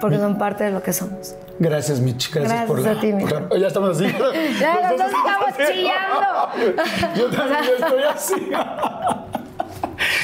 Porque 0.00 0.18
son 0.18 0.38
parte 0.38 0.64
de 0.64 0.70
lo 0.70 0.82
que 0.82 0.92
somos. 0.92 1.34
Gracias, 1.58 2.00
Mitch. 2.00 2.30
Gracias, 2.32 2.52
Gracias 2.52 2.66
por 2.68 2.80
la. 2.80 2.90
a 2.92 3.00
ti, 3.00 3.12
por 3.12 3.32
la- 3.52 3.58
ya 3.58 3.66
estamos 3.68 3.90
así. 3.90 4.04
Ya, 4.60 4.92
dos 4.92 5.00
estamos 5.00 5.48
así. 5.48 5.72
chillando. 5.72 7.16
Yo 7.16 7.26
también 7.36 7.64
estoy 7.78 8.02
así. 8.02 8.50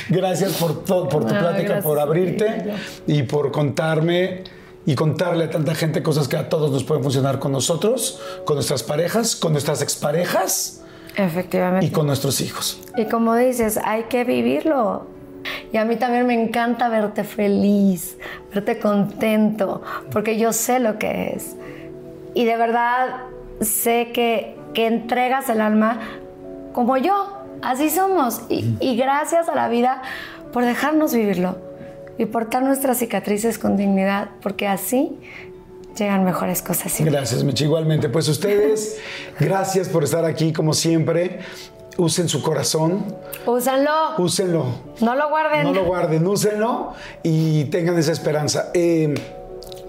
Gracias 0.09 0.53
por, 0.55 0.85
todo, 0.85 1.09
por 1.09 1.25
tu 1.27 1.33
No, 1.33 1.41
plática, 1.41 1.63
gracias 1.63 1.85
por 1.85 1.99
abrirte 1.99 2.75
y 3.07 3.23
por 3.23 3.51
contarme 3.51 4.45
y 4.85 4.95
contarle 4.95 5.45
a 5.45 5.51
tanta 5.51 5.75
gente 5.75 6.03
cosas 6.03 6.29
que 6.29 6.37
a 6.37 6.49
todos 6.49 6.71
nos 6.71 6.85
pueden 6.85 7.03
funcionar 7.03 7.39
con 7.39 7.53
nosotros, 7.53 8.21
con 8.45 8.57
nuestras 8.57 8.83
parejas, 8.83 9.37
con 9.37 9.53
nuestras 9.53 9.81
exparejas 9.81 10.83
Efectivamente. 11.17 11.87
y 11.87 11.91
con 11.91 12.07
nuestros 12.07 12.41
hijos. 12.41 12.81
Y 12.97 13.07
como 13.07 13.35
dices, 13.37 13.79
hay 13.83 14.05
que 14.05 14.25
vivirlo. 14.25 15.07
Y 15.73 15.77
a 15.77 15.85
mí 15.85 15.97
también 15.97 16.27
me 16.27 16.35
encanta 16.35 16.89
verte 16.89 17.25
feliz, 17.25 18.19
verte 18.53 18.79
contento, 18.79 19.83
porque 20.11 20.39
yo 20.39 20.53
sé 20.53 20.81
lo 20.81 20.99
que 20.99 21.33
es. 21.35 21.57
Y 22.35 22.45
de 22.45 22.57
verdad 22.57 23.23
sé 23.61 24.11
que, 24.13 24.57
que 24.75 24.87
entregas 24.87 25.49
el 25.49 25.61
alma 25.61 26.01
como 26.73 26.97
yo. 26.97 27.39
Así 27.63 27.91
somos. 27.91 28.43
Y, 28.49 28.77
y 28.81 28.97
gracias 28.97 29.49
a 29.49 29.55
la 29.55 29.69
vida 29.69 30.03
por 30.53 30.65
dejarnos 30.65 31.15
vivirlo 31.15 31.57
y 32.19 32.27
portar 32.27 32.63
nuestras 32.63 32.99
cicatrices 32.99 33.59
con 33.59 33.77
dignidad, 33.77 34.31
porque 34.43 34.67
así 34.67 35.19
llegan 35.97 36.25
mejores 36.25 36.63
cosas. 36.63 36.93
siempre. 36.93 37.17
Gracias, 37.17 37.45
Mitch. 37.45 37.63
Igualmente, 37.63 38.09
pues 38.09 38.29
ustedes, 38.29 38.99
gracias 39.41 39.89
por 39.89 40.05
estar 40.05 40.25
aquí 40.25 40.53
como 40.53 40.75
siempre. 40.75 41.41
Usen 41.99 42.29
su 42.29 42.43
corazón, 42.43 43.05
Úsenlo. 43.47 43.91
úsenlo. 44.19 44.65
No 45.01 45.15
lo 45.15 45.29
guarden. 45.29 45.65
No 45.65 45.73
lo 45.75 45.85
guarden, 45.85 46.27
úsenlo 46.27 46.93
y 47.23 47.65
tengan 47.67 47.99
esa 47.99 48.13
esperanza. 48.13 48.71
Eh, 48.73 49.13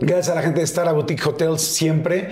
gracias 0.02 0.30
a 0.30 0.36
la 0.36 0.42
gente 0.42 0.60
de 0.60 0.66
Star 0.66 0.94
Boutique 0.94 1.24
Hotels 1.26 1.62
siempre. 1.62 2.30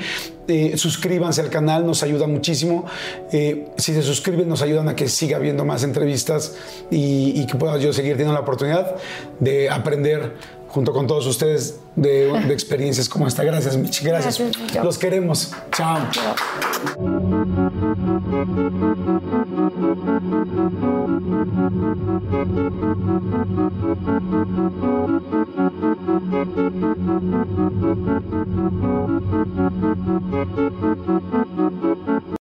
Eh, 0.48 0.76
suscríbanse 0.76 1.40
al 1.40 1.50
canal, 1.50 1.86
nos 1.86 2.04
ayuda 2.04 2.28
muchísimo. 2.28 2.86
Eh, 3.32 3.70
si 3.78 3.94
se 3.94 4.02
suscriben, 4.02 4.50
nos 4.50 4.62
ayudan 4.62 4.90
a 4.90 4.96
que 4.96 5.08
siga 5.08 5.38
habiendo 5.38 5.64
más 5.64 5.84
entrevistas 5.84 6.56
y, 6.90 7.40
y 7.40 7.46
que 7.46 7.56
pueda 7.56 7.78
yo 7.78 7.94
seguir 7.94 8.14
teniendo 8.14 8.34
la 8.34 8.42
oportunidad 8.42 8.96
de 9.40 9.70
aprender 9.70 10.34
junto 10.72 10.94
con 10.94 11.06
todos 11.06 11.28
ustedes 11.28 11.80
de, 11.96 12.32
de 12.48 12.54
experiencias 12.54 13.10
como 13.10 13.28
esta. 13.28 13.44
Gracias, 13.44 13.76
Mitch. 13.78 14.04
Gracias. 14.04 14.40
Gracias. 14.40 14.84
Los 14.84 14.98
queremos. 14.98 15.52
Chao. 15.72 16.00
You. 31.94 32.08